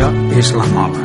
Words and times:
Això 0.00 0.12
és 0.32 0.50
la 0.56 0.64
mola. 0.72 1.00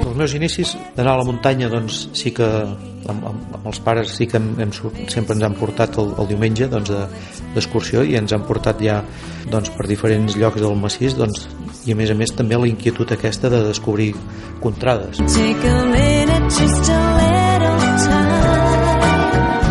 Els 0.00 0.16
meus 0.16 0.36
inicis 0.38 0.72
d'anar 0.96 1.12
a 1.12 1.20
la 1.20 1.26
muntanya 1.28 1.68
doncs 1.68 2.08
sí 2.16 2.32
que 2.32 2.48
amb, 2.48 3.28
amb, 3.28 3.44
amb 3.58 3.68
els 3.68 3.82
pares 3.84 4.16
sí 4.16 4.24
que 4.30 4.40
hem, 4.40 4.54
hem, 4.56 4.72
sempre 5.12 5.36
ens 5.36 5.44
han 5.44 5.60
portat 5.60 6.00
el, 6.00 6.14
el 6.16 6.32
diumenge 6.32 6.70
doncs, 6.72 6.96
d'excursió 7.52 8.08
i 8.08 8.16
ens 8.16 8.32
han 8.32 8.48
portat 8.48 8.80
ja 8.80 9.02
doncs, 9.44 9.68
per 9.76 9.84
diferents 9.90 10.40
llocs 10.40 10.64
del 10.64 10.80
massís 10.80 11.12
doncs, 11.20 11.44
i 11.84 11.92
a 11.92 12.00
més 12.00 12.08
a 12.08 12.16
més 12.16 12.32
també 12.32 12.56
la 12.56 12.72
inquietud 12.72 13.12
aquesta 13.12 13.52
de 13.52 13.66
descobrir 13.68 14.14
contrades. 14.64 15.20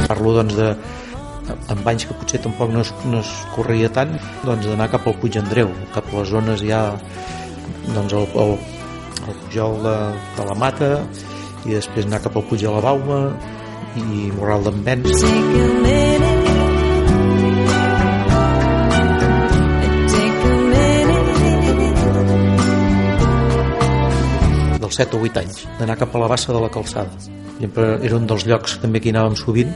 Parlo 0.06 0.38
doncs 0.38 0.54
de 0.60 0.76
amb 1.72 1.88
anys 1.88 2.08
que 2.10 2.16
potser 2.20 2.42
tampoc 2.44 2.72
no 2.74 2.82
es, 2.84 2.92
no 3.08 3.22
es 3.24 3.32
corria 3.56 3.90
tant 3.94 4.16
doncs 4.44 4.68
d'anar 4.68 4.90
cap 4.92 5.08
al 5.08 5.18
Puig 5.22 5.38
Andreu 5.40 5.72
cap 5.96 6.10
a 6.12 6.20
les 6.20 6.34
zones 6.34 6.64
ja 6.66 6.82
doncs 7.94 8.14
el, 8.14 8.28
el, 8.44 8.56
el 9.28 9.40
Pujol 9.46 9.80
de, 9.86 9.98
de 10.38 10.48
la 10.50 10.58
Mata 10.60 10.92
i 11.64 11.78
després 11.78 12.10
anar 12.10 12.24
cap 12.24 12.36
al 12.36 12.48
Puig 12.50 12.66
de 12.66 12.74
la 12.74 12.84
Bauma 12.84 13.22
i 13.96 14.30
Moral 14.36 14.68
d'en 14.68 14.84
Vents 14.84 15.24
dels 24.84 25.00
7 25.00 25.18
o 25.18 25.24
8 25.26 25.42
anys 25.42 25.64
d'anar 25.80 25.98
cap 25.98 26.14
a 26.14 26.22
la 26.22 26.28
bassa 26.30 26.54
de 26.54 26.60
la 26.62 26.70
calçada. 26.70 27.10
Era 27.64 28.18
un 28.18 28.28
dels 28.28 28.44
llocs 28.50 28.76
també 28.82 29.00
que 29.00 29.10
hi 29.10 29.14
anàvem 29.14 29.38
sovint 29.40 29.72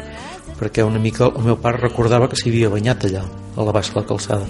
perquè 0.59 0.83
una 0.85 0.99
mica 0.99 1.29
el 1.29 1.43
meu 1.45 1.57
pare 1.61 1.77
recordava 1.81 2.27
que 2.29 2.37
s'hi 2.39 2.49
havia 2.51 2.69
banyat 2.73 3.05
allà 3.09 3.23
a 3.55 3.67
la 3.67 3.73
bassa 3.75 3.93
de 3.93 3.99
la 4.01 4.07
calçada 4.09 4.47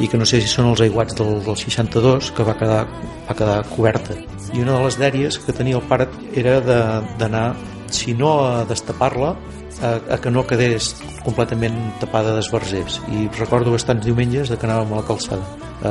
i 0.00 0.08
que 0.08 0.18
no 0.18 0.24
sé 0.24 0.40
si 0.40 0.48
són 0.48 0.70
els 0.70 0.80
aiguats 0.80 1.14
del, 1.18 1.42
del 1.44 1.56
62 1.60 2.30
que 2.36 2.42
va 2.46 2.54
quedar, 2.56 2.86
va 3.28 3.34
quedar 3.36 3.58
coberta. 3.74 4.14
I 4.54 4.62
una 4.64 4.78
de 4.78 4.84
les 4.86 4.96
dèries 4.98 5.38
que 5.44 5.52
tenia 5.52 5.76
el 5.76 5.84
pare 5.86 6.08
era 6.34 6.60
d'anar 6.64 7.54
si 7.92 8.14
no 8.16 8.46
a 8.46 8.64
destapar-la 8.64 9.34
a, 9.82 10.00
a 10.14 10.16
que 10.22 10.30
no 10.32 10.46
quedés 10.48 10.94
completament 11.24 11.76
tapada 12.00 12.34
d'esbarzers. 12.36 13.00
I 13.12 13.28
recordo 13.38 13.76
bastants 13.76 14.04
diumenges 14.06 14.48
de 14.50 14.56
que 14.56 14.66
anàvem 14.68 14.92
a 14.94 14.96
la 15.02 15.08
calçada 15.10 15.44
a, 15.82 15.84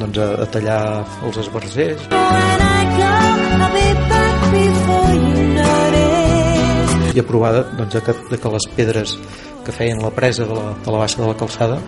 doncs 0.00 0.16
a, 0.18 0.20
a 0.42 0.46
tallar 0.56 0.82
els 1.28 1.36
esbarzers. 1.46 2.00
I 2.10 2.12
a 7.20 7.26
provar 7.26 7.52
doncs, 7.76 7.98
que, 8.00 8.14
de 8.30 8.38
que 8.38 8.48
les 8.54 8.66
pedres 8.76 9.18
que 9.64 9.72
feien 9.72 10.00
la 10.02 10.10
presa 10.10 10.46
de 10.48 10.54
la, 10.54 10.72
de 10.84 10.90
la 10.90 10.98
baixa 11.04 11.20
de 11.22 11.28
la 11.28 11.36
calçada 11.36 11.78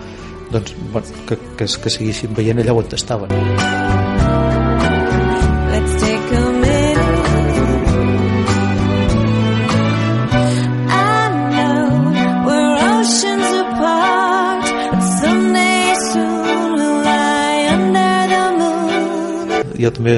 doncs, 0.51 0.75
bueno, 0.91 1.07
que, 1.27 1.37
que, 1.57 1.65
que 1.65 1.89
seguissin 1.89 2.35
veient 2.37 2.61
allà 2.61 2.75
on 2.77 2.85
estaven. 2.93 3.33
Jo 19.75 19.91
també 19.93 20.15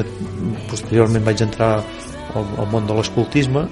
posteriorment 0.70 1.26
vaig 1.26 1.42
entrar 1.44 1.82
al, 1.82 2.46
al 2.62 2.68
món 2.72 2.86
de 2.88 2.96
l'escoltisme 2.96 3.66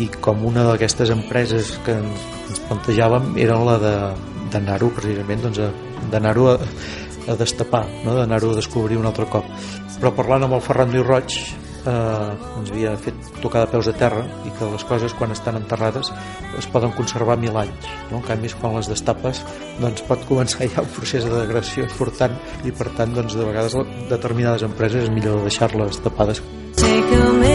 i 0.00 0.08
com 0.24 0.44
una 0.48 0.64
d'aquestes 0.68 1.12
empreses 1.14 1.74
que 1.86 1.96
ens, 1.98 2.60
plantejàvem 2.68 3.34
era 3.40 3.58
la 3.60 3.78
d'anar-ho 4.52 4.90
precisament 4.96 5.46
doncs, 5.46 5.60
d'anar-ho 6.12 6.48
a, 6.52 6.56
a 7.32 7.36
destapar 7.40 7.84
no? 8.04 8.16
d'anar-ho 8.18 8.52
a 8.52 8.60
descobrir 8.60 9.00
un 9.00 9.08
altre 9.08 9.28
cop 9.32 9.48
però 9.98 10.14
parlant 10.16 10.48
amb 10.48 10.58
el 10.58 10.64
Ferran 10.64 10.92
Lluís 10.92 11.06
Roig 11.06 11.36
eh, 11.86 12.58
ens 12.58 12.72
havia 12.72 12.94
fet 13.00 13.30
tocar 13.42 13.64
de 13.64 13.72
peus 13.74 13.88
a 13.90 13.94
terra 13.98 14.22
i 14.46 14.54
que 14.58 14.70
les 14.72 14.84
coses 14.88 15.14
quan 15.18 15.34
estan 15.34 15.58
enterrades 15.60 16.12
es 16.58 16.68
poden 16.74 16.94
conservar 16.96 17.38
mil 17.40 17.56
anys 17.58 17.88
no? 18.10 18.20
en 18.20 18.26
canvi 18.26 18.52
quan 18.58 18.76
les 18.78 18.90
destapes 18.90 19.44
doncs 19.80 20.04
pot 20.08 20.26
començar 20.30 20.68
ja 20.68 20.84
un 20.84 20.92
procés 20.96 21.26
de 21.28 21.34
degradació 21.36 21.86
important 21.88 22.36
i 22.64 22.74
per 22.74 22.90
tant 22.98 23.14
doncs, 23.18 23.38
de 23.38 23.46
vegades 23.48 23.78
determinades 24.10 24.66
empreses 24.68 25.08
és 25.08 25.14
millor 25.14 25.42
deixar-les 25.46 26.02
tapades 26.04 26.42
Take 26.82 27.18
a 27.18 27.51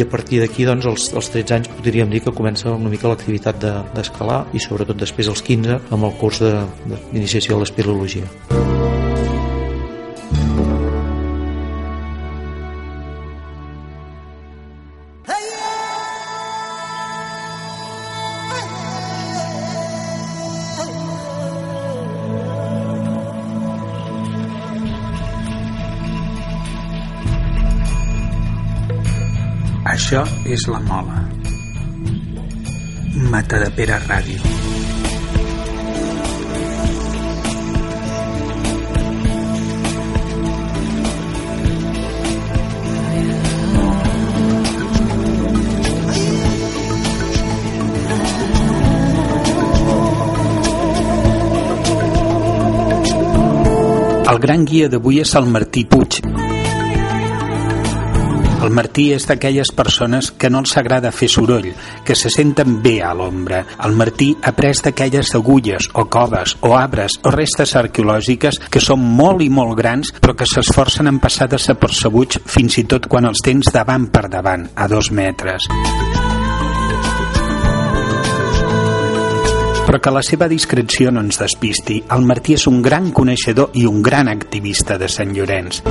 i 0.00 0.02
a 0.02 0.08
partir 0.08 0.40
d'aquí 0.40 0.64
doncs, 0.64 0.86
els, 0.88 1.08
els 1.12 1.28
13 1.34 1.56
anys 1.58 1.68
podríem 1.76 2.08
dir 2.12 2.22
que 2.24 2.32
comença 2.32 2.72
una 2.72 2.92
mica 2.92 3.10
l'activitat 3.10 3.60
d'escalar 3.94 4.38
de, 4.46 4.56
i 4.56 4.62
sobretot 4.64 4.96
després 4.96 5.28
als 5.28 5.44
15 5.44 5.76
amb 5.92 6.08
el 6.08 6.16
curs 6.22 6.40
d'iniciació 6.40 7.52
de, 7.52 7.58
de 7.58 7.62
l'espirologia. 7.64 8.99
És 30.52 30.66
la 30.66 30.80
mola. 30.82 31.20
Matadepera 33.30 33.98
Ràdio. 34.02 34.40
El 54.30 54.38
gran 54.38 54.64
guia 54.64 54.88
d'avui 54.90 55.18
és 55.22 55.34
el 55.38 55.46
Martí 55.50 55.82
Puig, 55.90 56.20
el 58.60 58.70
Martí 58.76 59.06
és 59.14 59.24
d'aquelles 59.28 59.70
persones 59.76 60.30
que 60.36 60.50
no 60.52 60.60
els 60.60 60.76
agrada 60.76 61.12
fer 61.16 61.30
soroll, 61.32 61.70
que 62.04 62.16
se 62.16 62.28
senten 62.32 62.80
bé 62.84 62.98
a 63.02 63.14
l'ombra. 63.16 63.62
El 63.86 63.96
Martí 63.96 64.34
ha 64.42 64.52
pres 64.56 64.82
d'aquelles 64.84 65.32
agulles 65.38 65.88
o 65.94 66.04
coves 66.12 66.56
o 66.60 66.74
arbres 66.76 67.16
o 67.24 67.32
restes 67.32 67.72
arqueològiques 67.80 68.60
que 68.70 68.82
són 68.84 69.00
molt 69.00 69.40
i 69.40 69.48
molt 69.48 69.78
grans 69.78 70.12
però 70.20 70.36
que 70.36 70.48
s'esforcen 70.48 71.08
en 71.08 71.22
passar 71.22 71.48
desapercebuts 71.48 72.42
fins 72.44 72.76
i 72.82 72.84
tot 72.84 73.08
quan 73.08 73.28
els 73.30 73.40
tens 73.44 73.72
davant 73.72 74.10
per 74.12 74.28
davant, 74.28 74.68
a 74.76 74.88
dos 74.88 75.10
metres. 75.10 75.68
però 79.90 79.98
que 79.98 80.10
la 80.14 80.20
seva 80.22 80.46
discreció 80.46 81.10
no 81.10 81.18
ens 81.24 81.40
despisti. 81.40 81.96
El 82.14 82.22
Martí 82.22 82.54
és 82.54 82.68
un 82.70 82.78
gran 82.80 83.10
coneixedor 83.10 83.74
i 83.74 83.88
un 83.90 84.04
gran 84.06 84.30
activista 84.30 85.00
de 85.02 85.08
Sant 85.10 85.34
Llorenç. 85.34 85.82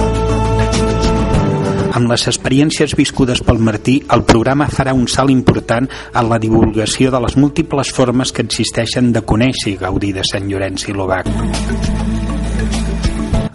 Amb 1.99 2.07
les 2.07 2.23
experiències 2.31 2.93
viscudes 2.95 3.41
pel 3.43 3.57
Martí, 3.59 3.97
el 4.15 4.21
programa 4.23 4.69
farà 4.71 4.93
un 4.95 5.03
salt 5.11 5.33
important 5.33 5.87
en 5.89 6.27
la 6.29 6.37
divulgació 6.39 7.09
de 7.11 7.19
les 7.25 7.33
múltiples 7.35 7.89
formes 7.91 8.31
que 8.31 8.45
existeixen 8.45 9.09
de 9.11 9.19
conèixer 9.27 9.73
i 9.73 9.79
gaudir 9.81 10.13
de 10.15 10.23
Sant 10.23 10.45
Llorenç 10.47 10.85
i 10.87 10.95
l'Obac. 10.95 11.27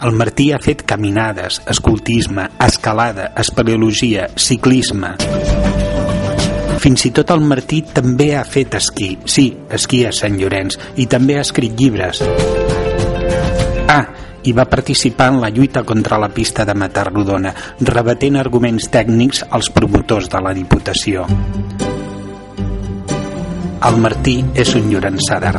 El 0.05 0.12
Martí 0.20 0.50
ha 0.52 0.58
fet 0.61 0.85
caminades, 0.85 1.62
escoltisme, 1.73 2.50
escalada, 2.67 3.31
espeleologia, 3.41 4.29
ciclisme... 4.37 5.14
Fins 6.85 7.06
i 7.08 7.14
tot 7.17 7.31
el 7.32 7.41
Martí 7.49 7.79
també 7.96 8.35
ha 8.37 8.43
fet 8.44 8.75
esquí. 8.76 9.14
Sí, 9.25 9.46
esquí 9.73 10.02
a 10.05 10.11
Sant 10.12 10.37
Llorenç. 10.37 10.76
I 11.00 11.06
també 11.08 11.38
ha 11.38 11.46
escrit 11.46 11.73
llibres. 11.81 12.20
Ah, 13.88 14.05
i 14.44 14.52
va 14.52 14.69
participar 14.70 15.31
en 15.32 15.41
la 15.43 15.50
lluita 15.50 15.85
contra 15.85 16.19
la 16.19 16.29
pista 16.29 16.64
de 16.64 16.75
Matarrodona, 16.75 17.55
rebatent 17.81 18.41
arguments 18.41 18.91
tècnics 18.93 19.44
als 19.50 19.70
promotors 19.73 20.29
de 20.32 20.43
la 20.44 20.55
Diputació. 20.56 21.26
El 23.85 23.99
Martí 24.00 24.38
és 24.56 24.76
un 24.79 24.88
llorençà 24.93 25.41
de 25.44 25.56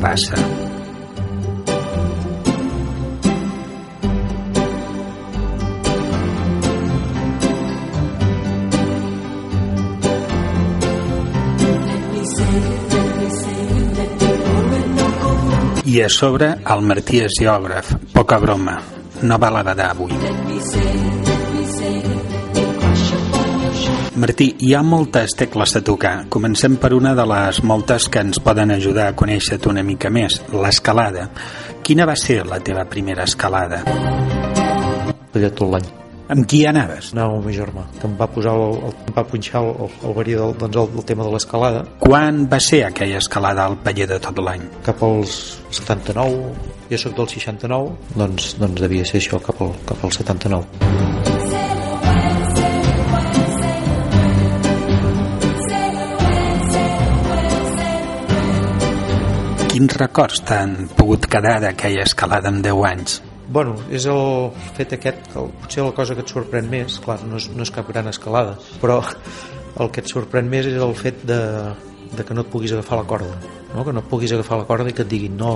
I 15.96 16.02
a 16.04 16.10
sobre, 16.12 16.50
el 16.60 16.82
Martí 16.84 17.22
és 17.24 17.38
geògraf. 17.40 17.94
Poca 18.12 18.36
broma. 18.44 18.74
No 19.24 19.38
va 19.40 19.48
la 19.54 19.62
badar 19.64 19.94
avui. 19.94 20.12
Martí, 24.20 24.50
hi 24.60 24.74
ha 24.76 24.84
moltes 24.84 25.38
tecles 25.40 25.78
a 25.80 25.86
tocar. 25.88 26.14
Comencem 26.28 26.76
per 26.84 26.92
una 27.00 27.16
de 27.16 27.24
les 27.32 27.64
moltes 27.64 28.10
que 28.12 28.28
ens 28.28 28.44
poden 28.44 28.76
ajudar 28.76 29.08
a 29.08 29.16
conèixer-te 29.16 29.72
una 29.72 29.88
mica 29.88 30.12
més, 30.12 30.42
l'escalada. 30.52 31.30
Quina 31.80 32.04
va 32.04 32.20
ser 32.20 32.42
la 32.44 32.60
teva 32.60 32.84
primera 32.92 33.24
escalada? 33.24 33.86
Allà 35.32 35.56
tot 35.56 35.70
l'any. 35.72 35.94
Amb 36.26 36.48
qui 36.50 36.64
anaves? 36.66 37.12
Anava 37.14 37.36
amb 37.36 37.44
el 37.44 37.46
meu 37.46 37.54
germà, 37.54 37.84
que 38.00 38.08
em 38.08 38.14
va 38.18 38.26
posar 38.34 38.56
el, 38.58 38.80
el, 38.88 38.94
em 39.06 39.14
va 39.14 39.24
punxar 39.30 39.60
el, 39.62 39.68
el, 39.86 39.92
el 40.10 40.14
verí 40.18 40.34
del, 40.40 40.56
doncs 40.58 40.80
el, 40.82 40.88
el 40.98 41.06
tema 41.06 41.28
de 41.28 41.34
l'escalada 41.36 41.84
Quan 42.02 42.40
va 42.50 42.58
ser 42.68 42.80
aquella 42.88 43.20
escalada 43.22 43.68
al 43.70 43.78
paller 43.86 44.08
de 44.10 44.18
tot 44.24 44.42
l'any? 44.42 44.64
cap 44.88 45.04
als 45.06 45.36
79, 45.70 46.56
jo 46.90 46.98
sóc 47.04 47.14
del 47.20 47.30
69, 47.30 47.94
doncs, 48.18 48.56
doncs 48.58 48.82
devia 48.82 49.06
ser 49.06 49.22
això, 49.22 49.38
cap 49.46 49.62
al, 49.62 49.76
cap 49.86 50.02
al 50.02 50.16
79. 50.18 50.66
Quins 59.76 59.98
records 60.02 60.42
t'han 60.48 60.76
pogut 60.98 61.30
quedar 61.30 61.60
d'aquella 61.62 62.10
escalada 62.10 62.50
amb 62.50 62.66
10 62.66 62.86
anys? 62.96 63.22
Bueno, 63.56 63.78
és 63.88 64.04
el 64.12 64.50
fet 64.76 64.98
aquest, 64.98 65.30
que 65.32 65.42
potser 65.62 65.84
la 65.86 65.94
cosa 65.96 66.12
que 66.12 66.26
et 66.26 66.32
sorprèn 66.34 66.66
més, 66.68 66.98
clar, 67.00 67.22
no 67.24 67.38
és, 67.40 67.46
no 67.56 67.64
és 67.64 67.70
cap 67.72 67.88
gran 67.88 68.12
escalada, 68.12 68.58
però 68.82 68.98
el 69.80 69.92
que 69.96 70.04
et 70.04 70.12
sorprèn 70.12 70.50
més 70.52 70.68
és 70.68 70.76
el 70.84 70.92
fet 71.00 71.24
de, 71.24 71.38
de 72.12 72.26
que 72.28 72.36
no 72.36 72.44
et 72.44 72.52
puguis 72.52 72.74
agafar 72.76 73.00
la 73.00 73.08
corda, 73.08 73.38
no? 73.72 73.86
que 73.88 73.94
no 73.96 74.04
et 74.04 74.12
puguis 74.12 74.34
agafar 74.36 74.60
la 74.60 74.68
corda 74.68 74.92
i 74.92 74.98
que 74.98 75.06
et 75.08 75.14
diguin 75.14 75.40
no, 75.40 75.54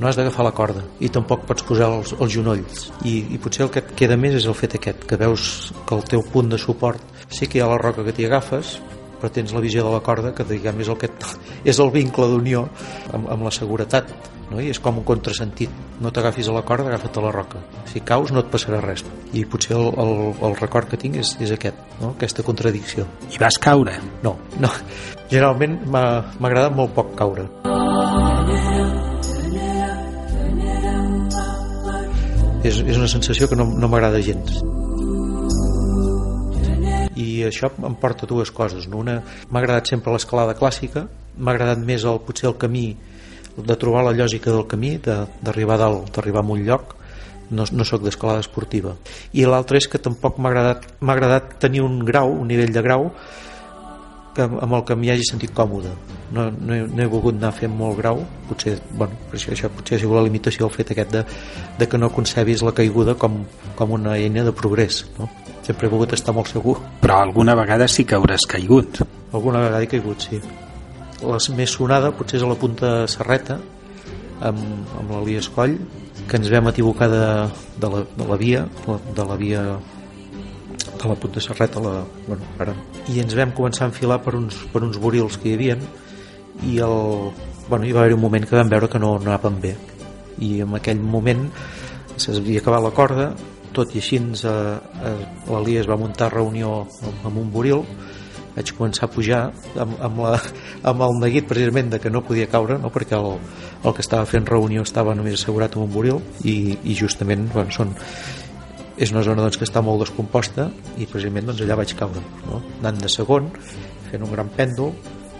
no 0.00 0.08
has 0.08 0.16
d'agafar 0.16 0.48
la 0.48 0.54
corda 0.56 0.86
i 1.04 1.12
tampoc 1.12 1.44
pots 1.52 1.68
posar 1.68 1.92
els, 1.98 2.16
els 2.16 2.32
genolls 2.32 2.88
I, 3.04 3.18
i 3.36 3.40
potser 3.42 3.66
el 3.66 3.72
que 3.76 3.84
et 3.84 3.94
queda 4.00 4.16
més 4.16 4.40
és 4.40 4.48
el 4.48 4.56
fet 4.56 4.80
aquest, 4.80 5.04
que 5.08 5.20
veus 5.20 5.72
que 5.84 5.96
el 6.00 6.08
teu 6.08 6.24
punt 6.32 6.48
de 6.52 6.60
suport 6.60 7.28
sí 7.28 7.52
que 7.52 7.60
hi 7.60 7.66
ha 7.66 7.68
la 7.68 7.80
roca 7.84 8.08
que 8.08 8.16
t'hi 8.16 8.32
agafes 8.32 8.78
però 9.20 9.28
tens 9.28 9.52
la 9.52 9.60
visió 9.60 9.84
de 9.84 9.92
la 9.92 10.00
corda 10.00 10.32
que 10.32 10.48
diguem 10.48 10.80
és 10.80 10.88
el, 10.88 10.96
que 10.96 11.12
és 11.70 11.84
el 11.84 11.92
vincle 11.92 12.32
d'unió 12.32 12.64
amb, 13.12 13.28
amb 13.28 13.44
la 13.44 13.52
seguretat 13.60 14.16
no? 14.52 14.60
i 14.60 14.68
és 14.72 14.80
com 14.82 15.00
un 15.00 15.06
contrasentit 15.08 15.72
no 16.02 16.12
t'agafis 16.14 16.48
a 16.48 16.56
la 16.56 16.62
corda, 16.68 16.90
agafa't 16.92 17.18
a 17.18 17.24
la 17.24 17.32
roca 17.34 17.62
si 17.90 18.02
caus 18.06 18.32
no 18.34 18.42
et 18.44 18.50
passarà 18.52 18.82
res 18.84 19.04
i 19.32 19.44
potser 19.48 19.76
el, 19.78 19.88
el, 20.04 20.14
el 20.48 20.56
record 20.60 20.90
que 20.92 21.00
tinc 21.00 21.18
és, 21.22 21.34
és 21.42 21.54
aquest 21.56 21.78
no? 22.02 22.12
aquesta 22.12 22.44
contradicció 22.46 23.06
I 23.32 23.40
vas 23.42 23.58
caure? 23.62 23.96
no, 24.22 24.36
no. 24.60 24.72
generalment 25.30 25.80
m'ha 25.88 26.06
agradat 26.50 26.76
molt 26.76 26.94
poc 26.98 27.16
caure 27.18 27.48
és, 32.62 32.78
és 32.78 32.96
una 32.96 33.10
sensació 33.10 33.48
que 33.50 33.58
no, 33.58 33.66
no 33.72 33.90
m'agrada 33.90 34.22
gens 34.22 34.60
i 37.22 37.42
això 37.46 37.70
em 37.86 37.94
porta 38.00 38.26
dues 38.28 38.52
coses 38.54 38.88
no? 38.88 39.00
una, 39.02 39.20
m'ha 39.48 39.62
agradat 39.62 39.90
sempre 39.92 40.14
l'escalada 40.14 40.56
clàssica 40.58 41.06
m'ha 41.36 41.54
agradat 41.54 41.82
més 41.82 42.04
el, 42.08 42.20
potser 42.26 42.50
el 42.50 42.58
camí 42.60 42.86
de 43.56 43.76
trobar 43.76 44.04
la 44.04 44.12
lògica 44.16 44.50
del 44.50 44.66
camí 44.66 44.96
de- 44.98 45.26
d'arribar 45.42 45.74
a 45.76 45.84
dalt, 45.84 46.10
d'arribar 46.14 46.42
a 46.44 46.52
un 46.52 46.64
lloc 46.64 46.94
no, 47.50 47.64
no 47.72 47.84
sóc 47.84 48.02
d'escalada 48.02 48.40
esportiva 48.40 48.94
i 49.32 49.44
l'altre 49.44 49.76
és 49.78 49.88
que 49.88 49.98
tampoc 50.00 50.38
m'ha 50.38 50.48
agradat, 50.48 50.86
agradat 51.02 51.58
tenir 51.60 51.82
un 51.82 51.98
grau, 52.04 52.30
un 52.32 52.48
nivell 52.48 52.72
de 52.72 52.80
grau 52.82 53.10
que, 54.34 54.42
amb 54.46 54.72
el 54.72 54.84
que 54.88 54.96
m'hi 54.96 55.10
hagi 55.12 55.26
sentit 55.28 55.52
còmode 55.52 55.90
no, 56.32 56.46
no, 56.50 56.72
he, 56.72 56.86
no 56.88 57.02
he 57.02 57.06
volgut 57.12 57.36
anar 57.36 57.50
fent 57.52 57.74
molt 57.76 57.98
grau 57.98 58.22
potser, 58.48 58.78
bueno, 58.96 59.12
per 59.28 59.36
això, 59.36 59.52
això 59.52 59.68
potser 59.68 59.98
ha 59.98 60.00
sigut 60.00 60.16
la 60.16 60.22
limitació 60.24 60.64
el 60.64 60.72
fet 60.72 60.94
aquest 60.94 61.12
de, 61.12 61.24
de 61.78 61.88
que 61.88 62.00
no 62.00 62.08
concebis 62.14 62.62
la 62.64 62.72
caiguda 62.72 63.14
com, 63.20 63.42
com 63.76 63.92
una 63.98 64.16
eina 64.16 64.46
de 64.48 64.52
progrés 64.56 65.02
no? 65.18 65.28
sempre 65.62 65.86
he 65.86 65.92
volgut 65.92 66.14
estar 66.16 66.32
molt 66.34 66.48
segur 66.48 66.78
Però 67.02 67.20
alguna 67.20 67.54
vegada 67.54 67.84
sí 67.88 68.06
que 68.08 68.16
hauràs 68.16 68.48
caigut. 68.48 69.02
alguna 69.34 69.60
vegada 69.60 69.82
he 69.84 69.92
caigut, 69.92 70.24
sí 70.30 70.40
la 71.22 71.38
més 71.56 71.74
sonada 71.76 72.12
potser 72.16 72.40
és 72.40 72.44
a 72.44 72.50
la 72.50 72.58
punta 72.58 72.92
de 73.00 73.08
Serreta 73.10 73.58
amb, 74.42 74.62
amb 74.98 75.10
l'Elias 75.14 75.48
Coll 75.54 75.76
que 76.28 76.38
ens 76.38 76.50
vam 76.52 76.70
equivocar 76.70 77.08
de, 77.10 77.24
de, 77.82 77.90
la, 77.90 78.04
de 78.18 78.28
la 78.28 78.38
via 78.40 78.64
de 78.86 79.26
la 79.26 79.36
via 79.40 79.62
de 81.02 81.08
la 81.08 81.14
punta 81.14 81.38
de 81.38 81.44
Serreta 81.44 81.82
la, 81.82 81.94
bueno, 82.26 82.50
ara, 82.62 82.74
i 83.12 83.20
ens 83.22 83.36
vam 83.38 83.54
començar 83.56 83.86
a 83.86 83.92
enfilar 83.92 84.20
per 84.24 84.36
uns, 84.38 84.58
per 84.72 84.82
uns 84.86 84.98
borils 85.02 85.38
que 85.38 85.50
hi 85.50 85.56
havien 85.58 85.86
i 86.68 86.78
el, 86.84 87.32
bueno, 87.68 87.86
hi 87.86 87.94
va 87.94 88.04
haver 88.04 88.14
un 88.14 88.22
moment 88.22 88.46
que 88.46 88.58
vam 88.58 88.70
veure 88.70 88.90
que 88.90 89.00
no, 89.00 89.16
no 89.18 89.32
anàvem 89.32 89.56
bé. 89.62 89.72
I 90.44 90.60
en 90.66 90.76
aquell 90.76 91.00
moment 91.00 91.46
s'havia 92.20 92.60
acabat 92.60 92.84
la 92.84 92.92
corda 92.94 93.32
tot 93.72 93.94
i 93.96 94.02
així 94.02 94.18
eh, 94.20 94.52
eh, 94.52 95.12
l'Elias 95.48 95.88
va 95.88 95.96
muntar 95.96 96.30
reunió 96.32 96.82
amb, 96.84 97.26
amb 97.30 97.38
un 97.40 97.50
boril 97.52 97.84
vaig 98.56 98.72
començar 98.76 99.06
a 99.08 99.12
pujar 99.12 99.40
amb, 99.80 99.96
amb, 99.96 100.20
la, 100.24 100.36
amb 100.90 101.04
el 101.06 101.18
neguit 101.22 101.48
precisament 101.48 101.92
de 101.94 102.00
que 102.02 102.12
no 102.12 102.24
podia 102.26 102.48
caure 102.52 102.78
no? 102.80 102.92
perquè 102.92 103.16
el, 103.18 103.38
el 103.82 103.96
que 103.96 104.04
estava 104.04 104.28
fent 104.28 104.46
reunió 104.48 104.84
estava 104.86 105.16
només 105.16 105.38
assegurat 105.40 105.76
amb 105.76 105.86
un 105.86 105.92
boril 105.94 106.20
i, 106.44 106.76
i 106.84 106.96
justament 106.98 107.48
bueno, 107.54 107.72
són, 107.72 107.94
és 108.96 109.12
una 109.14 109.24
zona 109.26 109.42
doncs, 109.44 109.58
que 109.60 109.68
està 109.68 109.82
molt 109.84 110.04
descomposta 110.04 110.68
i 110.98 111.08
precisament 111.08 111.48
doncs, 111.50 111.64
allà 111.64 111.80
vaig 111.80 111.96
caure 111.98 112.22
no? 112.46 112.62
anant 112.82 113.00
de 113.02 113.10
segon, 113.12 113.50
fent 114.10 114.26
un 114.26 114.34
gran 114.34 114.52
pèndol 114.52 114.92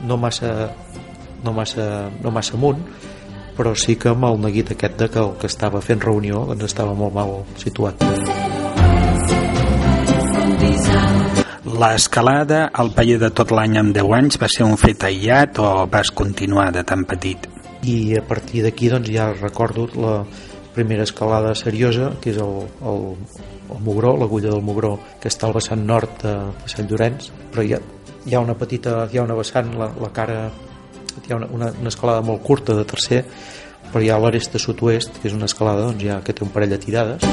no 0.08 0.18
massa 0.18 0.70
no 1.42 1.52
massa, 1.52 2.10
no 2.22 2.30
massa 2.30 2.56
amunt 2.56 2.84
però 3.56 3.74
sí 3.76 3.98
que 4.00 4.12
amb 4.14 4.24
el 4.30 4.40
neguit 4.40 4.72
aquest 4.72 4.96
de 5.00 5.10
que 5.12 5.20
el 5.20 5.34
que 5.40 5.50
estava 5.50 5.82
fent 5.84 6.00
reunió 6.00 6.46
doncs, 6.48 6.70
estava 6.70 6.96
molt 6.96 7.14
mal 7.18 7.42
situat 7.60 8.00
L'escalada 11.72 12.66
al 12.72 12.92
paller 12.92 13.18
de 13.22 13.30
tot 13.32 13.52
l'any 13.54 13.78
amb 13.80 13.96
10 13.96 14.14
anys 14.18 14.38
va 14.40 14.48
ser 14.52 14.66
un 14.68 14.76
fet 14.76 15.04
aïllat 15.08 15.58
o 15.62 15.72
vas 15.90 16.10
continuar 16.12 16.70
de 16.74 16.84
tan 16.84 17.04
petit? 17.08 17.48
i 17.82 18.16
a 18.16 18.22
partir 18.22 18.62
d'aquí 18.62 18.88
doncs, 18.88 19.10
ja 19.10 19.32
recordo 19.32 19.88
la 19.98 20.22
primera 20.74 21.02
escalada 21.02 21.54
seriosa 21.54 22.12
que 22.20 22.30
és 22.30 22.38
el, 22.38 22.62
el, 22.80 23.02
el 23.70 23.80
Mugró, 23.82 24.14
l'agulla 24.16 24.52
del 24.52 24.62
Mugró 24.62 24.94
que 25.20 25.28
està 25.28 25.48
al 25.48 25.56
vessant 25.56 25.82
nord 25.86 26.22
de, 26.22 26.36
de 26.62 26.70
Sant 26.70 26.88
Llorenç 26.88 27.32
però 27.52 27.66
hi 27.66 27.74
ha, 27.74 27.80
hi 28.24 28.36
ha 28.36 28.44
una 28.44 28.56
petita 28.58 29.02
hi 29.10 29.18
ha 29.18 29.26
una 29.26 29.36
vessant, 29.38 29.74
la, 29.78 29.90
la 30.00 30.12
cara 30.14 30.46
hi 31.26 31.32
ha 31.32 31.40
una, 31.40 31.50
una, 31.50 31.72
una 31.80 31.92
escalada 31.92 32.22
molt 32.24 32.42
curta 32.46 32.78
de 32.78 32.86
tercer 32.88 33.24
però 33.90 34.00
hi 34.00 34.12
ha 34.12 34.20
l'aresta 34.22 34.62
sud-oest 34.62 35.18
que 35.20 35.28
és 35.28 35.36
una 35.36 35.50
escalada 35.50 35.90
doncs, 35.90 36.06
ja, 36.06 36.22
que 36.24 36.32
té 36.32 36.46
un 36.46 36.54
parell 36.54 36.72
de 36.72 36.80
tirades 36.86 37.26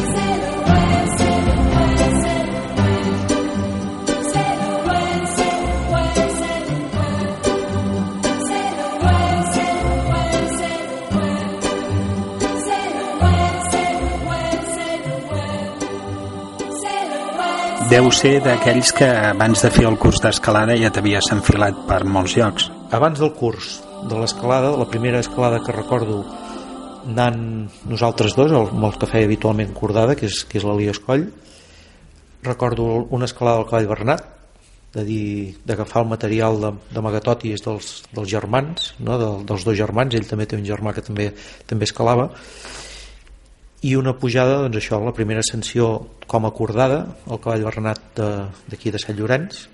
Deu 17.89 18.11
ser 18.13 18.35
d'aquells 18.45 18.91
que 18.93 19.07
abans 19.09 19.63
de 19.65 19.69
fer 19.73 19.87
el 19.89 19.95
curs 19.97 20.19
d'escalada 20.21 20.75
ja 20.77 20.91
t'havies 20.93 21.25
enfilat 21.33 21.79
per 21.89 22.03
molts 22.05 22.35
llocs. 22.37 22.67
abans 22.93 23.17
del 23.17 23.31
curs 23.33 23.79
de 24.09 24.19
l'escalada, 24.19 24.75
la 24.77 24.85
primera 24.85 25.19
escalada 25.19 25.59
que 25.65 25.73
recordo 25.73 26.19
anant 27.07 27.71
nosaltres 27.89 28.35
dos, 28.37 28.51
el, 28.51 28.69
el 28.85 28.97
que 28.99 29.09
feia 29.09 29.25
habitualment 29.25 29.73
cordada, 29.73 30.15
que 30.15 30.27
és, 30.29 30.43
que 30.45 30.59
és 30.59 30.67
l'Elias 30.67 30.99
Coll, 31.01 31.31
recordo 32.43 33.07
una 33.09 33.25
escalada 33.25 33.63
al 33.63 33.65
cavall 33.71 33.89
Bernat, 33.89 34.27
de 34.93 35.05
dir 35.09 35.25
d'agafar 35.65 36.03
el 36.03 36.11
material 36.13 36.61
de, 36.61 36.71
de 36.93 37.01
Magatotis 37.01 37.65
dels, 37.65 37.89
dels 38.13 38.29
germans, 38.29 38.93
no? 38.99 39.17
de, 39.17 39.31
dels 39.49 39.65
dos 39.65 39.77
germans, 39.81 40.13
ell 40.13 40.29
també 40.29 40.45
té 40.45 40.61
un 40.61 40.65
germà 40.67 40.93
que 40.93 41.01
també 41.01 41.31
també 41.65 41.89
escalava, 41.89 42.29
i 43.85 43.95
una 43.95 44.13
pujada, 44.19 44.57
doncs 44.65 44.81
això, 44.81 44.99
la 45.03 45.15
primera 45.15 45.43
ascensió 45.43 45.91
com 46.27 46.45
acordada, 46.45 47.03
al 47.31 47.39
cavall 47.39 47.63
Bernat 47.69 48.19
d'aquí 48.19 48.89
de, 48.91 48.97
de 48.97 49.03
Sant 49.03 49.15
Llorenç, 49.17 49.67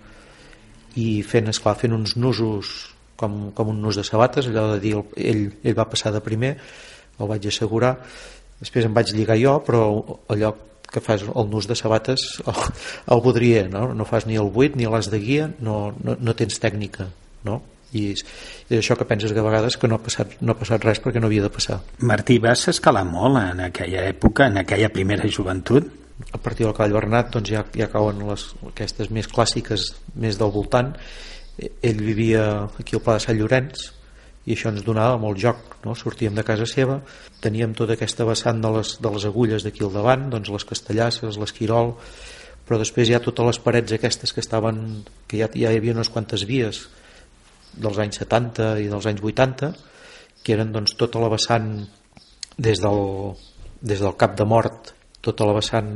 i 1.02 1.24
fent, 1.28 1.50
esclar, 1.52 1.76
fent 1.80 1.96
uns 1.96 2.16
nusos 2.16 2.76
com, 3.20 3.50
com 3.56 3.74
un 3.74 3.82
nus 3.82 3.98
de 3.98 4.06
sabates, 4.08 4.48
allò 4.48 4.68
de 4.76 4.80
dir, 4.84 4.94
el, 5.00 5.10
ell, 5.18 5.44
ell 5.64 5.78
va 5.78 5.90
passar 5.90 6.14
de 6.14 6.22
primer, 6.24 6.56
el 7.20 7.32
vaig 7.32 7.50
assegurar, 7.50 7.96
després 8.62 8.88
em 8.88 8.96
vaig 8.96 9.12
lligar 9.16 9.40
jo, 9.42 9.58
però 9.66 9.84
allò 10.32 10.54
que 10.86 11.02
fas 11.04 11.26
el 11.26 11.48
nus 11.50 11.66
de 11.68 11.76
sabates 11.76 12.22
el, 12.46 12.60
el 13.12 13.22
voldria, 13.26 13.66
no? 13.72 13.88
no 13.98 14.06
fas 14.08 14.28
ni 14.30 14.38
el 14.40 14.52
buit 14.54 14.78
ni 14.78 14.86
l'as 14.88 15.10
de 15.12 15.20
guia, 15.20 15.50
no, 15.60 15.96
no, 16.04 16.16
no 16.20 16.36
tens 16.38 16.62
tècnica, 16.62 17.10
no? 17.48 17.62
I 17.96 18.06
és, 18.14 18.26
és 18.70 18.80
això 18.80 18.98
que 19.00 19.08
penses 19.10 19.34
que 19.34 19.42
a 19.42 19.46
vegades 19.46 19.80
que 19.80 19.90
no 19.90 20.00
ha, 20.00 20.04
passat, 20.04 20.38
no 20.42 20.54
ha 20.54 20.60
passat 20.60 20.84
res 20.84 21.02
perquè 21.04 21.22
no 21.24 21.32
havia 21.32 21.46
de 21.48 21.54
passar. 21.54 21.82
Martí, 22.04 22.40
vas 22.44 22.68
escalar 22.72 23.06
molt 23.08 23.40
en 23.42 23.68
aquella 23.70 24.04
època, 24.10 24.50
en 24.52 24.64
aquella 24.66 24.92
primera 24.94 25.30
joventut? 25.30 25.94
a 26.32 26.38
partir 26.40 26.64
del 26.64 26.72
cavall 26.72 26.94
Bernat 26.96 27.34
doncs 27.34 27.50
ja, 27.52 27.66
ja 27.76 27.90
cauen 27.92 28.22
les, 28.24 28.46
aquestes 28.70 29.10
més 29.12 29.28
clàssiques 29.28 29.90
més 30.16 30.38
del 30.40 30.54
voltant 30.54 30.94
Eh, 31.58 31.72
ell 31.82 32.02
vivia 32.04 32.68
aquí 32.80 32.98
al 32.98 33.04
Pla 33.04 33.16
de 33.16 33.24
Sant 33.24 33.38
Llorenç 33.40 33.92
i 34.46 34.54
això 34.54 34.70
ens 34.74 34.84
donava 34.84 35.16
molt 35.22 35.40
joc 35.40 35.78
no? 35.86 35.94
sortíem 35.96 36.36
de 36.36 36.44
casa 36.44 36.68
seva 36.68 36.98
teníem 37.42 37.74
tota 37.78 37.96
aquesta 37.96 38.28
vessant 38.28 38.60
de 38.62 38.72
les, 38.76 38.98
de 39.00 39.12
les 39.14 39.28
agulles 39.30 39.64
d'aquí 39.64 39.86
al 39.86 39.94
davant 39.94 40.28
doncs 40.34 40.52
les 40.52 40.68
castellasses, 40.68 41.40
l'esquirol 41.40 41.96
però 42.68 42.82
després 42.82 43.08
hi 43.08 43.16
ha 43.16 43.24
totes 43.24 43.48
les 43.48 43.62
parets 43.64 43.96
aquestes 43.96 44.36
que 44.36 44.44
estaven 44.44 45.06
que 45.30 45.40
ja, 45.40 45.48
ja 45.56 45.72
hi 45.72 45.80
havia 45.80 45.96
unes 45.96 46.12
quantes 46.12 46.44
vies 46.50 46.84
dels 47.76 48.00
anys 48.02 48.22
70 48.24 48.72
i 48.84 48.90
dels 48.92 49.08
anys 49.12 49.24
80 49.24 49.72
que 50.46 50.54
eren 50.56 50.72
doncs 50.76 50.96
tota 51.00 51.22
la 51.24 51.32
vessant 51.34 51.72
des 52.58 52.82
del, 52.82 53.02
des 53.82 54.00
del 54.00 54.16
cap 54.20 54.38
de 54.38 54.46
mort 54.48 54.94
tota 55.26 55.48
la 55.48 55.56
vessant 55.58 55.90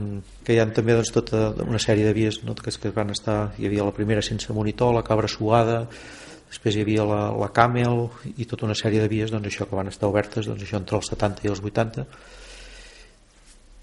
que 0.45 0.55
hi 0.55 0.59
ha 0.59 0.65
també 0.73 0.95
doncs, 0.97 1.11
tota 1.13 1.51
una 1.65 1.81
sèrie 1.81 2.07
de 2.07 2.15
vies 2.17 2.41
no, 2.43 2.55
que, 2.57 2.73
que 2.73 2.93
van 2.95 3.13
estar, 3.13 3.53
hi 3.59 3.69
havia 3.69 3.85
la 3.85 3.93
primera 3.95 4.23
sense 4.25 4.53
monitor 4.53 4.95
la 4.95 5.05
cabra 5.05 5.29
suada 5.29 5.83
després 6.49 6.75
hi 6.75 6.83
havia 6.83 7.05
la, 7.05 7.21
la 7.37 7.51
Camel 7.53 8.07
i 8.35 8.47
tota 8.49 8.65
una 8.65 8.77
sèrie 8.77 9.03
de 9.03 9.11
vies 9.11 9.31
doncs, 9.31 9.51
això 9.51 9.69
que 9.69 9.77
van 9.77 9.91
estar 9.91 10.09
obertes 10.09 10.49
doncs, 10.49 10.65
això 10.65 10.79
entre 10.81 10.97
els 10.97 11.11
70 11.13 11.45
i 11.45 11.51
els 11.53 11.61
80 11.61 12.07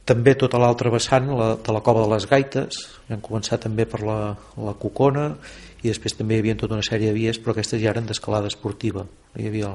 també 0.06 0.34
tota 0.38 0.58
l'altra 0.62 0.90
vessant 0.90 1.30
la, 1.34 1.52
de 1.62 1.74
la 1.74 1.82
cova 1.86 2.04
de 2.04 2.10
les 2.14 2.26
Gaites 2.30 2.82
vam 3.06 3.22
començar 3.22 3.60
també 3.62 3.86
per 3.86 4.02
la, 4.06 4.18
la 4.58 4.74
Cocona 4.82 5.30
i 5.86 5.92
després 5.92 6.18
també 6.18 6.36
hi 6.36 6.44
havia 6.44 6.58
tota 6.58 6.76
una 6.76 6.86
sèrie 6.86 7.12
de 7.12 7.16
vies 7.16 7.38
però 7.40 7.54
aquestes 7.54 7.80
ja 7.82 7.92
eren 7.94 8.08
d'escalada 8.08 8.50
esportiva. 8.52 9.06
Hi 9.38 9.48
havia 9.50 9.72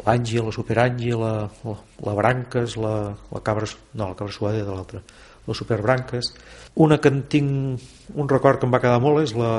l'Àngel, 0.00 0.48
la 0.48 0.54
Superàngel 0.56 1.20
la, 1.20 1.34
la, 1.68 1.76
la 2.08 2.16
Branques 2.18 2.78
la, 2.80 2.94
la 3.30 3.44
Cabra, 3.46 3.68
no, 3.94 4.10
la 4.10 4.18
Cabra 4.18 4.34
Suada 4.34 4.64
de 4.64 4.72
l'altra 4.72 5.04
la 5.46 5.54
Superbranques. 5.54 6.32
Una 6.80 6.98
que 6.98 7.12
en 7.12 7.22
tinc 7.28 8.16
un 8.16 8.28
record 8.28 8.60
que 8.60 8.66
em 8.66 8.72
va 8.74 8.80
quedar 8.82 9.00
molt 9.02 9.22
és 9.22 9.34
la, 9.36 9.52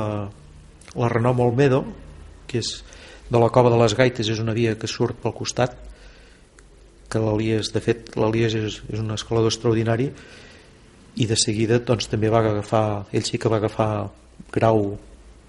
la 0.98 1.12
Renom 1.14 1.44
Olmedo 1.46 1.84
que 2.50 2.62
és 2.62 2.80
de 3.30 3.42
la 3.42 3.50
cova 3.50 3.72
de 3.74 3.80
les 3.82 3.96
Gaites 3.98 4.30
és 4.30 4.42
una 4.42 4.54
via 4.58 4.76
que 4.78 4.90
surt 4.90 5.18
pel 5.22 5.34
costat 5.34 5.78
que 7.10 7.22
l'Elies, 7.22 7.72
de 7.74 7.82
fet 7.82 8.14
l'Elies 8.18 8.58
és, 8.58 8.80
és 8.92 9.02
un 9.02 9.14
escalador 9.16 9.54
extraordinari 9.54 10.10
i 11.16 11.28
de 11.30 11.38
seguida 11.40 11.80
doncs 11.80 12.10
també 12.12 12.30
va 12.34 12.42
agafar 12.44 12.86
ell 13.16 13.26
sí 13.26 13.40
que 13.42 13.52
va 13.52 13.62
agafar 13.62 13.90
grau 14.54 14.96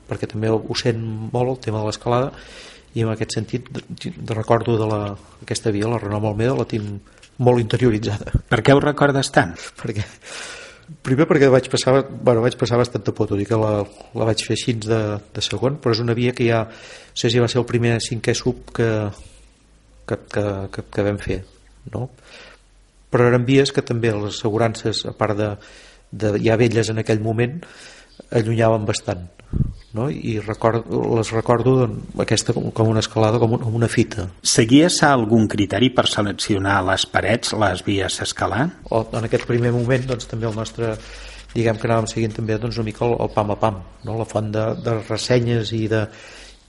perquè 0.08 0.30
també 0.30 0.50
ho 0.52 0.78
sent 0.78 1.02
molt 1.32 1.52
el 1.54 1.62
tema 1.68 1.82
de 1.82 1.90
l'escalada 1.90 2.32
i 2.96 3.04
en 3.04 3.12
aquest 3.12 3.36
sentit 3.36 3.68
de, 3.72 3.84
de 4.16 4.34
recordo 4.34 4.78
de 4.80 4.88
la, 4.88 5.00
aquesta 5.42 5.72
via, 5.74 5.88
la 5.90 6.00
Renom 6.00 6.30
Almeda 6.30 6.56
la 6.56 6.68
tinc 6.68 7.14
molt 7.44 7.60
interioritzada 7.60 8.32
Per 8.48 8.62
què 8.64 8.74
ho 8.74 8.82
recordes 8.82 9.32
tant? 9.34 9.52
perquè 9.80 10.04
primer 11.02 11.26
perquè 11.26 11.48
vaig 11.50 11.66
passar, 11.70 11.98
bueno, 12.08 12.42
vaig 12.44 12.54
passar 12.58 12.78
bastanta 12.78 13.12
por 13.14 13.28
tot 13.30 13.40
i 13.42 13.46
que 13.48 13.58
la, 13.58 13.80
la 14.14 14.28
vaig 14.28 14.44
fer 14.46 14.54
així 14.54 14.76
de, 14.86 15.00
de 15.34 15.42
segon 15.44 15.80
però 15.82 15.96
és 15.96 16.02
una 16.02 16.14
via 16.14 16.34
que 16.36 16.46
ja 16.46 16.62
no 16.68 17.18
sé 17.18 17.30
si 17.32 17.42
va 17.42 17.50
ser 17.50 17.60
el 17.62 17.68
primer 17.68 17.96
cinquè 18.04 18.34
sub 18.38 18.70
que, 18.76 18.90
que, 20.06 20.20
que, 20.30 20.46
que, 20.72 20.86
que 20.94 21.06
vam 21.08 21.18
fer 21.22 21.40
no? 21.94 22.06
però 23.10 23.28
eren 23.30 23.46
vies 23.48 23.74
que 23.74 23.84
també 23.86 24.14
les 24.14 24.38
assegurances 24.38 25.04
a 25.10 25.14
part 25.18 25.38
de, 25.38 25.50
de 26.12 26.36
ja 26.44 26.58
velles 26.60 26.92
en 26.92 27.02
aquell 27.02 27.22
moment 27.24 27.58
allunyaven 28.30 28.86
bastant 28.86 29.26
no? 29.96 30.08
i 30.12 30.36
record, 30.42 30.86
les 31.18 31.32
recordo 31.34 31.76
doncs, 31.82 32.10
aquesta 32.22 32.54
com, 32.56 32.86
una 32.86 33.02
escalada, 33.04 33.40
com, 33.42 33.56
un, 33.56 33.64
com 33.64 33.78
una 33.78 33.90
fita. 33.90 34.28
Seguies 34.46 35.00
algun 35.06 35.48
criteri 35.50 35.90
per 35.94 36.06
seleccionar 36.12 36.78
les 36.86 37.06
parets, 37.10 37.56
les 37.56 37.84
vies 37.86 38.20
a 38.20 38.28
escalar? 38.28 38.68
O, 38.90 39.06
en 39.16 39.28
aquest 39.28 39.48
primer 39.48 39.72
moment 39.74 40.06
doncs, 40.12 40.28
també 40.30 40.48
el 40.50 40.56
nostre 40.56 40.94
diguem 41.56 41.78
que 41.80 41.88
anàvem 41.88 42.08
seguint 42.10 42.34
també 42.36 42.58
doncs, 42.60 42.76
una 42.76 42.90
mica 42.90 43.06
el, 43.06 43.16
el 43.24 43.32
pam 43.32 43.54
a 43.54 43.60
pam, 43.60 43.78
no? 44.04 44.18
la 44.20 44.28
font 44.28 44.52
de, 44.52 44.66
de 44.84 44.98
ressenyes 45.06 45.72
i 45.76 45.86
de, 45.92 46.04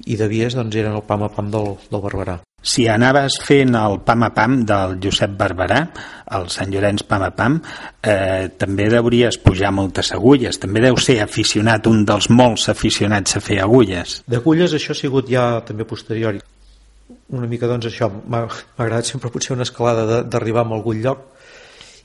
i 0.06 0.18
de 0.20 0.28
vies 0.30 0.56
doncs, 0.56 0.76
eren 0.76 0.96
el 0.96 1.06
pam 1.08 1.26
a 1.26 1.32
pam 1.34 1.50
del, 1.52 1.74
del 1.90 2.04
Barberà. 2.04 2.38
Si 2.68 2.88
anaves 2.90 3.38
fent 3.46 3.76
el 3.80 4.00
pam 4.06 4.26
a 4.26 4.32
pam 4.36 4.58
del 4.68 4.98
Josep 5.04 5.36
Barberà, 5.40 5.80
el 6.36 6.48
Sant 6.52 6.74
Llorenç 6.74 7.06
pam 7.08 7.24
a 7.24 7.30
pam, 7.38 7.60
eh, 8.02 8.50
també 8.60 8.90
deuries 8.92 9.38
pujar 9.40 9.72
moltes 9.72 10.12
agulles. 10.18 10.60
També 10.60 10.82
deu 10.84 10.98
ser 10.98 11.20
aficionat, 11.24 11.88
un 11.88 12.04
dels 12.06 12.30
molts 12.34 12.68
aficionats 12.74 13.38
a 13.38 13.44
fer 13.46 13.62
agulles. 13.64 14.22
D'agulles 14.28 14.74
això 14.74 14.92
ha 14.92 15.00
sigut 15.00 15.30
ja 15.32 15.48
també 15.68 15.86
posterior. 15.88 16.42
Una 17.30 17.48
mica 17.48 17.70
doncs 17.70 17.88
això, 17.88 18.10
m'ha 18.10 18.48
agradat 18.78 19.06
sempre 19.06 19.32
potser 19.32 19.56
una 19.56 19.68
escalada 19.68 20.24
d'arribar 20.24 20.66
a 20.66 20.76
algun 20.76 21.02
lloc 21.06 21.37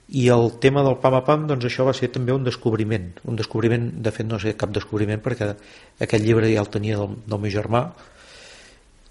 i 0.08 0.28
el 0.28 0.50
tema 0.60 0.82
del 0.82 0.98
pam 1.00 1.14
a 1.16 1.22
pam 1.24 1.46
doncs 1.48 1.66
això 1.68 1.86
va 1.86 1.94
ser 1.96 2.10
també 2.12 2.34
un 2.34 2.44
descobriment 2.44 3.10
un 3.24 3.38
descobriment, 3.38 3.88
de 4.02 4.12
fet 4.12 4.28
no 4.28 4.40
sé 4.42 4.56
cap 4.58 4.72
descobriment 4.74 5.22
perquè 5.24 5.52
aquest 5.52 6.24
llibre 6.24 6.50
ja 6.52 6.60
el 6.64 6.72
tenia 6.72 6.98
del, 7.00 7.16
del 7.26 7.42
meu 7.42 7.52
germà 7.52 7.86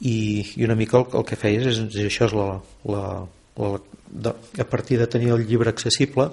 i, 0.01 0.45
i 0.57 0.65
una 0.65 0.75
mica 0.75 0.99
el, 0.99 1.07
el 1.17 1.27
que 1.27 1.39
feies 1.39 1.67
és, 1.73 1.83
és 1.89 2.09
això 2.09 2.27
és 2.29 2.35
la, 2.37 2.49
la, 2.91 3.05
la, 3.61 3.75
de, 4.11 4.35
a 4.59 4.67
partir 4.67 4.99
de 4.99 5.07
tenir 5.07 5.31
el 5.35 5.47
llibre 5.47 5.71
accessible 5.73 6.29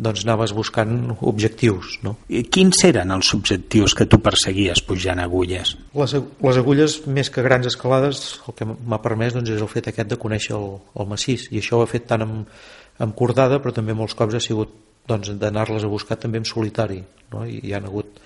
doncs 0.00 0.22
anaves 0.24 0.54
buscant 0.56 1.12
objectius 1.28 1.98
no? 2.06 2.14
I 2.32 2.46
quins 2.48 2.80
eren 2.88 3.12
els 3.12 3.34
objectius 3.36 3.92
que 3.98 4.06
tu 4.08 4.20
perseguies 4.24 4.80
pujant 4.86 5.20
agulles? 5.20 5.74
Les, 5.98 6.14
les 6.16 6.60
agulles 6.60 7.00
més 7.06 7.28
que 7.32 7.44
grans 7.44 7.68
escalades 7.68 8.38
el 8.46 8.56
que 8.56 8.68
m'ha 8.68 9.00
permès 9.04 9.36
doncs, 9.36 9.52
és 9.52 9.60
el 9.60 9.68
fet 9.68 9.90
aquest 9.92 10.14
de 10.14 10.20
conèixer 10.20 10.56
el, 10.56 10.70
el 10.96 11.10
massís 11.10 11.50
i 11.50 11.60
això 11.60 11.80
ho 11.80 11.84
he 11.84 11.92
fet 11.92 12.08
tant 12.08 12.24
amb, 12.24 12.62
amb 13.00 13.16
cordada 13.16 13.60
però 13.60 13.74
també 13.76 13.96
molts 13.96 14.16
cops 14.18 14.36
ha 14.36 14.42
sigut 14.44 14.72
doncs, 15.08 15.32
d'anar-les 15.40 15.84
a 15.84 15.90
buscar 15.90 16.18
també 16.20 16.40
en 16.40 16.48
solitari 16.48 17.00
no? 17.32 17.44
i 17.46 17.60
hi 17.64 17.74
han 17.76 17.88
hagut 17.88 18.20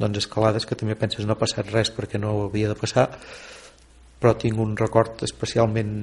doncs, 0.00 0.24
escalades 0.24 0.66
que 0.66 0.78
també 0.78 0.96
penses 0.98 1.26
no 1.26 1.36
ha 1.36 1.40
passat 1.40 1.70
res 1.72 1.92
perquè 1.94 2.20
no 2.20 2.36
havia 2.46 2.72
de 2.72 2.78
passar 2.78 3.10
però 4.20 4.34
tinc 4.40 4.58
un 4.60 4.76
record 4.80 5.22
especialment 5.26 5.94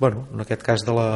bueno, 0.00 0.26
en 0.32 0.42
aquest 0.42 0.64
cas 0.64 0.84
de 0.86 0.96
la, 0.96 1.08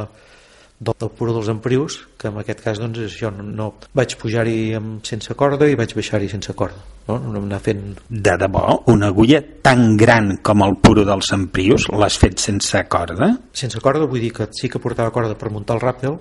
del, 0.84 0.96
del 1.00 1.10
Puro 1.16 1.34
dels 1.36 1.50
Emprius 1.52 1.98
que 2.20 2.28
en 2.30 2.38
aquest 2.42 2.62
cas 2.64 2.80
doncs 2.82 3.00
això 3.06 3.30
no, 3.34 3.44
no 3.44 3.68
vaig 3.96 4.16
pujar-hi 4.20 4.74
sense 5.06 5.36
corda 5.38 5.68
i 5.70 5.78
vaig 5.78 5.94
baixar-hi 5.96 6.28
sense 6.32 6.54
corda 6.56 6.80
no? 7.08 7.18
no 7.18 7.42
anar 7.42 7.60
fent... 7.64 7.82
De 8.08 8.36
debò? 8.40 8.64
Una 8.92 9.10
agulla 9.12 9.40
tan 9.64 9.96
gran 10.00 10.36
com 10.44 10.64
el 10.66 10.76
Puro 10.84 11.06
dels 11.08 11.32
Emprius 11.36 11.88
l'has 11.92 12.18
fet 12.20 12.38
sense 12.42 12.84
corda? 12.92 13.32
Sense 13.52 13.80
corda 13.84 14.08
vull 14.10 14.24
dir 14.24 14.32
que 14.36 14.48
sí 14.56 14.70
que 14.70 14.82
portava 14.82 15.14
corda 15.14 15.38
per 15.38 15.52
muntar 15.54 15.78
el 15.78 15.84
ràpel 15.84 16.18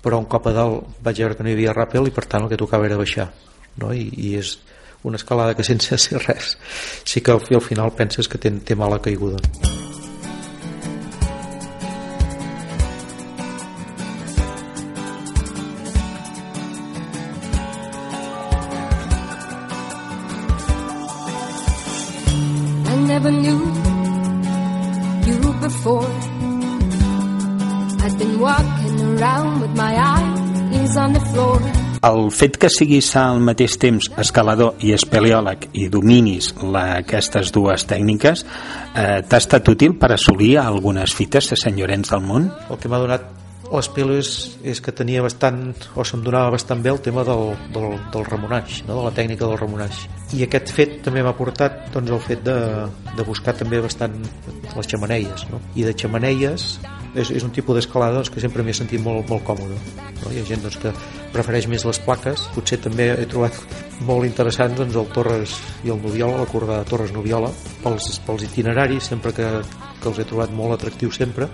però 0.00 0.18
un 0.20 0.28
cop 0.30 0.48
a 0.48 0.56
dalt 0.56 1.00
vaig 1.04 1.22
veure 1.22 1.36
que 1.36 1.46
no 1.46 1.52
hi 1.52 1.58
havia 1.58 1.76
ràpel 1.76 2.08
i 2.08 2.14
per 2.14 2.26
tant 2.26 2.46
el 2.46 2.52
que 2.52 2.60
tocava 2.60 2.88
era 2.88 2.98
baixar 3.00 3.30
no? 3.80 3.92
I, 3.92 4.08
i 4.16 4.34
és 4.40 4.56
una 5.04 5.20
escalada 5.20 5.54
que 5.56 5.66
sense 5.66 5.98
ser 6.06 6.24
res 6.26 6.56
sí 7.04 7.20
que 7.20 7.36
al, 7.36 7.44
al 7.50 7.66
final 7.66 7.94
penses 7.96 8.28
que 8.28 8.40
té, 8.40 8.52
té 8.64 8.78
mala 8.78 9.00
caiguda 9.02 9.40
I 9.40 9.89
que 32.60 32.68
siguis 32.68 33.08
al 33.16 33.40
mateix 33.40 33.78
temps 33.80 34.10
escalador 34.20 34.80
i 34.84 34.92
espeleòleg 34.92 35.70
i 35.80 35.88
dominis 35.92 36.52
la, 36.60 37.00
aquestes 37.00 37.52
dues 37.56 37.86
tècniques 37.88 38.44
eh, 38.44 39.20
t'ha 39.24 39.40
estat 39.40 39.72
útil 39.72 39.96
per 40.00 40.12
assolir 40.16 40.58
algunes 40.60 41.16
fites 41.16 41.48
de 41.50 41.58
Sant 41.60 41.78
Llorenç 41.78 42.12
del 42.12 42.26
Munt? 42.26 42.50
el 42.68 42.80
que 42.80 42.92
m'ha 42.92 43.00
donat 43.00 43.24
l'espelo 43.70 44.16
és, 44.18 44.30
és 44.66 44.80
que 44.82 44.94
tenia 44.96 45.22
bastant 45.22 45.60
o 45.94 46.04
se'm 46.06 46.24
donava 46.26 46.54
bastant 46.56 46.82
bé 46.82 46.90
el 46.90 47.00
tema 47.04 47.24
del, 47.26 47.52
del, 47.74 47.98
del 48.12 48.24
remunaix, 48.26 48.82
no? 48.88 48.98
de 48.98 49.04
la 49.06 49.14
tècnica 49.14 49.46
del 49.46 49.60
remunaix 49.60 50.06
i 50.34 50.44
aquest 50.46 50.72
fet 50.74 50.96
també 51.06 51.22
m'ha 51.26 51.34
portat 51.38 51.88
doncs, 51.94 52.10
el 52.14 52.22
fet 52.22 52.42
de, 52.46 52.56
de 53.16 53.26
buscar 53.26 53.54
també 53.58 53.80
bastant 53.82 54.16
les 54.76 54.90
xamaneies 54.90 55.46
no? 55.50 55.60
i 55.74 55.86
de 55.86 55.94
xamaneies 55.94 56.66
és, 57.14 57.30
és 57.30 57.42
un 57.42 57.50
tipus 57.54 57.78
d'escalada 57.78 58.18
doncs, 58.18 58.30
que 58.30 58.42
sempre 58.42 58.62
m'he 58.66 58.74
sentit 58.76 59.02
molt, 59.02 59.26
molt 59.30 59.46
còmode 59.46 59.78
no? 59.78 60.30
hi 60.30 60.40
ha 60.42 60.46
gent 60.46 60.62
doncs, 60.66 60.78
que 60.82 60.94
prefereix 61.34 61.66
més 61.70 61.86
les 61.86 62.02
plaques 62.06 62.46
potser 62.54 62.80
també 62.82 63.10
he 63.16 63.26
trobat 63.30 63.58
molt 64.06 64.26
interessants 64.28 64.78
doncs, 64.78 64.98
el 64.98 65.10
Torres 65.14 65.56
i 65.86 65.94
el 65.94 66.02
Noviola 66.02 66.42
la 66.44 66.50
corda 66.50 66.80
de 66.80 66.90
Torres 66.90 67.14
Noviola 67.14 67.50
pels, 67.84 68.12
pels 68.26 68.46
itineraris 68.46 69.10
sempre 69.14 69.34
que, 69.36 69.50
que 70.00 70.10
els 70.12 70.22
he 70.22 70.26
trobat 70.30 70.54
molt 70.54 70.78
atractius 70.78 71.18
sempre 71.22 71.50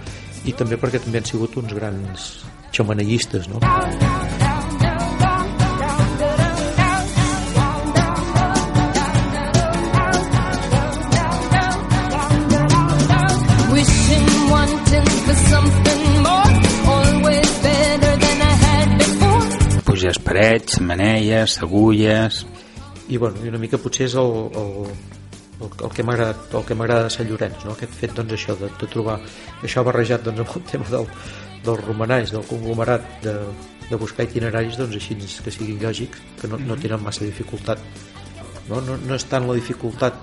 i 0.47 0.55
també 0.55 0.79
perquè 0.79 1.01
també 1.03 1.21
han 1.21 1.27
sigut 1.27 1.57
uns 1.61 1.75
grans 1.75 2.27
xamaneistes 2.77 3.49
no? 3.51 3.61
Wishing, 13.73 14.29
wanting 14.51 15.09
for 15.27 15.37
something 15.51 16.03
more. 16.27 16.53
Always 16.95 17.51
better 17.67 18.15
than 18.25 18.39
I 18.41 18.55
had 18.65 18.99
before. 18.99 19.83
Puges 19.91 20.19
parets, 20.19 20.81
maneies, 20.81 21.59
agulles... 21.63 22.47
i, 23.09 23.19
bueno, 23.19 23.37
i 23.45 23.49
una 23.49 23.59
mica 23.63 23.79
potser 23.79 24.09
és 24.09 24.15
el, 24.19 24.33
el, 24.59 24.89
el, 25.61 25.71
el 25.71 25.91
que 25.95 26.05
m'ha 26.05 26.15
agradat 26.15 26.55
el 26.61 26.65
que 26.69 26.77
m'agrada 26.77 27.09
de 27.09 27.15
Sant 27.15 27.29
Llorenç 27.29 27.65
no? 27.65 27.75
aquest 27.77 27.95
fet 27.97 28.15
doncs 28.17 28.37
això 28.37 28.57
de, 28.61 28.71
de 28.81 28.89
trobar 28.93 29.19
això 29.63 29.85
barrejat 29.87 30.25
doncs, 30.27 30.45
amb 30.45 30.57
el 30.57 30.67
tema 30.73 30.89
del, 30.93 31.11
dels 31.67 31.85
romanais, 31.85 32.31
del 32.31 32.47
conglomerat 32.47 33.03
de, 33.25 33.35
de 33.91 33.97
buscar 33.97 34.27
itineraris 34.27 34.79
doncs 34.79 34.97
així 34.99 35.19
que 35.19 35.53
siguin 35.53 35.83
lògics, 35.83 36.23
que 36.41 36.51
no, 36.51 36.59
no 36.63 36.79
tenen 36.81 37.03
massa 37.03 37.27
dificultat. 37.27 37.83
No, 38.71 38.81
no, 38.83 38.97
no 38.99 39.15
és 39.15 39.27
tant 39.31 39.47
la 39.47 39.55
dificultat 39.59 40.17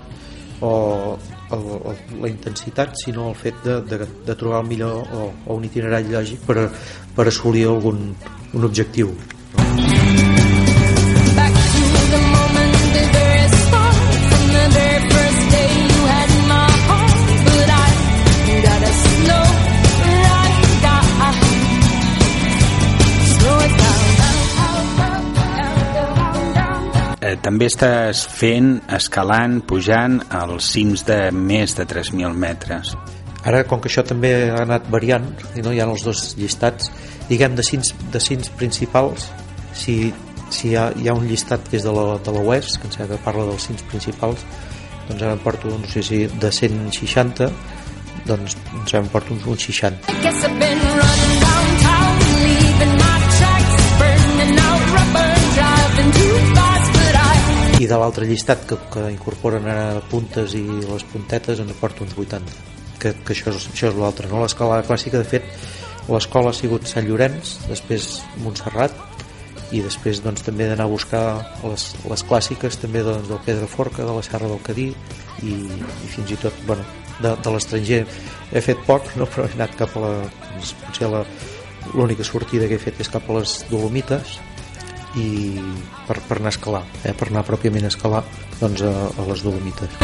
o, 0.60 0.72
o, 1.16 1.56
o 1.56 1.94
la 2.20 2.28
intensitat, 2.28 2.96
sinó 3.04 3.30
el 3.30 3.38
fet 3.40 3.64
de, 3.64 3.80
de, 3.88 4.04
de 4.26 4.36
trobar 4.36 4.62
el 4.64 4.70
millor 4.72 5.00
o, 5.16 5.30
o 5.46 5.58
un 5.58 5.64
itinerari 5.70 6.12
lògic 6.12 6.44
per, 6.48 6.68
per 7.16 7.28
assolir 7.30 7.66
algun 7.72 8.10
un 8.54 8.70
objectiu. 8.70 9.16
Back 9.56 9.93
també 27.44 27.68
estàs 27.68 28.24
fent, 28.32 28.78
escalant, 28.96 29.58
pujant 29.68 30.16
als 30.32 30.70
cims 30.72 31.04
de 31.04 31.28
més 31.36 31.76
de 31.76 31.84
3.000 31.84 32.32
metres. 32.40 32.94
Ara, 33.44 33.60
com 33.68 33.82
que 33.84 33.90
això 33.90 34.04
també 34.08 34.30
ha 34.48 34.62
anat 34.62 34.86
variant, 34.92 35.26
i 35.52 35.64
no 35.64 35.74
hi 35.74 35.82
ha 35.82 35.88
els 35.90 36.06
dos 36.06 36.22
llistats, 36.38 36.88
diguem, 37.28 37.56
de 37.58 37.64
cims, 37.66 37.92
de 38.12 38.22
cims 38.22 38.48
principals, 38.56 39.28
si, 39.76 39.98
si 40.48 40.70
hi, 40.70 40.78
ha, 40.80 40.86
hi 40.96 41.10
ha 41.10 41.16
un 41.18 41.28
llistat 41.28 41.68
que 41.68 41.76
és 41.76 41.84
de 41.84 41.92
la, 41.92 42.06
de 42.24 42.32
la 42.32 42.44
West, 42.48 42.78
que 42.80 42.88
em 42.88 42.94
sembla 42.96 43.18
que 43.18 43.26
parla 43.26 43.48
dels 43.50 43.68
cims 43.68 43.84
principals, 43.92 44.46
doncs 45.10 45.20
ara 45.20 45.34
em 45.36 45.42
porto, 45.44 45.68
no 45.68 45.90
sé 45.92 46.04
si 46.06 46.22
de 46.40 46.52
160, 46.60 47.50
doncs 48.24 48.96
em 48.96 49.12
porto 49.12 49.36
uns, 49.36 49.44
uns 49.44 49.68
60. 49.68 50.08
I 50.08 50.22
guess 50.22 50.48
I've 50.48 50.56
been 50.56 50.80
running 50.80 51.44
downtown, 51.44 52.24
leaving 52.40 52.96
my 53.02 53.13
I 57.84 57.88
de 57.90 57.98
l'altre 58.00 58.24
llistat 58.28 58.64
que, 58.68 58.78
que 58.92 59.08
incorporen 59.12 59.66
ara 59.68 60.00
puntes 60.08 60.56
i 60.56 60.64
les 60.64 61.04
puntetes 61.12 61.60
en 61.60 61.72
porto 61.80 62.06
uns 62.06 62.14
80 62.16 62.54
que, 63.02 63.12
que 63.20 63.34
això 63.34 63.52
és, 63.52 63.66
això 63.72 63.90
és 63.90 63.98
l'altre 63.98 64.30
no? 64.30 64.40
l'escalada 64.40 64.86
clàssica 64.88 65.20
de 65.20 65.28
fet 65.28 65.48
l'escola 66.08 66.52
ha 66.52 66.56
sigut 66.56 66.88
Sant 66.88 67.06
Llorenç 67.08 67.58
després 67.68 68.22
Montserrat 68.44 68.96
i 69.74 69.80
després 69.84 70.20
doncs, 70.22 70.44
també 70.46 70.68
d'anar 70.68 70.86
a 70.86 70.92
buscar 70.92 71.24
les, 71.64 71.86
les 72.10 72.24
clàssiques 72.28 72.76
també 72.80 73.02
doncs, 73.04 73.28
del 73.30 73.40
Pedraforca, 73.46 74.04
de 74.04 74.16
la 74.16 74.24
Serra 74.26 74.50
del 74.50 74.62
Cadí 74.64 74.90
i, 75.42 75.54
i 75.54 76.12
fins 76.12 76.34
i 76.34 76.38
tot 76.40 76.64
bueno, 76.68 76.84
de, 77.20 77.34
de 77.34 77.54
l'estranger 77.54 78.02
he 78.52 78.64
fet 78.64 78.80
poc 78.88 79.12
no? 79.18 79.28
però 79.28 79.48
he 79.48 79.56
anat 79.58 79.76
cap 79.80 79.96
a 79.96 80.04
la 80.04 80.14
doncs, 80.24 80.74
potser 80.84 81.10
l'única 81.94 82.24
sortida 82.24 82.68
que 82.68 82.78
he 82.78 82.82
fet 82.82 83.00
és 83.04 83.12
cap 83.12 83.28
a 83.28 83.40
les 83.40 83.62
Dolomites 83.70 84.38
i 85.20 85.60
per, 86.06 86.18
per 86.28 86.38
anar 86.40 86.50
a 86.50 86.54
escalar 86.54 86.82
eh? 87.02 87.12
per 87.14 87.30
anar 87.30 87.44
pròpiament 87.46 87.86
a 87.86 87.92
escalar 87.92 88.24
doncs, 88.60 88.82
a, 88.82 88.94
a 89.14 89.28
les 89.30 89.44
Dolomites 89.46 90.00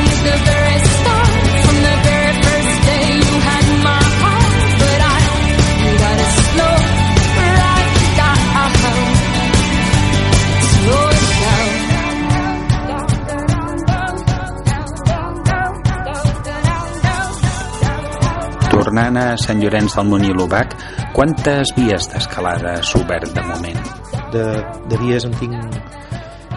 Tornant 18.70 19.16
a 19.20 19.24
Sant 19.38 19.60
Llorenç 19.60 19.94
del 19.98 20.08
l'Ubac, 20.34 20.72
quantes 21.14 21.74
vies 21.76 22.08
d'escalada 22.10 22.78
s'ha 22.80 23.02
obert 23.04 23.34
de 23.36 23.44
moment? 23.44 23.99
De, 24.34 24.44
de 24.90 25.00
vies 25.04 25.26
en 25.28 25.36
tinc 25.40 25.56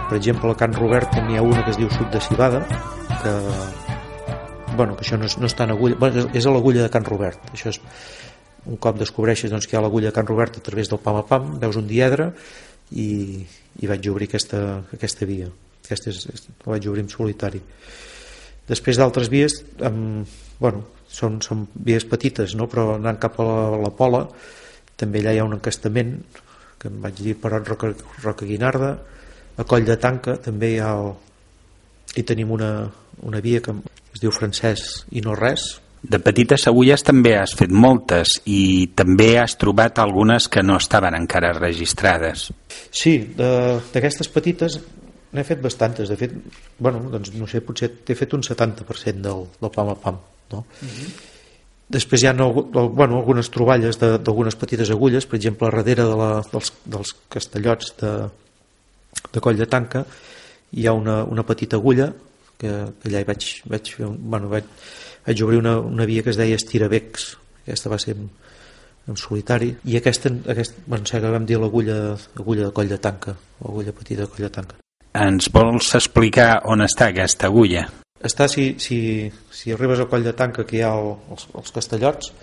per 0.10 0.18
exemple 0.18 0.52
a 0.52 0.58
Can 0.60 0.76
Robert 0.78 1.16
n'hi 1.28 1.40
ha 1.40 1.46
una 1.46 1.64
que 1.64 1.74
es 1.74 1.80
diu 1.80 1.90
Sud 1.94 2.12
de 2.14 2.22
Cibada 2.22 2.66
que 3.24 3.34
bueno, 4.76 4.96
que 4.98 5.06
això 5.06 5.18
no 5.18 5.28
és, 5.30 5.38
no 5.38 5.48
és 5.50 5.56
tan 5.58 5.72
agulla 5.72 5.98
bueno, 6.00 6.28
és 6.34 6.46
a 6.46 6.54
l'agulla 6.54 6.84
de 6.86 6.92
Can 6.94 7.06
Robert. 7.06 7.52
Això 7.54 7.70
és, 7.70 7.80
un 8.70 8.80
cop 8.80 8.98
descobreixes 9.00 9.52
doncs, 9.52 9.68
que 9.68 9.76
hi 9.76 9.80
ha 9.80 9.84
l'agulla 9.84 10.10
de 10.10 10.16
Can 10.16 10.28
Robert 10.30 10.58
a 10.58 10.64
través 10.64 10.90
del 10.92 11.02
pam 11.04 11.20
a 11.20 11.26
pam 11.28 11.54
veus 11.60 11.78
un 11.80 11.88
diedre 11.88 12.32
i, 12.92 13.44
i 13.82 13.90
vaig 13.90 14.08
obrir 14.12 14.30
aquesta, 14.32 14.64
aquesta 14.96 15.28
via. 15.30 15.50
Aquesta 15.84 16.14
és, 16.14 16.48
la 16.64 16.76
vaig 16.76 16.88
obrir 16.88 17.04
en 17.04 17.12
solitari. 17.12 17.60
Després 18.70 19.00
d'altres 19.00 19.28
vies 19.32 19.60
amb, 19.84 20.30
bueno, 20.62 20.86
són, 21.12 21.42
són 21.44 21.68
vies 21.76 22.08
petites 22.08 22.56
no? 22.56 22.70
però 22.72 22.94
anant 22.96 23.20
cap 23.22 23.40
a 23.42 23.48
la, 23.48 23.58
la 23.84 23.92
Pola 23.94 24.24
també 24.98 25.20
allà 25.20 25.34
hi 25.36 25.42
ha 25.42 25.48
un 25.50 25.58
encastament 25.58 26.16
que 26.84 26.92
em 26.92 27.00
vaig 27.02 27.18
dir 27.24 27.34
per 27.40 27.54
Roca, 27.64 27.94
Roca 28.22 28.46
Guinarda 28.46 28.92
a 29.58 29.64
Coll 29.70 29.86
de 29.88 29.96
Tanca 30.02 30.36
també 30.44 30.74
hi 30.76 30.82
ha 30.84 30.92
el, 31.00 31.14
hi 32.20 32.24
tenim 32.28 32.52
una, 32.52 32.74
una 33.24 33.40
via 33.42 33.62
que 33.64 33.74
es 34.14 34.22
diu 34.22 34.32
Francès 34.36 35.06
i 35.16 35.22
no 35.26 35.34
res 35.40 35.80
De 36.04 36.20
petites 36.20 36.66
agulles 36.68 37.00
també 37.08 37.32
has 37.40 37.54
fet 37.56 37.72
moltes 37.72 38.34
i 38.52 38.90
també 38.92 39.38
has 39.40 39.54
trobat 39.56 40.02
algunes 40.04 40.50
que 40.52 40.60
no 40.62 40.76
estaven 40.76 41.16
encara 41.16 41.54
registrades. 41.56 42.50
Sí, 42.92 43.14
de- 43.38 43.80
d'aquestes 43.94 44.28
petites 44.28 44.76
n'he 45.32 45.46
fet 45.48 45.62
bastantes. 45.64 46.10
De 46.12 46.18
fet, 46.20 46.34
bueno, 46.78 47.00
doncs, 47.10 47.32
no 47.40 47.48
sé, 47.48 47.62
potser 47.64 47.88
t'he 48.04 48.18
fet 48.20 48.36
un 48.36 48.44
70% 48.44 49.24
del, 49.24 49.46
del 49.62 49.72
pam 49.72 49.94
a 49.94 49.96
pam. 49.96 50.20
No? 50.52 50.66
Després 51.94 52.24
hi 52.24 52.28
ha 52.30 52.34
no, 52.34 52.50
bueno, 52.54 53.20
algunes 53.20 53.52
troballes 53.54 54.00
d'algunes 54.02 54.58
petites 54.58 54.90
agulles, 54.94 55.28
per 55.30 55.38
exemple, 55.38 55.68
a 55.68 55.72
darrere 55.72 56.08
de 56.10 56.16
la, 56.18 56.30
dels, 56.50 56.74
dels 56.90 57.14
castellots 57.30 57.94
de, 58.02 58.14
de 59.34 59.44
Coll 59.44 59.60
de 59.60 59.70
Tanca 59.70 60.06
hi 60.74 60.88
ha 60.88 60.94
una, 60.98 61.22
una 61.24 61.46
petita 61.46 61.78
agulla 61.78 62.10
que, 62.58 62.72
allà 63.06 63.22
hi 63.22 63.28
vaig, 63.28 63.50
vaig, 63.70 63.94
fer 63.98 64.10
bueno, 64.10 64.50
vaig, 64.50 64.70
vaig 65.28 65.44
obrir 65.46 65.62
una, 65.62 65.78
una 65.80 66.08
via 66.10 66.24
que 66.26 66.34
es 66.34 66.40
deia 66.40 66.58
Estirabecs 66.58 67.34
aquesta 67.64 67.92
va 67.94 68.00
ser 68.02 68.18
en, 68.18 68.30
en 69.08 69.20
solitari 69.20 69.74
i 69.86 69.98
aquesta, 70.00 70.32
aquest, 70.54 70.82
bueno, 70.88 71.06
sé 71.10 71.22
que 71.22 71.34
vam 71.34 71.46
dir 71.50 71.60
l'agulla 71.62 72.00
agulla 72.40 72.70
de 72.70 72.76
coll 72.76 72.90
de 72.90 73.02
tanca 73.04 73.36
o 73.62 73.70
agulla 73.70 73.96
petita 73.96 74.26
de 74.26 74.32
coll 74.32 74.48
de 74.48 74.54
tanca 74.58 74.80
Ens 75.14 75.52
vols 75.54 75.92
explicar 76.00 76.64
on 76.66 76.82
està 76.82 77.12
aquesta 77.12 77.46
agulla? 77.52 77.86
Està 78.24 78.48
si, 78.48 78.74
si, 78.80 78.98
si 79.52 79.74
arribes 79.74 80.00
al 80.00 80.10
coll 80.12 80.26
de 80.26 80.34
tanca 80.34 80.66
que 80.66 80.80
hi 80.80 80.84
ha 80.86 80.94
el, 80.96 81.14
els, 81.34 81.48
els 81.60 81.76
castellots 81.76 82.34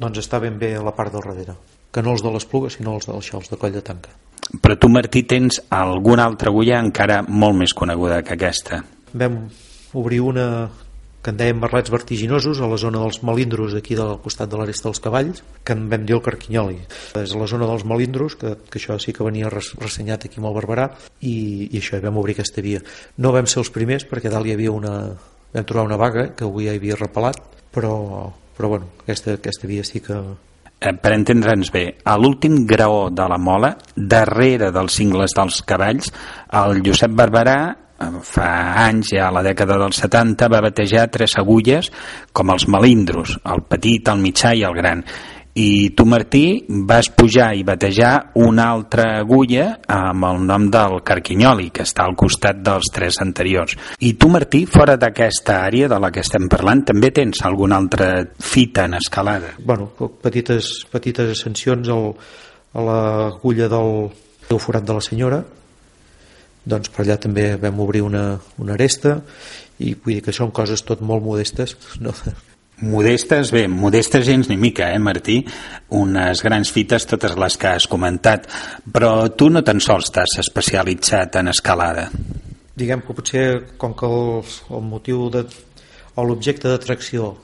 doncs 0.00 0.22
està 0.22 0.40
ben 0.40 0.58
bé 0.58 0.74
a 0.76 0.84
la 0.86 0.94
part 0.96 1.12
del 1.12 1.24
darrere 1.26 1.58
que 1.90 2.02
no 2.02 2.14
els 2.14 2.22
de 2.22 2.32
les 2.32 2.46
plugues 2.46 2.78
sinó 2.78 2.96
els, 2.98 3.08
els, 3.10 3.32
els 3.34 3.50
de 3.50 3.60
coll 3.60 3.74
de 3.74 3.84
tanca 3.84 4.16
Però 4.50 4.74
tu, 4.74 4.88
Martí, 4.90 5.22
tens 5.30 5.60
alguna 5.70 6.24
altra 6.26 6.50
agulla 6.50 6.80
encara 6.82 7.20
molt 7.22 7.54
més 7.60 7.74
coneguda 7.76 8.22
que 8.26 8.34
aquesta. 8.34 8.80
vam 9.12 9.44
obrir 9.94 10.20
una 10.20 10.46
que 11.20 11.32
en 11.32 11.38
dèiem 11.40 11.58
merlets 11.60 11.92
vertiginosos 11.92 12.60
a 12.60 12.68
la 12.70 12.78
zona 12.80 13.02
dels 13.02 13.20
melindros 13.26 13.74
aquí 13.76 13.96
del 13.98 14.16
costat 14.24 14.50
de 14.50 14.60
l'Aresta 14.60 14.88
dels 14.88 15.02
Cavalls 15.04 15.42
que 15.64 15.76
en 15.76 15.88
vam 15.92 16.06
dir 16.08 16.16
el 16.16 16.24
Carquinyoli. 16.24 16.78
És 17.20 17.34
la 17.36 17.48
zona 17.50 17.68
dels 17.68 17.84
melindros 17.84 18.38
que, 18.40 18.54
que 18.70 18.80
això 18.80 18.96
sí 19.02 19.12
que 19.16 19.26
venia 19.26 19.52
res, 19.52 19.72
ressenyat 19.80 20.24
aquí 20.26 20.40
amb 20.40 20.50
el 20.50 20.56
Barberà 20.56 20.88
i, 21.20 21.68
i 21.68 21.80
això, 21.82 22.00
vam 22.00 22.20
obrir 22.22 22.38
aquesta 22.38 22.64
via. 22.64 22.80
No 23.18 23.34
vam 23.36 23.48
ser 23.50 23.60
els 23.64 23.72
primers 23.74 24.08
perquè 24.08 24.32
dalt 24.32 24.48
hi 24.48 24.56
havia 24.56 24.72
una 24.72 24.94
vam 25.50 25.66
trobar 25.66 25.88
una 25.88 25.98
vaga 25.98 26.30
que 26.36 26.46
avui 26.46 26.68
ja 26.68 26.76
havia 26.78 26.98
repelat 26.98 27.40
però, 27.74 28.30
però 28.56 28.70
bueno, 28.70 28.94
aquesta, 29.02 29.34
aquesta 29.38 29.68
via 29.70 29.84
sí 29.84 30.02
que 30.04 30.20
Eh, 30.80 30.94
per 30.96 31.10
entendre'ns 31.12 31.68
bé, 31.74 31.82
a 32.08 32.14
l'últim 32.16 32.62
graó 32.64 33.10
de 33.12 33.26
la 33.28 33.36
mola, 33.36 33.74
darrere 33.94 34.70
dels 34.72 34.94
cingles 34.96 35.34
dels 35.36 35.58
cavalls, 35.68 36.08
el 36.56 36.80
Josep 36.86 37.12
Barberà 37.12 37.58
fa 38.22 38.52
anys, 38.86 39.12
ja 39.14 39.28
a 39.28 39.34
la 39.34 39.42
dècada 39.44 39.76
dels 39.80 40.00
70, 40.02 40.48
va 40.52 40.62
batejar 40.64 41.10
tres 41.12 41.36
agulles 41.40 41.90
com 42.32 42.52
els 42.54 42.66
melindros, 42.68 43.36
el 43.44 43.66
petit, 43.68 44.08
el 44.08 44.24
mitjà 44.24 44.54
i 44.56 44.64
el 44.64 44.76
gran. 44.76 45.04
I 45.60 45.90
tu, 45.98 46.04
Martí, 46.06 46.62
vas 46.86 47.08
pujar 47.10 47.50
i 47.58 47.64
batejar 47.66 48.30
una 48.38 48.68
altra 48.70 49.18
agulla 49.18 49.80
amb 49.90 50.28
el 50.28 50.44
nom 50.46 50.68
del 50.70 51.00
Carquinyoli, 51.04 51.72
que 51.74 51.82
està 51.82 52.06
al 52.06 52.14
costat 52.16 52.62
dels 52.62 52.92
tres 52.94 53.18
anteriors. 53.20 53.74
I 53.98 54.14
tu, 54.14 54.30
Martí, 54.30 54.62
fora 54.70 54.94
d'aquesta 54.96 55.58
àrea 55.66 55.90
de 55.90 55.98
la 56.00 56.12
que 56.14 56.22
estem 56.22 56.46
parlant, 56.48 56.84
també 56.92 57.10
tens 57.10 57.42
alguna 57.44 57.80
altra 57.82 58.12
fita 58.38 58.86
en 58.86 58.94
escalada? 59.02 59.56
bueno, 59.58 59.90
petites, 60.22 60.86
petites 60.90 61.34
ascensions 61.34 61.88
al, 61.90 62.12
a 62.72 62.84
l'agulla 62.86 63.68
del, 63.68 64.06
del 64.48 64.62
forat 64.62 64.86
de 64.86 64.94
la 64.94 65.02
senyora 65.02 65.42
doncs 66.64 66.92
per 66.92 67.04
allà 67.04 67.16
també 67.20 67.54
vam 67.60 67.80
obrir 67.80 68.02
una, 68.04 68.38
una 68.58 68.76
aresta 68.76 69.20
i 69.80 69.94
vull 69.94 70.18
dir 70.18 70.24
que 70.26 70.36
són 70.36 70.52
coses 70.52 70.84
tot 70.84 71.00
molt 71.00 71.24
modestes 71.24 71.76
no? 72.00 72.14
Modestes, 72.80 73.50
bé, 73.52 73.66
modestes 73.68 74.24
gens 74.24 74.48
ni 74.48 74.56
mica, 74.56 74.86
eh, 74.88 74.98
Martí? 74.98 75.42
Unes 75.92 76.40
grans 76.40 76.70
fites, 76.72 77.04
totes 77.04 77.34
les 77.36 77.58
que 77.60 77.74
has 77.74 77.84
comentat. 77.84 78.46
Però 78.88 79.28
tu 79.36 79.50
no 79.52 79.60
tan 79.60 79.82
sols 79.84 80.08
t'has 80.08 80.38
especialitzat 80.40 81.36
en 81.42 81.52
escalada. 81.52 82.08
diguem 82.80 83.02
que 83.04 83.12
potser 83.12 83.44
com 83.76 83.92
que 83.92 84.08
el, 84.08 84.40
el 84.72 84.86
motiu 84.86 85.28
de, 85.28 85.44
o 86.16 86.24
l'objecte 86.24 86.70
d'atracció 86.70 87.34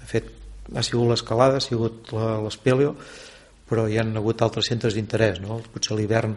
de 0.00 0.08
fet 0.10 0.28
ha 0.74 0.84
sigut 0.84 1.08
l'escalada 1.08 1.58
ha 1.58 1.64
sigut 1.64 2.12
l'espelio 2.44 2.94
però 3.68 3.86
hi 3.88 3.98
han 4.00 4.16
hagut 4.20 4.42
altres 4.44 4.68
centres 4.68 4.96
d'interès 4.96 5.40
no? 5.40 5.60
potser 5.72 5.96
l'hivern 5.96 6.36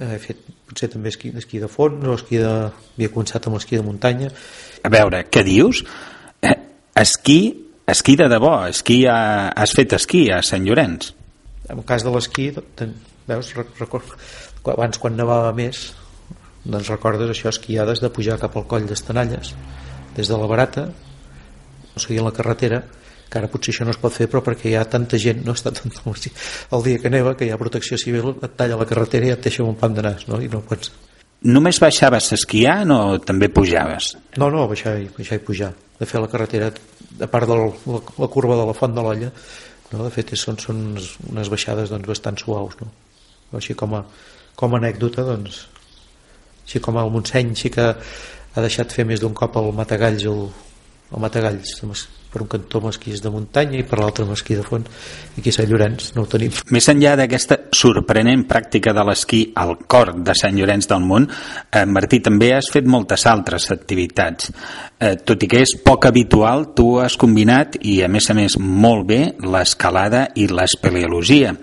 he 0.00 0.18
fet 0.22 0.38
potser 0.68 0.88
també 0.92 1.10
esquí, 1.12 1.32
esquí 1.36 1.58
de 1.62 1.68
fons 1.68 2.06
o 2.06 2.14
esquí 2.16 2.38
de... 2.40 2.50
havia 2.96 3.10
començat 3.12 3.46
amb 3.46 3.58
l'esquí 3.58 3.76
de 3.76 3.84
muntanya 3.86 4.30
A 4.82 4.88
veure, 4.92 5.24
què 5.28 5.42
dius? 5.44 5.82
Eh, 6.40 6.54
esquí, 7.02 7.40
esquí 7.86 8.16
de 8.16 8.28
debò, 8.32 8.54
esquí 8.70 9.02
a, 9.10 9.50
has 9.52 9.74
fet 9.76 9.92
esquí 9.98 10.28
a 10.32 10.40
Sant 10.46 10.64
Llorenç. 10.66 11.12
en 11.68 11.78
el 11.78 11.84
cas 11.84 12.02
de 12.02 12.10
l'esquí 12.10 12.50
veus, 13.28 13.52
Re- 13.54 13.66
record, 13.78 14.14
abans 14.66 14.98
quan 14.98 15.16
nevava 15.16 15.52
més 15.54 15.92
doncs 16.64 16.88
recordes 16.90 17.30
això, 17.30 17.48
esquiades 17.52 18.00
de 18.02 18.10
pujar 18.10 18.38
cap 18.40 18.56
al 18.56 18.66
coll 18.68 18.86
d'Estanalles 18.88 19.54
des 20.16 20.28
de 20.28 20.36
la 20.36 20.46
Barata 20.50 20.88
o 21.94 22.00
seguint 22.02 22.24
la 22.26 22.32
carretera 22.36 22.82
que 23.30 23.38
ara 23.38 23.48
potser 23.50 23.72
això 23.72 23.84
no 23.86 23.92
es 23.94 24.00
pot 24.02 24.12
fer 24.16 24.26
però 24.30 24.42
perquè 24.42 24.72
hi 24.72 24.74
ha 24.78 24.84
tanta 24.90 25.18
gent 25.22 25.44
no 25.46 25.54
està 25.54 25.70
tant 25.72 25.92
el 25.94 26.82
dia 26.82 26.98
que 26.98 27.10
neva 27.12 27.36
que 27.36 27.46
hi 27.46 27.52
ha 27.54 27.58
protecció 27.60 27.98
civil 27.98 28.34
et 28.42 28.56
talla 28.58 28.76
la 28.80 28.86
carretera 28.90 29.26
i 29.28 29.34
et 29.36 29.42
deixa 29.46 29.62
un 29.64 29.76
pam 29.78 29.94
de 29.94 30.02
nas 30.02 30.26
no? 30.28 30.40
i 30.42 30.48
no 30.50 30.60
pots 30.66 30.92
Només 31.40 31.78
baixaves 31.80 32.26
esquiant 32.36 32.90
o 32.92 33.18
també 33.24 33.48
pujaves? 33.48 34.10
no, 34.36 34.50
no, 34.52 34.66
baixar 34.68 34.98
i, 35.00 35.06
baixar 35.16 35.38
i 35.38 35.44
pujar 35.46 35.70
de 36.00 36.06
fer 36.08 36.20
la 36.20 36.28
carretera 36.28 36.68
a 37.20 37.28
part 37.32 37.48
de 37.48 37.56
la, 37.56 37.70
la 38.18 38.28
curva 38.28 38.58
de 38.58 38.66
la 38.68 38.74
Font 38.76 38.92
de 38.96 39.00
l'Olla 39.04 39.30
no? 39.30 40.02
de 40.04 40.10
fet 40.12 40.34
és- 40.36 40.42
són, 40.44 40.58
són 40.60 40.82
unes, 40.92 41.14
unes 41.30 41.48
baixades 41.48 41.88
doncs, 41.94 42.08
bastant 42.10 42.36
suaus 42.40 42.76
no? 42.82 42.90
així 43.56 43.74
com 43.74 43.94
a, 43.96 44.04
com 44.56 44.74
a 44.74 44.82
anècdota 44.82 45.24
doncs, 45.24 45.62
així 46.66 46.82
com 46.84 46.98
el 47.00 47.10
Montseny 47.14 47.54
sí 47.56 47.70
que 47.72 47.88
ha 47.90 48.60
deixat 48.66 48.92
fer 48.92 49.06
més 49.08 49.22
d'un 49.22 49.32
cop 49.34 49.56
el 49.62 49.72
Matagalls 49.72 50.26
el, 50.28 50.48
el 51.14 51.22
Matagalls 51.24 51.78
per 52.30 52.42
un 52.44 52.50
cantó 52.50 52.80
amb 52.80 52.90
esquís 52.90 53.22
de 53.22 53.32
muntanya 53.32 53.78
i 53.80 53.86
per 53.86 53.98
l'altre 54.00 54.24
amb 54.26 54.34
esquí 54.36 54.56
de 54.58 54.64
fons 54.66 54.86
aquí 55.38 55.52
a 55.52 55.56
Sant 55.56 55.68
Llorenç 55.70 56.12
no 56.16 56.24
ho 56.24 56.30
tenim 56.30 56.54
Més 56.74 56.88
enllà 56.92 57.16
d'aquesta 57.18 57.58
sorprenent 57.74 58.44
pràctica 58.50 58.94
de 58.96 59.04
l'esquí 59.08 59.40
al 59.62 59.76
cor 59.90 60.12
de 60.14 60.36
Sant 60.38 60.56
Llorenç 60.58 60.88
del 60.90 61.06
Munt, 61.06 61.28
eh, 61.72 61.84
Martí, 61.86 62.20
també 62.24 62.52
has 62.54 62.70
fet 62.72 62.86
moltes 62.86 63.26
altres 63.26 63.70
activitats. 63.72 64.50
Eh, 64.98 65.16
tot 65.26 65.42
i 65.42 65.48
que 65.50 65.62
és 65.64 65.74
poc 65.84 66.06
habitual, 66.06 66.70
tu 66.76 66.98
has 67.00 67.16
combinat, 67.20 67.78
i 67.80 68.00
a 68.04 68.08
més 68.08 68.30
a 68.30 68.36
més 68.36 68.58
molt 68.58 69.06
bé, 69.08 69.20
l'escalada 69.40 70.28
i 70.36 70.46
l'espeleologia. 70.50 71.54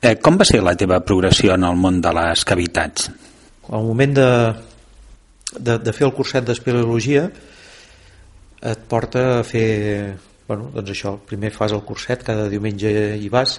Eh, 0.00 0.16
com 0.22 0.38
va 0.38 0.46
ser 0.48 0.62
la 0.62 0.76
teva 0.78 1.02
progressió 1.06 1.54
en 1.54 1.66
el 1.68 1.76
món 1.78 2.00
de 2.04 2.14
les 2.20 2.44
cavitats? 2.44 3.10
al 3.72 3.84
moment 3.84 4.14
de, 4.14 4.28
de, 5.58 5.78
de 5.78 5.92
fer 5.92 6.06
el 6.08 6.14
curset 6.16 6.44
d'espeleologia 6.44 7.28
et 8.62 8.84
porta 8.88 9.24
a 9.40 9.46
fer 9.46 9.68
bueno, 10.46 10.68
doncs 10.74 10.92
això, 10.94 11.16
primer 11.26 11.52
fas 11.54 11.72
el 11.74 11.82
curset 11.86 12.22
cada 12.26 12.48
diumenge 12.52 12.92
hi 13.18 13.30
vas 13.32 13.58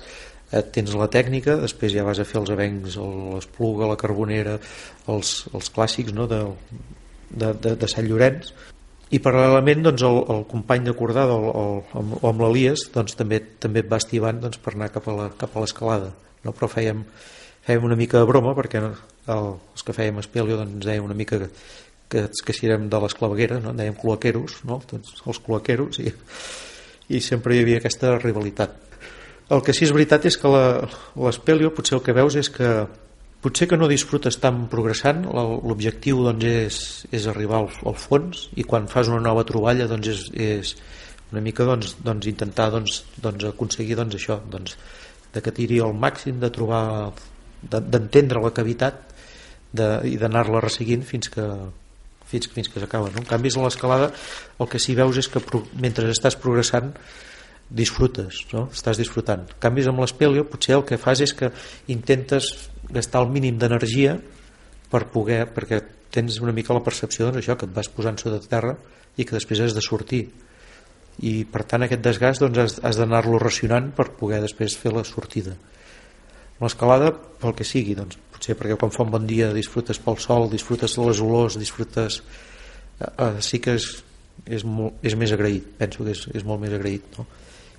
et 0.54 0.70
tens 0.76 0.92
la 0.94 1.10
tècnica, 1.10 1.56
després 1.63 1.94
ja 1.96 2.04
vas 2.06 2.20
a 2.22 2.28
fer 2.30 2.38
els 2.42 2.52
avencs 2.54 2.98
l'espluga, 3.00 3.89
la 3.89 3.98
carbonera 4.00 4.60
els, 5.10 5.34
els 5.54 5.72
clàssics 5.74 6.13
no, 6.13 6.28
de, 6.30 6.44
de, 7.32 7.54
de, 7.54 7.76
de 7.82 7.89
Sant 7.89 8.06
Llorenç 8.08 8.54
i 9.13 9.20
paral·lelament 9.22 9.84
doncs, 9.88 10.04
el, 10.06 10.20
el 10.36 10.44
company 10.50 10.86
de 10.88 10.96
cordada 10.98 11.38
el, 11.39 11.48
el, 11.63 11.80
amb, 12.00 12.18
amb 12.32 12.46
l'Elies 12.46 12.88
doncs, 12.94 13.18
també, 13.18 13.42
també 13.63 13.84
et 13.84 13.89
va 13.89 14.02
estivant 14.02 14.44
doncs, 14.46 14.62
per 14.62 14.76
anar 14.76 14.92
cap 14.94 15.10
a 15.10 15.63
l'escalada 15.63 16.13
no? 16.46 16.54
però 16.54 16.70
fèiem, 16.70 17.02
fèiem 17.66 17.89
una 17.89 17.98
mica 18.00 18.22
de 18.22 18.30
broma 18.30 18.54
perquè 18.58 18.84
el, 18.84 18.94
els 19.34 19.86
que 19.86 19.96
fèiem 19.96 20.22
espelio 20.22 20.60
doncs, 20.62 20.86
ens 20.86 21.06
una 21.06 21.18
mica 21.18 21.42
que, 21.42 21.50
que, 22.13 22.28
que 22.45 22.56
si 22.56 22.69
érem 22.69 22.88
de 22.93 23.04
les 23.04 23.17
clavegueres 23.17 23.63
no? 23.65 23.73
dèiem 23.76 23.97
cloaqueros 23.99 24.62
no? 24.69 24.80
tots 24.88 25.19
els 25.26 25.41
cloaqueros 25.43 25.99
i, 26.06 26.13
i 27.17 27.21
sempre 27.26 27.58
hi 27.58 27.63
havia 27.65 27.82
aquesta 27.82 28.15
rivalitat 28.21 28.78
el 29.54 29.62
que 29.65 29.73
sí 29.76 29.88
és 29.88 29.91
veritat 29.95 30.30
és 30.30 30.38
que 30.39 30.49
l'espelio 30.54 31.73
potser 31.76 31.97
el 31.97 32.06
que 32.06 32.15
veus 32.15 32.38
és 32.39 32.49
que 32.54 32.69
potser 33.43 33.67
que 33.67 33.76
no 33.76 33.89
disfrutes 33.91 34.38
tant 34.39 34.62
progressant 34.71 35.26
l'objectiu 35.28 36.21
doncs 36.23 36.45
és, 36.47 36.78
és 37.12 37.28
arribar 37.28 37.60
al, 37.60 37.71
al 37.91 37.97
fons 37.99 38.47
i 38.56 38.63
quan 38.63 38.88
fas 38.88 39.12
una 39.12 39.19
nova 39.26 39.43
troballa 39.43 39.89
doncs 39.91 40.08
és, 40.13 40.23
és 40.32 40.76
una 41.34 41.41
mica 41.43 41.65
doncs, 41.67 41.97
doncs 42.06 42.30
intentar 42.30 42.69
doncs, 42.71 43.02
doncs 43.19 43.49
aconseguir 43.49 43.97
doncs 43.99 44.15
això 44.15 44.39
doncs, 44.54 44.78
de 45.34 45.41
que 45.41 45.52
tiri 45.52 45.82
al 45.82 45.95
màxim 45.97 46.39
de 46.39 46.49
trobar 46.54 47.12
de- 47.63 47.82
d'entendre 47.82 48.41
la 48.43 48.54
cavitat 48.56 49.02
de, 49.73 49.88
i 50.08 50.15
d'anar-la 50.21 50.62
resseguint 50.63 51.04
fins 51.04 51.32
que 51.34 51.43
fins, 52.34 52.50
fins 52.52 52.72
que 52.74 52.82
s'acaba 52.82 53.12
no? 53.13 53.22
en 53.22 53.30
canvi 53.30 53.54
a 53.54 53.67
l'escalada 53.67 54.10
el 54.60 54.69
que 54.69 54.82
sí 54.82 54.98
veus 54.98 55.22
és 55.22 55.30
que 55.30 55.41
mentre 55.80 56.10
estàs 56.12 56.38
progressant 56.39 56.91
disfrutes, 57.74 58.43
no? 58.54 58.67
estàs 58.74 59.00
disfrutant. 59.00 59.48
En 59.50 59.60
canvi, 59.62 59.86
amb 59.89 60.04
l'espelio 60.04 60.46
potser 60.50 60.78
el 60.78 60.86
que 60.86 61.00
fas 61.02 61.24
és 61.26 61.34
que 61.38 61.50
intentes 61.89 62.52
gastar 62.93 63.24
el 63.24 63.32
mínim 63.34 63.58
d'energia 63.58 64.17
per 64.91 65.08
poder, 65.13 65.48
perquè 65.56 65.82
tens 66.13 66.38
una 66.43 66.54
mica 66.54 66.76
la 66.76 66.84
percepció 66.86 67.26
doncs, 67.26 67.41
això, 67.41 67.58
que 67.58 67.65
et 67.65 67.74
vas 67.74 67.89
posant 67.89 68.19
sota 68.22 68.41
terra 68.46 68.76
i 69.17 69.26
que 69.26 69.34
després 69.34 69.63
has 69.63 69.74
de 69.74 69.82
sortir. 69.82 70.28
I 71.26 71.34
per 71.50 71.63
tant 71.69 71.86
aquest 71.86 72.04
desgast 72.06 72.43
doncs, 72.43 72.60
has, 72.62 72.78
has 72.86 73.00
d'anar-lo 73.02 73.41
racionant 73.41 73.89
per 73.98 74.12
poder 74.19 74.41
després 74.43 74.78
fer 74.78 74.93
la 74.93 75.06
sortida. 75.08 75.56
L'escalada, 76.62 77.10
pel 77.41 77.58
que 77.58 77.65
sigui, 77.65 77.98
doncs, 77.98 78.19
potser 78.44 78.58
perquè 78.60 78.76
quan 78.76 78.92
fa 78.92 79.04
un 79.06 79.12
bon 79.14 79.26
dia 79.28 79.54
disfrutes 79.56 80.00
pel 80.04 80.18
sol, 80.20 80.50
disfrutes 80.52 80.98
les 80.98 81.20
olors, 81.24 81.56
disfrutes... 81.60 82.22
Eh, 83.00 83.08
eh, 83.08 83.40
sí 83.40 83.60
que 83.60 83.78
és, 83.78 84.04
és, 84.46 84.64
molt, 84.66 85.00
és 85.04 85.16
més 85.16 85.32
agraït, 85.32 85.64
penso 85.80 86.04
que 86.04 86.12
és, 86.12 86.26
és 86.36 86.44
molt 86.44 86.60
més 86.62 86.74
agraït, 86.76 87.04
no? 87.18 87.26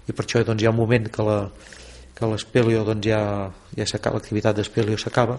i 0.09 0.13
per 0.13 0.25
això 0.25 0.43
doncs, 0.45 0.63
hi 0.63 0.67
ha 0.67 0.73
un 0.73 0.77
moment 0.77 1.09
que 1.11 1.23
la 1.25 1.39
que 2.15 2.27
l'espelio 2.31 2.85
doncs, 2.87 3.07
ja, 3.09 3.21
ja 3.77 3.87
s'acaba 3.91 4.21
l'activitat 4.21 4.55
d'espelio 4.57 4.97
s'acaba 4.97 5.39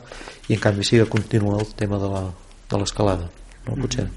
i 0.49 0.53
en 0.57 0.59
canvi 0.59 0.83
sí 0.83 0.97
que 0.99 1.05
continua 1.07 1.59
el 1.61 1.69
tema 1.73 1.97
de 1.97 2.09
la- 2.11 2.31
de 2.69 2.77
l'escalada 2.77 3.29
no? 3.67 3.75
potser 3.81 4.07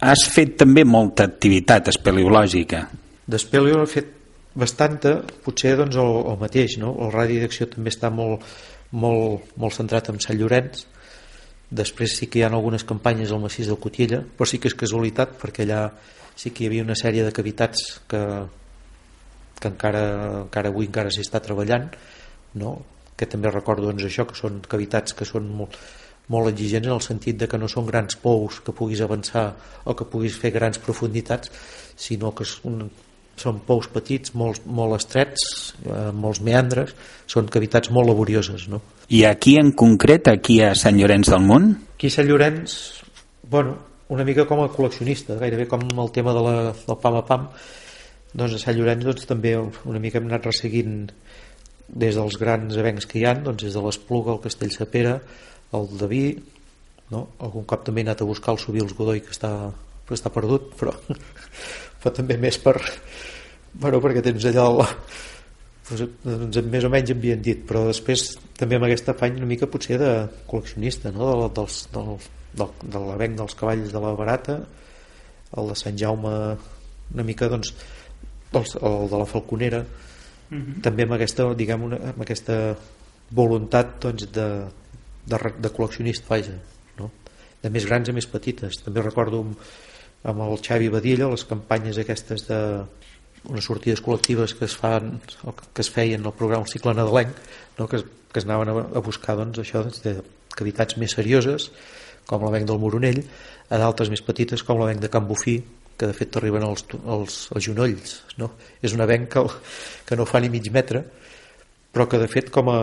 Has 0.00 0.24
fet 0.30 0.56
també 0.58 0.84
molta 0.84 1.24
activitat 1.24 1.88
espeleològica. 1.88 2.88
d'espelio 3.26 3.82
he 3.82 3.86
fet 3.86 4.10
bastanta 4.54 5.20
potser 5.44 5.76
doncs, 5.76 5.96
el, 5.96 6.12
el 6.32 6.38
mateix 6.40 6.78
no? 6.82 6.96
el 7.04 7.12
radi 7.12 7.38
d'acció 7.38 7.68
també 7.70 7.90
està 7.94 8.10
molt, 8.10 8.42
molt, 8.92 9.52
molt 9.56 9.76
centrat 9.76 10.08
en 10.12 10.20
Sant 10.22 10.38
Llorenç 10.38 10.86
després 11.68 12.14
sí 12.16 12.28
que 12.28 12.40
hi 12.40 12.44
ha 12.46 12.48
algunes 12.48 12.86
campanyes 12.88 13.32
al 13.32 13.42
massís 13.42 13.68
del 13.68 13.80
Cotilla 13.80 14.22
però 14.22 14.48
sí 14.48 14.60
que 14.60 14.70
és 14.70 14.76
casualitat 14.78 15.36
perquè 15.40 15.66
allà 15.66 15.82
sí 16.38 16.50
que 16.50 16.64
hi 16.64 16.70
havia 16.70 16.86
una 16.86 16.96
sèrie 16.96 17.24
de 17.26 17.34
cavitats 17.34 18.00
que, 18.08 18.22
que 19.60 19.68
encara, 19.68 20.04
encara 20.44 20.72
avui 20.72 20.88
encara 20.88 21.12
s'hi 21.12 21.26
està 21.26 21.42
treballant 21.44 21.90
no? 22.54 22.78
que 23.18 23.26
també 23.26 23.50
recordo 23.50 23.90
doncs, 23.90 24.06
això 24.06 24.24
que 24.28 24.38
són 24.38 24.62
cavitats 24.64 25.12
que 25.18 25.26
són 25.28 25.50
molt, 25.60 25.74
molt 26.32 26.52
exigents 26.52 26.88
en 26.88 26.94
el 26.94 27.04
sentit 27.04 27.36
de 27.40 27.48
que 27.50 27.58
no 27.60 27.68
són 27.68 27.88
grans 27.88 28.16
pous 28.22 28.62
que 28.64 28.72
puguis 28.72 29.02
avançar 29.04 29.50
o 29.84 29.96
que 29.98 30.06
puguis 30.08 30.38
fer 30.38 30.54
grans 30.54 30.80
profunditats 30.80 31.52
sinó 31.98 32.32
que 32.32 32.46
són, 32.48 32.86
són 33.38 33.60
pous 33.66 33.88
petits 33.92 34.34
molt, 34.38 34.64
molt 34.66 34.98
estrets 34.98 35.74
eh, 35.84 36.10
molts 36.12 36.42
meandres 36.44 36.94
són 37.30 37.50
cavitats 37.52 37.92
molt 37.94 38.10
laborioses 38.10 38.68
no? 38.72 38.82
I 39.08 39.24
aquí 39.24 39.56
en 39.60 39.72
concret, 39.72 40.28
aquí 40.28 40.60
a 40.60 40.74
Sant 40.76 40.98
Llorenç 41.00 41.30
del 41.32 41.44
Munt, 41.48 41.70
Aquí 41.98 42.06
a 42.06 42.14
Sant 42.14 42.28
Llorenç, 42.28 42.72
bueno, 43.50 43.72
una 44.14 44.22
mica 44.22 44.44
com 44.46 44.60
a 44.62 44.68
col·leccionista, 44.70 45.34
gairebé 45.40 45.64
com 45.66 45.82
el 45.82 46.12
tema 46.14 46.30
de 46.36 46.42
la, 46.44 46.52
del 46.70 46.98
pam 47.02 47.16
a 47.18 47.22
pam, 47.26 47.48
doncs 48.38 48.54
a 48.54 48.60
Sant 48.62 48.76
Llorenç 48.76 49.02
doncs, 49.08 49.24
també 49.26 49.56
una 49.58 49.98
mica 49.98 50.20
hem 50.20 50.28
anat 50.28 50.46
resseguint 50.46 51.08
des 51.88 52.14
dels 52.14 52.38
grans 52.38 52.78
avencs 52.78 53.08
que 53.10 53.18
hi 53.18 53.24
han, 53.26 53.42
doncs 53.48 53.66
des 53.66 53.74
de 53.74 53.82
l'Espluga, 53.82 54.36
el 54.36 54.44
Castell 54.44 54.70
Sapera, 54.76 55.16
el 55.74 55.90
de 55.98 56.10
Vi, 56.12 56.22
no? 57.10 57.24
algun 57.42 57.66
cop 57.66 57.82
també 57.88 58.04
he 58.04 58.06
anat 58.06 58.22
a 58.22 58.30
buscar 58.30 58.54
el 58.54 58.62
Subils 58.62 58.94
Godoy 58.94 59.24
que 59.26 59.34
està, 59.34 59.52
que 60.06 60.14
està 60.14 60.30
perdut, 60.30 60.70
però, 60.78 60.94
però 62.02 62.14
també 62.14 62.38
més 62.40 62.58
per, 62.62 62.76
bueno, 63.74 64.00
perquè 64.04 64.22
tens 64.24 64.46
allà 64.50 64.66
el, 64.70 64.82
doncs, 65.90 66.58
més 66.68 66.84
o 66.84 66.90
menys 66.92 67.12
havien 67.14 67.44
dit 67.44 67.62
però 67.68 67.86
després 67.88 68.30
també 68.58 68.78
amb 68.78 68.88
aquest 68.88 69.12
afany 69.12 69.38
una 69.40 69.48
mica 69.50 69.70
potser 69.70 69.98
de 70.00 70.10
col·leccionista 70.50 71.12
no? 71.14 71.30
del, 71.30 71.46
dels, 71.56 71.78
del, 71.94 72.10
del, 72.60 72.74
de 72.82 73.04
l'avenc 73.06 73.38
dels 73.40 73.56
cavalls 73.58 73.94
de 73.94 74.02
la 74.04 74.12
Barata 74.18 74.58
el 75.56 75.72
de 75.72 75.78
Sant 75.80 75.96
Jaume 75.98 76.34
una 77.14 77.24
mica 77.24 77.48
doncs 77.48 77.72
el, 78.52 78.64
el 78.64 79.10
de 79.10 79.22
la 79.22 79.28
Falconera 79.28 79.82
també 80.82 81.04
amb 81.04 81.14
aquesta, 81.18 81.44
diguem, 81.56 81.82
una, 81.90 81.98
amb 82.12 82.22
aquesta 82.24 82.54
voluntat 83.36 83.98
doncs, 84.00 84.24
de, 84.32 84.46
de, 85.28 85.40
de 85.60 85.70
col·leccionista 85.76 86.30
vaja, 86.30 86.54
no? 86.96 87.10
de 87.60 87.72
més 87.74 87.84
grans 87.88 88.08
a 88.08 88.14
més 88.16 88.28
petites 88.30 88.80
també 88.84 89.04
recordo 89.04 89.42
amb, 89.44 89.66
amb 90.24 90.42
el 90.42 90.58
Xavi 90.64 90.88
Badilla 90.92 91.30
les 91.30 91.44
campanyes 91.46 91.98
aquestes 92.00 92.46
de 92.48 92.58
unes 93.48 93.64
sortides 93.64 94.02
col·lectives 94.02 94.54
que 94.58 94.66
es 94.66 94.74
fan 94.76 95.16
o 95.46 95.54
que 95.54 95.82
es 95.84 95.90
feien 95.94 96.26
al 96.26 96.34
programa 96.34 96.66
el 96.66 96.72
cicle 96.72 96.94
nadalenc 96.94 97.36
no? 97.78 97.86
que, 97.86 98.02
que 98.02 98.42
es 98.42 98.48
anaven 98.48 98.72
a, 98.74 99.02
buscar 99.04 99.38
doncs, 99.38 99.60
això 99.62 99.84
doncs, 99.84 100.02
de 100.02 100.18
cavitats 100.58 100.98
més 100.98 101.14
serioses 101.14 101.70
com 102.28 102.42
l'avenc 102.44 102.66
del 102.68 102.80
Moronell 102.82 103.22
a 103.70 103.78
d'altres 103.78 104.10
més 104.10 104.24
petites 104.24 104.64
com 104.66 104.80
l'avenc 104.80 105.04
de 105.04 105.12
Can 105.12 105.28
Bufí 105.28 105.60
que 105.98 106.06
de 106.06 106.14
fet 106.14 106.30
t'arriben 106.34 106.66
als, 106.66 106.84
als, 107.06 107.38
als 107.54 107.64
genolls 107.70 108.18
no? 108.38 108.52
és 108.82 108.94
un 108.94 109.02
avenc 109.06 109.30
que, 109.32 109.46
que 110.06 110.18
no 110.18 110.26
fa 110.26 110.42
ni 110.42 110.50
mig 110.50 110.66
metre 110.74 111.04
però 111.94 112.08
que 112.10 112.20
de 112.20 112.28
fet 112.30 112.50
com 112.54 112.70
a 112.74 112.80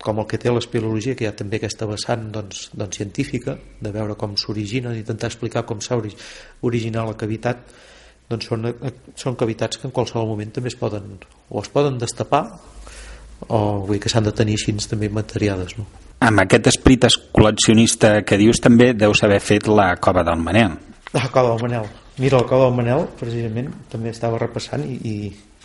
com 0.00 0.20
el 0.22 0.26
que 0.26 0.38
té 0.40 0.52
l'espeleologia, 0.52 1.14
que 1.16 1.26
hi 1.26 1.28
ha 1.28 1.36
també 1.36 1.58
aquesta 1.60 1.86
vessant 1.88 2.30
doncs, 2.32 2.68
doncs 2.72 3.00
científica, 3.00 3.56
de 3.80 3.92
veure 3.92 4.16
com 4.20 4.36
s'origina, 4.40 4.94
d'intentar 4.96 5.28
explicar 5.28 5.66
com 5.68 5.82
s'ha 5.84 5.98
ori 6.00 6.12
originat 6.66 7.08
la 7.08 7.16
cavitat, 7.20 7.64
doncs 8.30 8.46
són, 8.48 8.68
són 9.18 9.36
cavitats 9.36 9.80
que 9.80 9.88
en 9.88 9.94
qualsevol 9.94 10.30
moment 10.30 10.52
també 10.56 10.70
es 10.72 10.78
poden, 10.78 11.18
o 11.50 11.60
es 11.60 11.68
poden 11.72 11.98
destapar, 12.00 12.44
o 13.48 13.58
vull 13.84 13.98
dir 13.98 14.04
que 14.04 14.12
s'han 14.12 14.28
de 14.28 14.32
tenir 14.36 14.56
així 14.56 14.72
també 14.88 15.10
materiades. 15.12 15.76
No? 15.78 15.86
Amb 16.24 16.44
aquest 16.44 16.70
esprit 16.72 17.04
col·leccionista 17.36 18.20
que 18.24 18.38
dius 18.40 18.60
també 18.60 18.92
deus 18.94 19.22
haver 19.24 19.40
fet 19.40 19.68
la 19.68 19.94
cova 19.96 20.24
del 20.24 20.40
Manel. 20.40 20.78
La 21.12 21.28
cova 21.28 21.54
del 21.54 21.62
Manel. 21.66 21.90
Mira, 22.20 22.40
la 22.40 22.48
cova 22.48 22.68
del 22.68 22.76
Manel, 22.76 23.06
precisament, 23.18 23.70
també 23.90 24.12
estava 24.12 24.38
repassant 24.38 24.84
i, 24.84 24.96
i, 25.08 25.14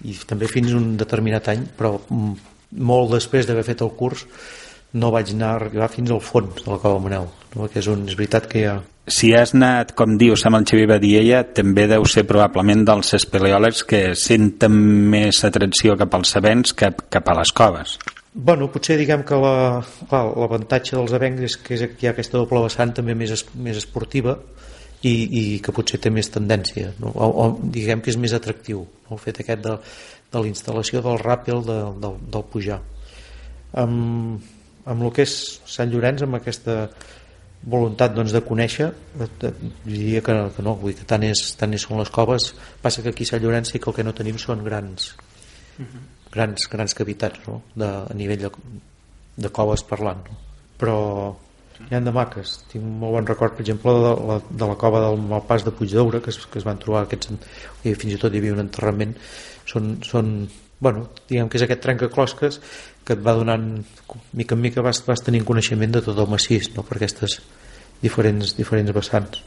i 0.08 0.18
també 0.28 0.48
fins 0.48 0.74
un 0.76 0.96
determinat 0.98 1.50
any, 1.52 1.66
però 1.78 1.98
mm, 2.00 2.55
molt 2.78 3.12
després 3.16 3.48
d'haver 3.48 3.64
fet 3.68 3.82
el 3.86 3.94
curs 3.98 4.26
no 4.96 5.12
vaig 5.12 5.34
anar 5.34 5.54
a 5.54 5.56
arribar 5.60 5.90
fins 5.92 6.12
al 6.12 6.22
fons 6.24 6.64
de 6.64 6.72
la 6.72 6.78
cova 6.80 7.00
Manel, 7.04 7.26
no? 7.56 7.68
que 7.68 7.82
és, 7.82 7.88
un, 7.92 8.06
és 8.08 8.16
veritat 8.16 8.48
que 8.52 8.62
hi 8.62 8.68
ha... 8.72 8.76
Si 9.12 9.34
has 9.38 9.52
anat, 9.54 9.92
com 9.94 10.16
dius, 10.18 10.42
amb 10.48 10.58
el 10.58 10.64
Xavier 10.66 10.88
Badiella, 10.90 11.44
també 11.54 11.84
deu 11.92 12.08
ser 12.10 12.24
probablement 12.26 12.86
dels 12.88 13.12
espeleòlegs 13.14 13.84
que 13.86 14.00
senten 14.18 14.78
més 15.12 15.44
atracció 15.46 15.98
cap 16.00 16.16
als 16.18 16.32
sabents 16.34 16.74
que 16.74 16.90
cap 17.14 17.28
a 17.30 17.36
les 17.38 17.52
coves. 17.54 18.00
Bueno, 18.34 18.72
potser 18.72 18.98
diguem 18.98 19.22
que 19.24 19.38
la- 19.40 19.84
l'avantatge 20.12 20.96
dels 20.98 21.14
avencs 21.14 21.44
és 21.52 21.58
que, 21.58 21.76
és 21.76 21.86
que 21.92 22.02
hi 22.02 22.10
ha 22.10 22.16
aquesta 22.16 22.40
doble 22.40 22.64
vessant 22.66 22.96
també 22.98 23.14
més, 23.16 23.32
es, 23.32 23.46
més 23.54 23.78
esportiva 23.78 24.40
i, 25.06 25.14
i 25.14 25.44
que 25.64 25.72
potser 25.76 26.00
té 26.02 26.10
més 26.10 26.32
tendència 26.34 26.90
no? 27.00 27.12
o, 27.14 27.30
o 27.30 27.46
diguem 27.62 28.02
que 28.02 28.10
és 28.12 28.18
més 28.18 28.34
atractiu 28.34 28.82
no? 28.88 29.16
el 29.16 29.22
fet 29.22 29.40
aquest 29.44 29.62
de, 29.64 29.78
de 30.32 30.42
la 30.42 30.50
instal·lació 30.50 31.02
del 31.06 31.20
ràpel 31.22 31.64
de, 31.66 31.78
del, 32.04 32.18
del 32.34 32.48
pujar 32.52 32.80
amb, 33.84 34.42
amb 34.86 35.06
el 35.06 35.14
que 35.16 35.26
és 35.26 35.36
Sant 35.70 35.92
Llorenç 35.92 36.26
amb 36.26 36.40
aquesta 36.40 36.90
voluntat 37.66 38.14
doncs, 38.14 38.34
de 38.36 38.42
conèixer 38.46 38.90
eh, 38.92 39.30
diria 39.86 40.22
que, 40.26 40.36
que 40.56 40.66
no 40.66 40.76
vull 40.80 40.94
dir 40.94 41.00
que 41.02 41.08
tant, 41.10 41.26
és, 41.26 41.48
tant 41.60 41.74
és 41.74 41.86
són 41.88 42.02
les 42.02 42.12
coves 42.14 42.52
passa 42.84 43.04
que 43.04 43.14
aquí 43.14 43.26
a 43.26 43.34
Sant 43.34 43.44
Llorenç 43.44 43.74
sí 43.74 43.82
que 43.82 43.90
el 43.92 43.98
que 43.98 44.06
no 44.06 44.14
tenim 44.18 44.38
són 44.42 44.64
grans 44.66 45.14
grans, 46.32 46.68
grans 46.72 46.94
cavitats 46.98 47.48
no? 47.48 47.62
de, 47.76 47.90
a 48.06 48.18
nivell 48.18 48.46
de, 48.46 48.52
de 49.46 49.52
coves 49.56 49.84
parlant 49.88 50.22
no? 50.30 50.38
però 50.80 51.00
hi 51.84 51.96
han 51.98 52.08
de 52.08 52.14
maques 52.16 52.56
tinc 52.72 52.84
un 52.84 52.98
molt 53.02 53.18
bon 53.18 53.28
record 53.28 53.56
per 53.56 53.64
exemple 53.66 53.94
de 53.94 54.12
la, 54.30 54.38
de 54.50 54.70
la 54.72 54.78
cova 54.80 55.02
del 55.04 55.20
Malpàs 55.22 55.66
de 55.68 55.74
Puigdeura 55.76 56.22
que 56.24 56.32
es, 56.34 56.40
que 56.46 56.62
es 56.62 56.68
van 56.68 56.80
trobar 56.82 57.04
aquests 57.06 57.34
i 57.84 57.94
fins 57.94 58.16
i 58.16 58.20
tot 58.22 58.34
hi 58.34 58.42
havia 58.42 58.56
un 58.56 58.64
enterrament. 58.64 59.16
Són, 59.70 59.96
són 60.06 60.36
bueno, 60.80 61.08
diguem 61.30 61.50
que 61.50 61.60
és 61.60 61.66
aquest 61.66 61.84
trencaclosques 61.86 62.60
que 63.06 63.18
et 63.18 63.26
va 63.26 63.36
donant 63.38 63.68
mica 64.34 64.58
en 64.58 64.64
mica 64.66 64.86
vas, 64.86 65.02
vas 65.08 65.24
tenint 65.26 65.48
coneixement 65.48 65.98
de 65.98 66.04
tot 66.06 66.20
el 66.20 66.32
massís 66.32 66.72
no? 66.76 66.86
per 66.88 67.00
aquestes 67.00 67.40
diferents, 68.04 68.56
diferents 68.58 68.96
vessants 68.96 69.46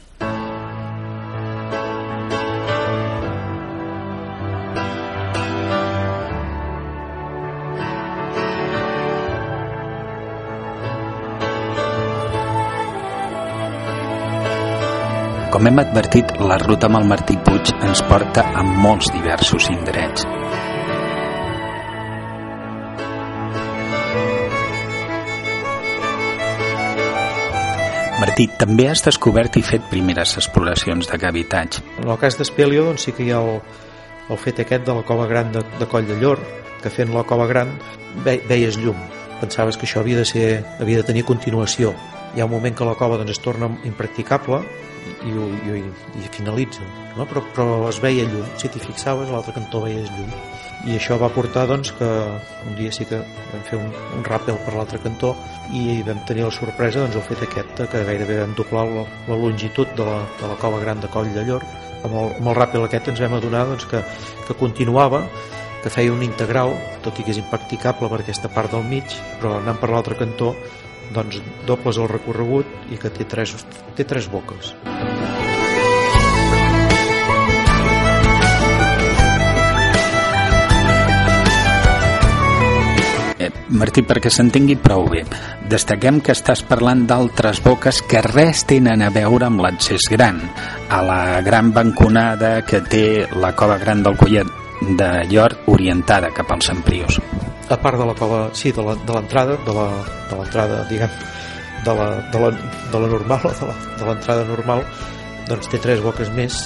Com 15.59 15.67
hem 15.67 15.79
advertit, 15.81 16.29
la 16.39 16.55
ruta 16.55 16.87
amb 16.87 16.95
el 17.01 17.07
Martí 17.09 17.33
Puig 17.43 17.67
ens 17.83 17.99
porta 18.07 18.45
a 18.55 18.61
molts 18.63 19.09
diversos 19.11 19.65
indrets. 19.67 20.23
Martí, 28.21 28.45
també 28.61 28.85
has 28.87 29.03
descobert 29.03 29.59
i 29.59 29.65
fet 29.67 29.83
primeres 29.91 30.37
exploracions 30.39 31.11
de 31.11 31.19
cavitats. 31.19 31.83
En 31.99 32.07
el 32.07 32.21
cas 32.23 32.39
d'Espelio 32.39 32.85
doncs, 32.87 33.09
sí 33.09 33.11
que 33.17 33.25
hi 33.27 33.33
ha 33.35 33.41
el, 33.43 33.59
el 34.31 34.39
fet 34.39 34.63
aquest 34.63 34.87
de 34.87 34.95
la 34.95 35.03
cova 35.03 35.27
gran 35.27 35.51
de, 35.51 35.65
de 35.75 35.89
Coll 35.91 36.07
de 36.07 36.15
Llor, 36.23 36.39
que 36.79 36.93
fent 37.01 37.11
la 37.11 37.25
cova 37.27 37.49
gran 37.51 37.75
ve, 38.23 38.37
veies 38.47 38.79
llum. 38.79 38.95
Pensaves 39.43 39.75
que 39.75 39.83
això 39.91 39.99
havia 39.99 40.23
de, 40.23 40.25
ser, 40.31 40.47
havia 40.79 41.03
de 41.03 41.09
tenir 41.11 41.27
continuació. 41.27 41.91
Hi 42.35 42.41
ha 42.41 42.45
un 42.45 42.53
moment 42.53 42.75
que 42.77 42.85
la 42.87 42.95
cova 42.99 43.17
doncs, 43.17 43.37
es 43.37 43.41
torna 43.43 43.69
impracticable 43.87 44.61
i, 45.25 45.31
i, 45.31 45.75
i, 45.75 45.83
i 46.21 46.31
finalitza, 46.31 46.85
no? 47.17 47.25
però, 47.25 47.43
però 47.55 47.67
es 47.89 47.99
veia 48.03 48.27
llum. 48.29 48.45
Si 48.61 48.69
t'hi 48.69 48.81
fixaves, 48.83 49.29
a 49.29 49.37
l'altre 49.37 49.55
cantó 49.57 49.81
veies 49.85 50.11
llum. 50.13 50.31
I 50.87 50.95
això 50.95 51.17
va 51.19 51.31
portar 51.33 51.65
doncs, 51.67 51.91
que 51.97 52.07
un 52.69 52.77
dia 52.77 52.93
sí 52.95 53.07
que 53.09 53.19
vam 53.19 53.65
fer 53.67 53.79
un, 53.81 53.89
un 54.15 54.23
ràpel 54.27 54.59
per 54.63 54.75
l'altre 54.77 55.01
cantó 55.03 55.33
i 55.75 55.99
vam 56.07 56.21
tenir 56.29 56.45
la 56.45 56.53
sorpresa 56.55 57.03
doncs, 57.03 57.17
el 57.19 57.25
fet 57.27 57.43
aquest 57.47 57.83
que 57.91 58.05
gairebé 58.07 58.39
vam 58.43 58.55
doblar 58.57 58.85
la, 58.93 59.05
la 59.27 59.39
longitud 59.43 59.91
de 59.97 60.07
la, 60.07 60.21
de 60.39 60.51
la 60.53 60.57
cova 60.61 60.79
gran 60.79 61.03
de 61.03 61.11
Coll 61.11 61.33
de 61.35 61.43
Llor 61.49 61.65
amb 62.03 62.13
el, 62.13 62.35
amb 62.39 62.51
el 62.51 62.57
ràpel 62.57 62.85
aquest 62.85 63.09
ens 63.11 63.21
vam 63.23 63.35
adonar 63.37 63.65
doncs, 63.67 63.87
que, 63.91 64.01
que 64.47 64.55
continuava 64.61 65.25
que 65.83 65.91
feia 65.91 66.11
un 66.11 66.23
integral, 66.25 66.73
tot 67.05 67.19
i 67.19 67.23
que 67.23 67.31
és 67.31 67.39
impracticable 67.39 68.09
per 68.11 68.19
aquesta 68.19 68.49
part 68.51 68.73
del 68.73 68.83
mig, 68.83 69.15
però 69.39 69.57
anant 69.61 69.79
per 69.79 69.91
l'altre 69.93 70.17
cantó 70.19 70.53
doncs 71.13 71.41
dobles 71.67 71.97
el 71.97 72.09
recorregut 72.11 72.91
i 72.93 72.99
que 72.99 73.11
té 73.13 73.25
tres, 73.25 73.55
té 73.97 74.05
tres 74.05 74.29
boques. 74.29 74.73
Eh, 83.39 83.51
Martí, 83.71 84.03
perquè 84.03 84.29
s'entengui 84.33 84.75
prou 84.83 85.07
bé, 85.09 85.23
destaquem 85.71 86.19
que 86.21 86.35
estàs 86.35 86.61
parlant 86.67 87.05
d'altres 87.07 87.61
boques 87.63 88.01
que 88.03 88.21
res 88.25 88.65
tenen 88.67 89.01
a 89.01 89.11
veure 89.15 89.47
amb 89.47 89.63
l'accés 89.63 90.09
gran, 90.11 90.41
a 90.91 91.01
la 91.05 91.21
gran 91.45 91.71
banconada 91.73 92.59
que 92.67 92.83
té 92.83 93.05
la 93.39 93.55
cova 93.55 93.79
gran 93.79 94.03
del 94.03 94.19
Collet 94.19 94.57
de 94.81 95.13
Llor 95.31 95.55
orientada 95.71 96.33
cap 96.35 96.51
als 96.51 96.69
Emprius. 96.75 97.19
A 97.69 97.77
part 97.77 97.99
de 98.01 98.05
la 98.09 98.15
cova, 98.17 98.47
sí, 98.57 98.71
de 98.73 98.81
l'entrada, 98.81 99.57
de 99.65 99.73
l'entrada, 99.77 100.83
diguem, 100.89 101.11
de 101.85 101.93
la, 101.93 102.07
de 102.33 102.39
la, 102.41 102.49
de 102.91 102.99
la 102.99 103.07
normal, 103.07 103.45
de 103.99 104.05
l'entrada 104.07 104.45
normal, 104.47 104.83
doncs 105.49 105.69
té 105.69 105.79
tres 105.81 106.01
boques 106.01 106.31
més 106.33 106.63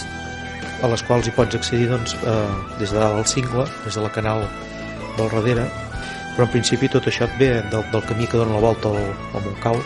a 0.83 0.89
les 0.91 1.03
quals 1.07 1.27
hi 1.27 1.33
pots 1.35 1.55
accedir 1.55 1.87
doncs, 1.91 2.15
eh, 2.27 2.53
des 2.79 2.91
de 2.91 2.99
dalt 2.99 3.21
al 3.21 3.27
cingle, 3.29 3.65
des 3.85 3.95
de 3.95 4.03
la 4.03 4.11
canal 4.15 4.43
del 5.17 5.29
darrere, 5.31 5.67
però 6.35 6.47
en 6.47 6.53
principi 6.55 6.89
tot 6.91 7.07
això 7.07 7.27
et 7.27 7.35
ve 7.39 7.51
del, 7.71 7.85
del 7.91 8.05
camí 8.09 8.27
que 8.27 8.39
dona 8.41 8.57
la 8.57 8.63
volta 8.63 8.91
al, 8.91 9.11
al 9.35 9.45
Montcau. 9.45 9.79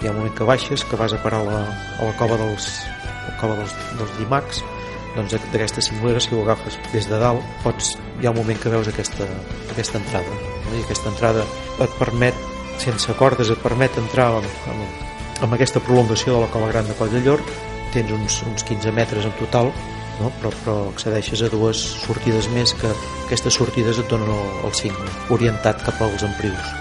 Hi 0.00 0.08
ha 0.08 0.12
un 0.14 0.18
moment 0.18 0.34
que 0.34 0.46
baixes, 0.48 0.84
que 0.88 0.98
vas 1.00 1.12
a 1.14 1.20
parar 1.22 1.42
a 1.44 1.48
la, 1.50 1.60
a 2.00 2.08
la 2.08 2.14
cova 2.18 2.38
dels, 2.40 2.70
la 3.28 3.36
cova 3.40 3.58
dels, 3.60 3.76
dels 4.00 4.16
llimacs, 4.18 4.62
doncs 5.14 5.34
d'aquestes 5.34 5.90
cingleres, 5.90 6.26
si 6.26 6.34
ho 6.34 6.42
agafes 6.42 6.78
des 6.92 7.08
de 7.10 7.18
dalt, 7.22 7.42
pots, 7.62 7.94
hi 8.20 8.26
ha 8.26 8.32
un 8.34 8.40
moment 8.40 8.58
que 8.60 8.72
veus 8.72 8.90
aquesta, 8.90 9.26
aquesta 9.70 10.00
entrada. 10.02 10.26
No? 10.34 10.74
I 10.74 10.82
aquesta 10.82 11.10
entrada 11.12 11.44
et 11.84 11.98
permet, 12.00 12.46
sense 12.82 13.14
cordes, 13.18 13.50
et 13.54 13.62
permet 13.62 13.98
entrar 14.02 14.30
amb, 14.40 14.62
amb, 14.72 15.02
amb 15.46 15.56
aquesta 15.56 15.82
prolongació 15.84 16.36
de 16.36 16.44
la 16.46 16.52
cova 16.54 16.70
gran 16.72 16.88
de 16.90 16.96
Coll 16.98 17.12
de 17.14 17.22
Llor, 17.24 17.42
tens 17.94 18.10
uns, 18.10 18.40
uns 18.50 18.66
15 18.66 18.94
metres 18.96 19.28
en 19.28 19.36
total, 19.38 19.70
no? 20.20 20.32
però, 20.40 20.54
però 20.64 20.78
accedeixes 20.90 21.44
a 21.46 21.50
dues 21.52 21.84
sortides 22.06 22.50
més 22.54 22.74
que 22.80 22.90
aquestes 23.26 23.60
sortides 23.60 24.02
et 24.02 24.10
donen 24.10 24.34
el, 24.34 24.48
el 24.66 24.78
cingle, 24.82 25.10
orientat 25.34 25.86
cap 25.86 26.02
als 26.02 26.26
emprius. 26.26 26.74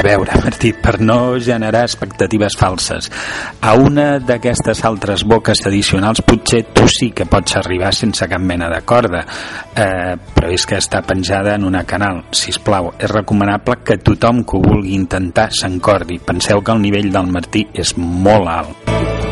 A 0.00 0.02
veure, 0.02 0.32
Martí, 0.40 0.70
per 0.72 0.94
no 1.04 1.36
generar 1.44 1.82
expectatives 1.84 2.54
falses, 2.56 3.10
a 3.60 3.74
una 3.76 4.14
d'aquestes 4.16 4.80
altres 4.88 5.26
boques 5.28 5.60
addicionals 5.68 6.22
potser 6.24 6.62
tu 6.72 6.86
sí 6.88 7.10
que 7.12 7.26
pots 7.28 7.58
arribar 7.60 7.92
sense 7.92 8.24
cap 8.24 8.40
mena 8.40 8.70
de 8.72 8.80
corda, 8.88 9.20
eh, 9.76 10.16
però 10.16 10.48
és 10.56 10.64
que 10.64 10.80
està 10.80 11.02
penjada 11.04 11.52
en 11.60 11.68
una 11.68 11.84
canal. 11.84 12.22
Si 12.32 12.56
plau, 12.64 12.94
és 12.96 13.12
recomanable 13.12 13.82
que 13.84 14.00
tothom 14.00 14.40
que 14.40 14.56
ho 14.56 14.64
vulgui 14.64 14.96
intentar 14.96 15.50
s'encordi. 15.52 16.16
Penseu 16.24 16.64
que 16.64 16.72
el 16.72 16.80
nivell 16.80 17.12
del 17.12 17.28
Martí 17.28 17.66
és 17.76 17.92
molt 18.00 18.48
alt. 18.48 19.29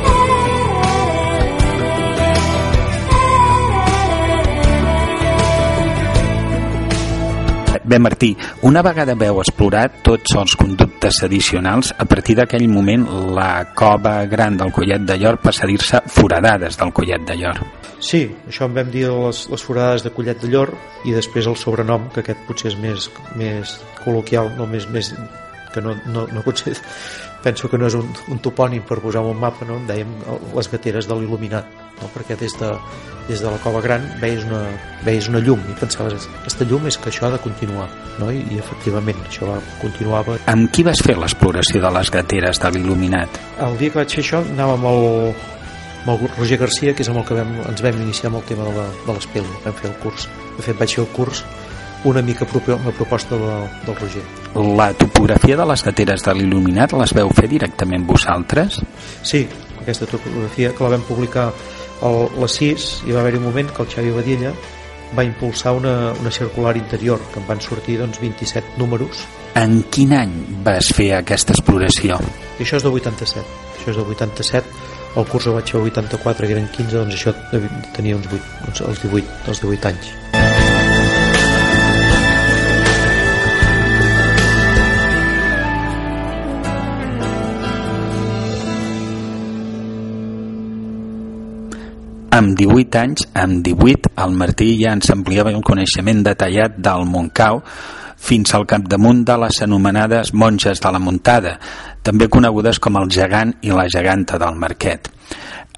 Bé, 7.88 7.98
Martí, 7.98 8.34
una 8.68 8.82
vegada 8.84 9.14
veu 9.16 9.38
explorat 9.40 10.02
tots 10.04 10.34
els 10.36 10.52
conductes 10.60 11.22
addicionals, 11.24 11.94
a 11.96 12.04
partir 12.04 12.34
d'aquell 12.36 12.66
moment 12.68 13.06
la 13.32 13.70
cova 13.72 14.26
gran 14.28 14.58
del 14.60 14.74
Collet 14.76 15.06
de 15.08 15.16
Llor 15.16 15.38
passa 15.40 15.64
a 15.64 15.70
dir-se 15.70 16.02
foradades 16.12 16.76
del 16.76 16.92
Collet 16.92 17.24
de 17.24 17.38
Llor. 17.40 17.62
Sí, 17.96 18.26
això 18.44 18.68
en 18.68 18.76
vam 18.76 18.92
dir 18.92 19.06
les, 19.08 19.40
les 19.48 19.64
forades 19.64 20.04
de 20.04 20.12
Collet 20.12 20.44
de 20.44 20.52
Llor 20.52 20.74
i 21.08 21.16
després 21.16 21.48
el 21.48 21.56
sobrenom, 21.56 22.10
que 22.12 22.20
aquest 22.20 22.44
potser 22.44 22.74
és 22.74 22.76
més, 22.82 23.08
més 23.40 23.78
col·loquial, 24.02 24.52
no 24.60 24.68
més, 24.68 24.84
més 24.92 25.14
que 25.72 25.82
no, 25.84 25.94
no, 26.06 26.26
no 26.32 26.42
potser 26.46 26.76
penso 27.42 27.68
que 27.70 27.78
no 27.78 27.86
és 27.86 27.94
un, 27.94 28.08
un 28.32 28.40
topònim 28.42 28.82
per 28.86 28.98
posar 29.02 29.22
un 29.26 29.38
mapa 29.38 29.66
no? 29.68 29.78
en 29.78 29.86
dèiem 29.88 30.10
eh, 30.24 30.38
les 30.56 30.70
gateres 30.72 31.08
de 31.08 31.18
l'il·luminat 31.18 31.68
no? 32.00 32.10
perquè 32.14 32.36
des 32.40 32.54
de, 32.58 32.70
des 33.28 33.42
de 33.42 33.50
la 33.50 33.60
cova 33.62 33.82
gran 33.84 34.04
veies 34.22 34.46
una, 34.48 34.64
veies 35.06 35.28
una 35.30 35.42
llum 35.44 35.62
i 35.70 35.76
pensaves, 35.78 36.26
aquesta 36.40 36.66
llum 36.68 36.88
és 36.90 36.98
que 36.98 37.12
això 37.12 37.28
ha 37.28 37.34
de 37.36 37.42
continuar 37.44 37.86
no? 38.18 38.32
I, 38.34 38.42
i 38.54 38.58
efectivament 38.62 39.20
això 39.28 39.52
va, 39.52 39.60
continuava 39.82 40.38
Amb 40.50 40.72
qui 40.74 40.86
vas 40.86 41.02
fer 41.04 41.18
l'exploració 41.18 41.84
de 41.84 41.94
les 41.98 42.10
gateres 42.18 42.62
de 42.64 42.74
l'il·luminat? 42.74 43.40
el 43.68 43.78
dia 43.78 43.94
que 43.94 44.02
vaig 44.02 44.18
fer 44.18 44.26
això 44.26 44.42
anava 44.42 44.74
amb 44.78 44.90
el, 44.90 45.08
amb 46.02 46.12
el 46.16 46.34
Roger 46.34 46.60
Garcia 46.64 46.96
que 46.96 47.06
és 47.06 47.12
amb 47.12 47.22
el 47.22 47.28
que 47.30 47.38
vam, 47.38 47.54
ens 47.70 47.86
vam 47.86 48.02
iniciar 48.02 48.32
amb 48.32 48.42
el 48.42 48.46
tema 48.50 48.66
de 48.66 48.76
la, 48.80 48.90
de 49.06 49.14
l'espeli, 49.14 49.56
vam 49.64 49.78
fer 49.78 49.92
el 49.92 49.98
curs 50.02 50.28
de 50.58 50.66
fet 50.66 50.82
vaig 50.82 50.98
fer 50.98 51.04
el 51.06 51.10
curs 51.14 51.46
una 52.04 52.22
mica 52.22 52.46
propi, 52.46 52.72
una 52.72 52.92
proposta 52.94 53.36
de, 53.36 53.54
del 53.86 53.96
Roger. 53.96 54.22
La 54.76 54.92
topografia 54.94 55.56
de 55.56 55.66
les 55.66 55.84
gateres 55.84 56.24
de 56.24 56.34
l'il·luminat 56.38 56.94
les 56.98 57.14
veu 57.16 57.30
fer 57.34 57.48
directament 57.50 58.06
vosaltres? 58.06 58.80
Sí, 59.22 59.46
aquesta 59.80 60.06
topografia 60.06 60.72
que 60.74 60.84
la 60.84 60.94
vam 60.96 61.06
publicar 61.08 61.48
el, 62.06 62.18
la 62.38 62.48
6 62.48 62.88
i 63.08 63.14
va 63.14 63.22
haver-hi 63.24 63.42
un 63.42 63.48
moment 63.50 63.72
que 63.74 63.82
el 63.82 63.90
Xavi 63.94 64.12
Badilla 64.14 64.52
va 65.16 65.24
impulsar 65.24 65.72
una, 65.72 66.12
una 66.20 66.30
circular 66.30 66.76
interior 66.76 67.20
que 67.32 67.40
en 67.40 67.46
van 67.48 67.60
sortir 67.64 67.96
doncs, 67.98 68.20
27 68.20 68.76
números. 68.76 69.24
En 69.56 69.80
quin 69.90 70.12
any 70.14 70.34
vas 70.62 70.92
fer 70.94 71.14
aquesta 71.16 71.56
exploració? 71.56 72.20
i 72.58 72.66
això 72.66 72.78
és 72.78 72.84
de 72.84 72.90
87 72.90 73.44
això 73.78 73.92
és 73.92 73.96
de 73.96 74.02
87 74.02 75.18
el 75.18 75.28
curs 75.30 75.46
el 75.46 75.56
vaig 75.58 75.70
fer 75.70 75.80
el 75.80 75.90
84 75.92 76.46
que 76.46 76.56
eren 76.58 76.68
15 76.74 76.98
doncs 76.98 77.14
això 77.20 77.34
tenia 77.96 78.18
uns 78.18 78.26
8, 78.26 78.42
uns, 78.68 78.84
els 78.90 79.06
18, 79.06 79.40
els 79.54 79.64
18 79.64 79.94
anys 79.94 80.37
Amb 92.38 92.54
18 92.54 92.98
anys, 93.00 93.24
amb 93.34 93.64
18, 93.66 94.12
el 94.22 94.34
Martí 94.38 94.68
ja 94.78 94.92
ens 94.94 95.08
ampliava 95.10 95.50
el 95.50 95.64
coneixement 95.66 96.20
detallat 96.22 96.76
del 96.78 97.02
Montcau 97.10 97.58
fins 98.14 98.52
al 98.54 98.66
capdamunt 98.70 99.24
de 99.26 99.34
les 99.42 99.58
anomenades 99.66 100.30
monges 100.34 100.78
de 100.84 100.92
la 100.94 101.00
muntada, 101.02 101.56
també 102.02 102.28
conegudes 102.30 102.78
com 102.78 103.00
el 103.00 103.10
gegant 103.10 103.56
i 103.66 103.74
la 103.74 103.88
geganta 103.90 104.38
del 104.38 104.54
Marquet. 104.54 105.10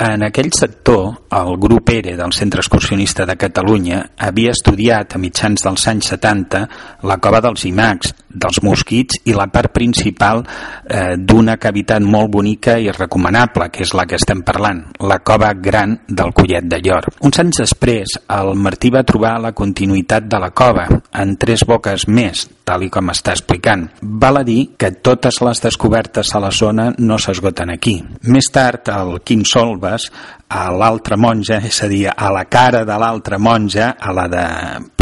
En 0.00 0.22
aquell 0.24 0.52
sector, 0.52 1.08
el 1.36 1.56
grup 1.60 1.90
ERE 1.92 2.12
del 2.16 2.36
Centre 2.36 2.60
Excursionista 2.60 3.24
de 3.28 3.38
Catalunya 3.40 4.02
havia 4.28 4.52
estudiat 4.52 5.16
a 5.16 5.20
mitjans 5.20 5.64
dels 5.64 5.88
anys 5.88 6.12
70 6.12 6.62
la 7.08 7.16
cova 7.24 7.40
dels 7.44 7.64
imacs, 7.68 8.12
dels 8.30 8.60
mosquits 8.62 9.20
i 9.26 9.34
la 9.34 9.48
part 9.50 9.72
principal 9.74 10.42
eh, 10.44 11.16
d'una 11.18 11.56
cavitat 11.60 12.02
molt 12.02 12.30
bonica 12.30 12.76
i 12.78 12.90
recomanable, 12.94 13.70
que 13.70 13.84
és 13.84 13.94
la 13.96 14.06
que 14.06 14.18
estem 14.20 14.44
parlant, 14.46 14.84
la 15.02 15.20
cova 15.26 15.52
gran 15.54 15.98
del 16.08 16.32
Collet 16.36 16.68
de 16.70 16.80
Llor. 16.84 17.10
Uns 17.26 17.42
anys 17.42 17.62
després, 17.64 18.16
el 18.30 18.54
Martí 18.54 18.92
va 18.94 19.04
trobar 19.06 19.36
la 19.42 19.52
continuïtat 19.56 20.28
de 20.30 20.40
la 20.42 20.52
cova 20.54 20.86
en 20.90 21.36
tres 21.40 21.64
boques 21.66 22.06
més, 22.08 22.46
tal 22.64 22.86
i 22.86 22.90
com 22.92 23.10
està 23.10 23.34
explicant. 23.34 23.88
Val 24.00 24.40
a 24.40 24.44
dir 24.46 24.76
que 24.78 24.92
totes 25.02 25.40
les 25.42 25.62
descobertes 25.62 26.34
a 26.34 26.42
la 26.42 26.52
zona 26.54 26.90
no 26.98 27.18
s'esgoten 27.18 27.74
aquí. 27.74 27.98
Més 28.30 28.50
tard, 28.54 28.92
el 28.94 29.20
Quim 29.26 29.42
Solves, 29.48 30.10
a 30.50 30.68
l'altra 30.74 31.18
monja, 31.18 31.60
és 31.66 31.82
a 31.82 31.90
dir, 31.90 32.06
a 32.10 32.30
la 32.34 32.46
cara 32.50 32.84
de 32.86 32.96
l'altra 32.98 33.38
monja, 33.38 33.94
a 33.98 34.14
la 34.14 34.26
de 34.30 34.46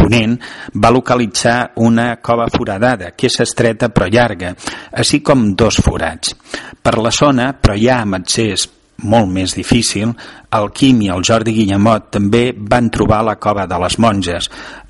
Ponent, 0.09 0.39
va 0.81 0.89
localitzar 0.89 1.75
una 1.85 2.15
cova 2.25 2.47
foradada, 2.49 3.11
que 3.13 3.29
és 3.29 3.43
estreta 3.45 3.91
però 3.93 4.09
llarga, 4.09 4.55
així 4.97 5.21
com 5.21 5.51
dos 5.53 5.83
forats. 5.85 6.33
Per 6.81 6.95
la 6.97 7.13
zona, 7.13 7.51
però 7.61 7.77
ja 7.77 8.01
amb 8.07 8.17
accés 8.23 8.65
molt 9.05 9.29
més 9.31 9.53
difícil, 9.55 10.15
el 10.55 10.71
Quim 10.73 11.03
i 11.05 11.11
el 11.13 11.25
Jordi 11.27 11.53
Guillemot 11.53 12.09
també 12.15 12.51
van 12.57 12.89
trobar 12.91 13.21
la 13.27 13.37
cova 13.37 13.67
de 13.69 13.79
les 13.83 13.99
monges, 14.01 14.49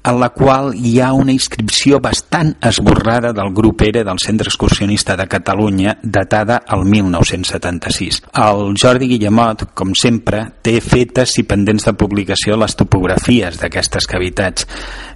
en 0.09 0.21
la 0.21 0.29
qual 0.33 0.71
hi 0.77 0.95
ha 1.03 1.11
una 1.13 1.35
inscripció 1.35 1.99
bastant 2.01 2.55
esborrada 2.65 3.33
del 3.37 3.51
grup 3.55 3.83
ERE 3.83 4.05
del 4.07 4.21
Centre 4.23 4.49
Excursionista 4.49 5.17
de 5.17 5.27
Catalunya, 5.29 5.99
datada 6.03 6.63
al 6.67 6.85
1976. 6.87 8.23
El 8.33 8.73
Jordi 8.79 9.11
Guillemot, 9.11 9.67
com 9.75 9.93
sempre, 9.99 10.45
té 10.63 10.79
fetes 10.81 11.37
i 11.43 11.45
pendents 11.49 11.89
de 11.91 11.95
publicació 11.99 12.57
les 12.57 12.79
topografies 12.79 13.59
d'aquestes 13.61 14.07
cavitats, 14.09 14.69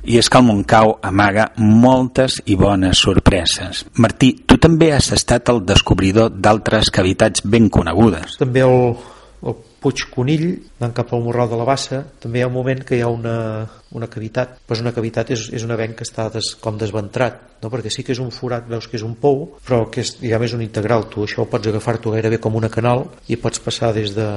i 0.02 0.18
és 0.18 0.28
que 0.28 0.42
el 0.42 0.48
Montcau 0.48 0.96
amaga 1.06 1.52
moltes 1.56 2.40
i 2.50 2.58
bones 2.58 2.98
sorpreses. 3.06 3.86
Martí, 4.02 4.34
tu 4.46 4.58
també 4.58 4.92
has 4.92 5.12
estat 5.14 5.48
el 5.54 5.62
descobridor 5.66 6.34
d'altres 6.34 6.90
cavitats 6.90 7.46
ben 7.46 7.70
conegudes. 7.70 8.36
també 8.42 8.66
el 8.66 8.96
Puig 9.82 10.04
Conill 10.12 10.46
anant 10.78 10.94
cap 10.96 11.12
al 11.12 11.24
Morral 11.24 11.50
de 11.50 11.58
la 11.58 11.66
Bassa 11.66 12.02
també 12.22 12.40
hi 12.40 12.44
ha 12.46 12.50
un 12.50 12.54
moment 12.54 12.82
que 12.86 12.96
hi 12.96 13.02
ha 13.02 13.10
una, 13.10 13.34
una 13.98 14.08
cavitat 14.10 14.60
pues 14.66 14.82
una 14.84 14.94
cavitat 14.94 15.32
és, 15.34 15.48
és 15.52 15.66
un 15.66 15.74
avenc 15.74 15.98
que 15.98 16.06
està 16.06 16.28
des, 16.32 16.54
com 16.62 16.78
desventrat 16.78 17.40
no? 17.62 17.70
perquè 17.72 17.90
sí 17.90 18.06
que 18.06 18.14
és 18.14 18.22
un 18.22 18.30
forat, 18.34 18.68
veus 18.70 18.88
que 18.88 18.98
és 19.00 19.06
un 19.06 19.16
pou 19.18 19.44
però 19.66 19.84
que 19.90 20.04
és, 20.04 20.16
diguem, 20.22 20.46
és 20.46 20.56
un 20.58 20.64
integral 20.64 21.08
tu 21.10 21.26
això 21.26 21.46
pots 21.50 21.70
agafar-t'ho 21.72 22.14
gairebé 22.14 22.40
com 22.42 22.58
una 22.58 22.70
canal 22.72 23.08
i 23.28 23.40
pots 23.40 23.62
passar 23.62 23.92
des 23.96 24.14
de, 24.16 24.28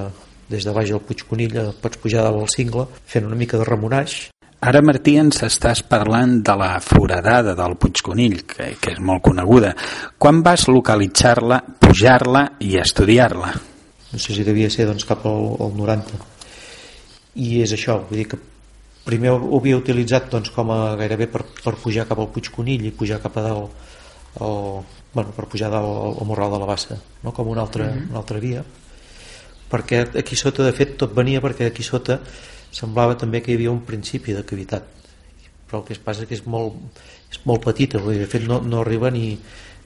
des 0.49 0.65
de 0.65 0.73
baix 0.75 0.89
del 0.93 1.03
Puig 1.05 1.25
Conill 1.29 1.59
eh, 1.61 1.67
pots 1.81 2.01
pujar 2.01 2.25
dalt 2.25 2.41
al 2.41 2.53
cingle 2.53 2.89
fent 3.05 3.29
una 3.29 3.37
mica 3.39 3.61
de 3.61 3.69
remunaix 3.69 4.25
Ara, 4.65 4.79
Martí, 4.81 5.13
ens 5.21 5.43
estàs 5.45 5.83
parlant 5.85 6.39
de 6.41 6.55
la 6.57 6.71
foradada 6.81 7.53
del 7.53 7.75
Puigconill, 7.77 8.39
que, 8.49 8.71
que 8.81 8.95
és 8.95 9.03
molt 9.03 9.21
coneguda. 9.27 9.75
Quan 10.17 10.41
vas 10.47 10.65
localitzar-la, 10.71 11.59
pujar-la 11.77 12.47
i 12.65 12.79
estudiar-la? 12.81 13.74
No 14.15 14.19
sé 14.23 14.33
si 14.33 14.43
devia 14.47 14.69
ser 14.71 14.87
doncs, 14.87 15.03
cap 15.03 15.25
al, 15.27 15.41
al 15.59 15.73
90 15.75 16.19
i 17.43 17.59
és 17.65 17.73
això 17.75 17.97
vull 18.07 18.21
dir 18.21 18.29
que 18.31 18.39
primer 19.05 19.33
ho 19.35 19.59
havia 19.59 19.77
utilitzat 19.77 20.29
doncs, 20.31 20.53
com 20.55 20.71
a 20.71 20.95
gairebé 20.95 21.27
per, 21.31 21.43
per 21.59 21.75
pujar 21.81 22.07
cap 22.07 22.21
al 22.23 22.31
Puig 22.31 22.47
Conill 22.55 22.87
i 22.87 22.93
pujar 22.95 23.19
cap 23.21 23.35
a 23.37 23.43
dalt 23.43 23.83
el, 24.39 24.55
bueno, 25.11 25.35
per 25.35 25.49
pujar 25.51 25.69
dalt 25.73 25.83
al, 25.91 26.15
al 26.21 26.29
Morral 26.31 26.55
de 26.55 26.61
la 26.63 26.69
Bassa 26.69 26.97
no? 27.23 27.33
com 27.35 27.51
una 27.51 27.65
altra, 27.67 27.89
mm 27.89 27.97
-hmm. 27.97 28.09
una 28.09 28.19
altra 28.23 28.39
via 28.39 28.63
perquè 29.69 30.05
aquí 30.23 30.35
sota 30.35 30.63
de 30.63 30.71
fet 30.71 30.95
tot 30.97 31.13
venia 31.13 31.41
perquè 31.41 31.67
aquí 31.67 31.83
sota 31.83 32.21
semblava 32.71 33.17
també 33.17 33.41
que 33.41 33.51
hi 33.51 33.55
havia 33.55 33.71
un 33.71 33.83
principi 33.83 34.33
de 34.33 34.45
cavitat 34.45 34.83
però 35.67 35.81
el 35.81 35.85
que 35.87 35.93
es 35.93 35.99
passa 35.99 36.25
que 36.25 36.35
és 36.35 36.45
molt, 36.45 36.73
és 37.31 37.39
molt 37.43 37.65
petita 37.65 37.99
vull 37.99 38.13
dir, 38.13 38.21
de 38.21 38.31
fet 38.31 38.47
no, 38.47 38.61
no 38.61 38.81
arriba 38.81 39.11
ni, 39.11 39.37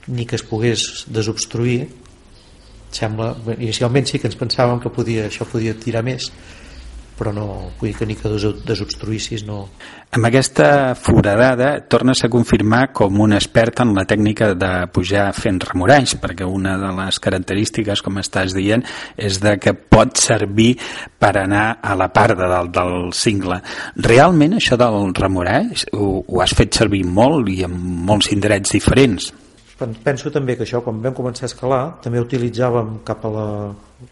ni 0.06 0.26
que 0.26 0.36
es 0.36 0.42
pogués 0.42 1.06
desobstruir 1.08 1.88
sembla, 2.90 3.34
inicialment 3.58 4.06
sí 4.06 4.18
que 4.18 4.28
ens 4.30 4.38
pensàvem 4.38 4.80
que 4.82 4.90
podia, 4.94 5.28
això 5.28 5.46
podia 5.48 5.74
tirar 5.78 6.02
més 6.06 6.30
però 7.20 7.34
no, 7.36 7.72
vull 7.76 7.92
que 7.92 8.06
ni 8.08 8.14
que 8.16 8.30
des- 8.32 8.62
desobstruïssis 8.64 9.42
no, 9.44 9.66
Amb 10.10 10.26
aquesta 10.26 10.96
foradada 10.98 11.84
tornes 11.86 12.24
a 12.24 12.28
confirmar 12.32 12.88
com 12.96 13.20
un 13.22 13.34
expert 13.36 13.82
en 13.84 13.92
la 13.94 14.02
tècnica 14.08 14.54
de 14.58 14.70
pujar 14.90 15.28
fent 15.36 15.60
remoralls, 15.62 16.16
perquè 16.18 16.48
una 16.48 16.72
de 16.80 16.88
les 16.96 17.20
característiques, 17.22 18.02
com 18.02 18.18
estàs 18.18 18.56
dient, 18.56 18.82
és 19.14 19.38
de 19.38 19.52
que 19.62 19.74
pot 19.76 20.18
servir 20.18 20.72
per 21.20 21.36
anar 21.44 21.76
a 21.78 21.94
la 21.94 22.08
part 22.10 22.34
de 22.40 22.48
dalt 22.50 22.72
del 22.74 23.12
cingle. 23.14 23.60
Realment 24.02 24.56
això 24.58 24.80
del 24.80 25.12
remoralls 25.14 25.86
ho, 25.92 26.24
ho 26.26 26.42
has 26.42 26.56
fet 26.58 26.74
servir 26.74 27.04
molt 27.04 27.52
i 27.52 27.60
en 27.68 27.76
molts 28.08 28.32
indrets 28.34 28.72
diferents. 28.74 29.30
Pen- 29.80 29.96
penso 30.04 30.30
també 30.30 30.58
que 30.58 30.66
això 30.66 30.82
quan 30.84 31.00
vam 31.00 31.14
començar 31.16 31.46
a 31.46 31.50
escalar 31.50 31.82
també 32.04 32.20
utilitzàvem 32.20 32.98
cap 33.08 33.24
a 33.24 33.30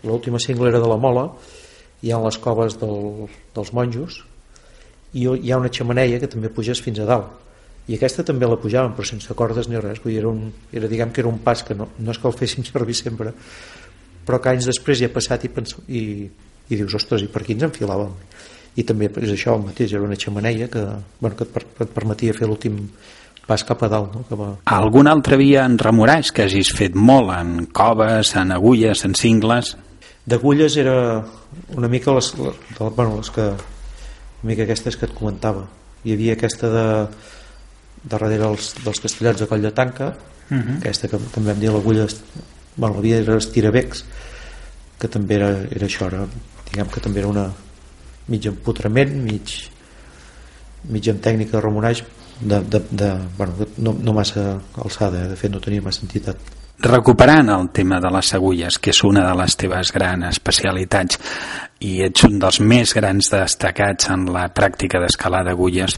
l'última 0.02 0.40
cinglera 0.40 0.81
de 0.81 0.88
la 0.88 0.96
Mola 0.96 1.26
hi 2.02 2.12
ha 2.14 2.20
les 2.24 2.38
coves 2.40 2.78
del, 2.81 3.28
dels 3.54 3.72
monjos 3.76 4.22
i 5.12 5.26
hi 5.28 5.52
ha 5.52 5.59
una 5.61 5.70
xamaneia 5.72 6.20
que 6.22 6.28
també 6.31 6.48
puges 6.52 6.81
fins 6.85 7.00
a 7.00 7.07
dalt. 7.09 7.28
I 7.88 7.96
aquesta 7.96 8.24
també 8.24 8.48
la 8.48 8.59
pujàvem 8.61 8.92
però 8.96 9.07
sense 9.09 9.35
cordes 9.37 9.68
ni 9.68 9.81
res 9.81 10.00
vull 10.04 10.12
dir, 10.12 10.20
era, 10.22 10.33
un, 10.33 10.50
era, 10.72 10.88
diguem 10.88 11.12
que 11.12 11.22
era 11.24 11.31
un 11.31 11.38
pas 11.44 11.62
que 11.64 11.76
no, 11.76 11.88
no 11.98 12.12
és 12.12 12.20
que 12.20 12.28
el 12.28 12.37
féssim 12.37 12.64
servir 12.64 12.96
sempre 12.96 13.33
però 14.28 14.40
que 14.44 14.52
anys 14.52 14.68
després 14.68 15.00
hi 15.00 15.07
ha 15.08 15.12
passat 15.12 15.46
i, 15.48 15.52
penso, 15.52 15.85
i, 15.88 16.02
i 16.69 16.77
dius, 16.77 16.94
ostres, 16.98 17.25
i 17.25 17.31
per 17.33 17.40
aquí 17.40 17.56
ens 17.56 17.64
enfilàvem? 17.64 18.12
I 18.77 18.85
també 18.85 19.08
és 19.08 19.31
això 19.33 19.54
el 19.56 19.64
mateix, 19.64 19.94
era 19.96 20.04
una 20.04 20.19
xamaneia 20.21 20.69
que, 20.69 20.83
bueno, 21.19 21.35
que 21.35 21.46
et, 21.48 21.54
per, 21.54 21.64
et 21.87 21.94
permetia 21.96 22.37
fer 22.37 22.46
l'últim 22.46 22.77
pas 23.49 23.65
cap 23.65 23.83
a 23.83 23.88
dalt 23.88 24.15
no? 24.15 24.23
cap 24.29 24.40
a, 24.44 24.49
Algun 24.77 25.09
altre 25.09 25.38
via 25.40 25.65
en 25.65 25.79
remoralls 25.81 26.31
que 26.37 26.44
hagis 26.44 26.71
fet 26.77 26.94
molt, 26.94 27.33
en 27.33 27.67
coves, 27.73 28.35
en 28.37 28.53
agulles, 28.53 29.05
en 29.09 29.15
cingles? 29.17 29.75
d'agulles 30.29 30.77
era 30.77 31.25
una 31.77 31.88
mica 31.88 32.13
les, 32.13 32.35
les, 32.37 32.57
de- 32.77 32.90
bueno, 32.94 33.17
les 33.17 33.31
que 33.33 33.46
una 33.49 34.51
mica 34.51 34.67
aquestes 34.67 34.96
que 35.01 35.07
et 35.09 35.15
comentava 35.17 35.65
hi 36.05 36.13
havia 36.13 36.35
aquesta 36.37 36.69
de 36.71 36.87
darrere 38.05 38.37
dels, 38.38 38.75
dels 38.85 39.01
castellots 39.01 39.40
de 39.40 39.49
Coll 39.51 39.65
de 39.65 39.73
Tanca 39.73 40.13
uh 40.13 40.55
-huh. 40.55 40.77
aquesta 40.79 41.09
que, 41.09 41.17
en 41.17 41.44
vam 41.46 41.59
dir 41.59 41.73
l'agulla 41.73 42.07
bueno, 42.77 42.94
la 42.96 43.01
via 43.01 43.17
era 43.19 43.37
estirabecs 43.37 44.05
que 45.01 45.09
també 45.09 45.35
era, 45.37 45.49
era 45.71 45.87
això 45.87 46.07
era, 46.07 46.27
diguem 46.71 46.88
que 46.88 47.01
també 47.01 47.21
era 47.21 47.29
una 47.29 47.51
mig 48.29 48.46
empotrament 48.46 49.15
mig, 49.23 49.71
mig 50.85 51.09
amb 51.09 51.21
tècnica 51.23 51.53
de 51.53 51.61
remunaix 51.61 52.05
de, 52.41 52.61
de, 52.61 52.83
de, 52.91 53.11
bueno, 53.37 53.67
no, 53.79 53.97
no 54.01 54.15
massa 54.15 54.61
alçada, 54.77 55.25
eh? 55.25 55.29
de 55.33 55.37
fet 55.37 55.53
no 55.53 55.61
tenia 55.63 55.83
massa 55.83 56.05
entitat. 56.07 56.55
Recuperant 56.79 57.49
el 57.51 57.71
tema 57.75 57.99
de 57.99 58.11
les 58.15 58.29
agulles, 58.37 58.77
que 58.79 58.93
és 58.93 59.01
una 59.03 59.25
de 59.27 59.35
les 59.41 59.57
teves 59.59 59.91
grans 59.91 60.29
especialitats 60.29 61.19
i 61.83 62.05
ets 62.07 62.23
un 62.29 62.37
dels 62.39 62.61
més 62.63 62.93
grans 62.95 63.33
destacats 63.33 64.13
en 64.15 64.29
la 64.31 64.45
pràctica 64.55 65.01
d'escalar 65.03 65.43
d'agulles, 65.49 65.97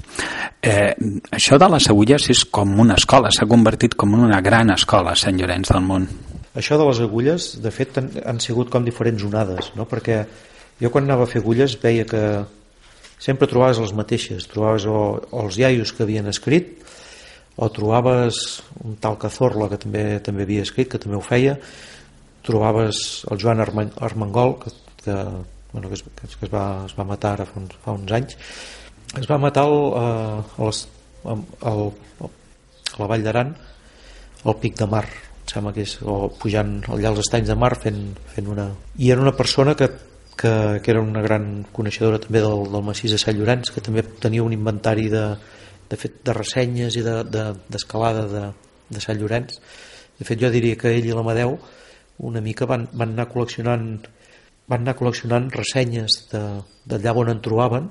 eh, 0.62 0.94
això 1.36 1.58
de 1.60 1.68
les 1.74 1.88
agulles 1.92 2.30
és 2.32 2.46
com 2.48 2.72
una 2.80 2.96
escola, 2.96 3.28
s'ha 3.28 3.48
convertit 3.48 3.94
com 3.94 4.16
una 4.16 4.40
gran 4.40 4.72
escola 4.72 5.12
a 5.12 5.20
Sant 5.20 5.36
Llorenç 5.36 5.68
del 5.68 5.84
Munt. 5.84 6.08
Això 6.56 6.78
de 6.80 6.86
les 6.88 7.00
agulles, 7.04 7.50
de 7.60 7.70
fet, 7.70 8.00
han, 8.00 8.08
han 8.24 8.40
sigut 8.40 8.72
com 8.72 8.84
diferents 8.84 9.22
onades, 9.28 9.74
no? 9.76 9.84
perquè 9.84 10.24
jo 10.80 10.88
quan 10.88 11.04
anava 11.04 11.28
a 11.28 11.30
fer 11.30 11.44
agulles 11.44 11.76
veia 11.82 12.08
que 12.08 12.24
sempre 13.20 13.48
trobaves 13.50 13.78
les 13.82 13.92
mateixes, 13.96 14.48
trobaves 14.50 14.86
o, 14.88 14.98
o 15.20 15.44
els 15.44 15.60
iaios 15.60 15.92
que 15.92 16.06
havien 16.06 16.30
escrit, 16.30 16.78
o 17.60 17.68
trobaves 17.68 18.62
un 18.80 18.96
tal 19.02 19.18
Cazorla 19.20 19.68
que 19.68 19.78
també 19.80 20.04
també 20.24 20.46
havia 20.46 20.64
escrit, 20.64 20.88
que 20.88 21.00
també 21.02 21.18
ho 21.18 21.24
feia, 21.24 21.58
trobaves 22.46 23.22
el 23.30 23.40
Joan 23.42 23.60
Armengol, 23.60 24.56
que, 24.62 24.72
que, 25.04 25.16
bueno, 25.72 25.88
que, 25.88 25.98
es, 25.98 26.04
que 26.04 26.46
es, 26.46 26.52
va, 26.52 26.86
es 26.88 26.96
va 26.96 27.04
matar 27.04 27.34
ara 27.36 27.48
fa 27.48 27.60
uns, 27.60 27.76
fa 27.84 27.96
uns 27.98 28.14
anys, 28.16 28.38
es 29.20 29.28
va 29.28 29.38
matar 29.42 29.66
el, 29.68 29.80
eh, 30.00 30.40
a, 30.56 30.68
les, 30.70 30.84
al, 31.28 31.44
al, 31.68 31.82
a 32.24 33.02
la 33.02 33.10
Vall 33.10 33.26
d'Aran 33.26 33.52
al 34.44 34.56
Pic 34.62 34.78
de 34.78 34.88
Mar. 34.88 35.04
Em 35.04 35.50
sembla 35.52 35.74
que 35.76 35.84
és, 35.84 35.96
o 36.06 36.30
pujant 36.40 36.78
allà 36.94 37.10
als 37.10 37.24
estanys 37.26 37.50
de 37.50 37.56
mar 37.58 37.74
fent, 37.82 38.04
fent 38.32 38.48
una... 38.48 38.70
i 38.96 39.10
era 39.12 39.20
una 39.20 39.34
persona 39.36 39.74
que, 39.76 39.90
que, 40.40 40.52
que 40.82 40.90
era 40.94 41.02
una 41.04 41.20
gran 41.20 41.66
coneixedora 41.76 42.20
també 42.22 42.40
del, 42.40 42.64
del 42.72 42.84
massís 42.86 43.12
de 43.12 43.20
Sant 43.20 43.36
Llorenç 43.36 43.72
que 43.74 43.82
també 43.84 44.04
tenia 44.22 44.44
un 44.46 44.54
inventari 44.56 45.08
de, 45.12 45.24
de, 45.90 45.98
fet, 46.00 46.20
de 46.24 46.32
ressenyes 46.36 46.96
i 46.96 47.04
d'escalada 47.04 48.24
de, 48.30 48.44
de, 48.48 48.96
de 48.96 49.02
Sant 49.04 49.20
Llorenç 49.20 49.58
de 50.20 50.28
fet 50.28 50.40
jo 50.40 50.50
diria 50.52 50.78
que 50.80 50.92
ell 50.96 51.06
i 51.08 51.12
l'Amadeu 51.16 51.58
una 52.30 52.40
mica 52.44 52.66
van, 52.68 52.86
van 52.92 53.14
anar 53.14 53.28
col·leccionant 53.32 53.86
van 54.70 54.84
anar 54.84 54.96
col·leccionant 54.98 55.50
ressenyes 55.52 56.22
de, 56.32 56.42
d'allà 56.88 57.14
on 57.16 57.32
en 57.32 57.44
trobaven 57.44 57.90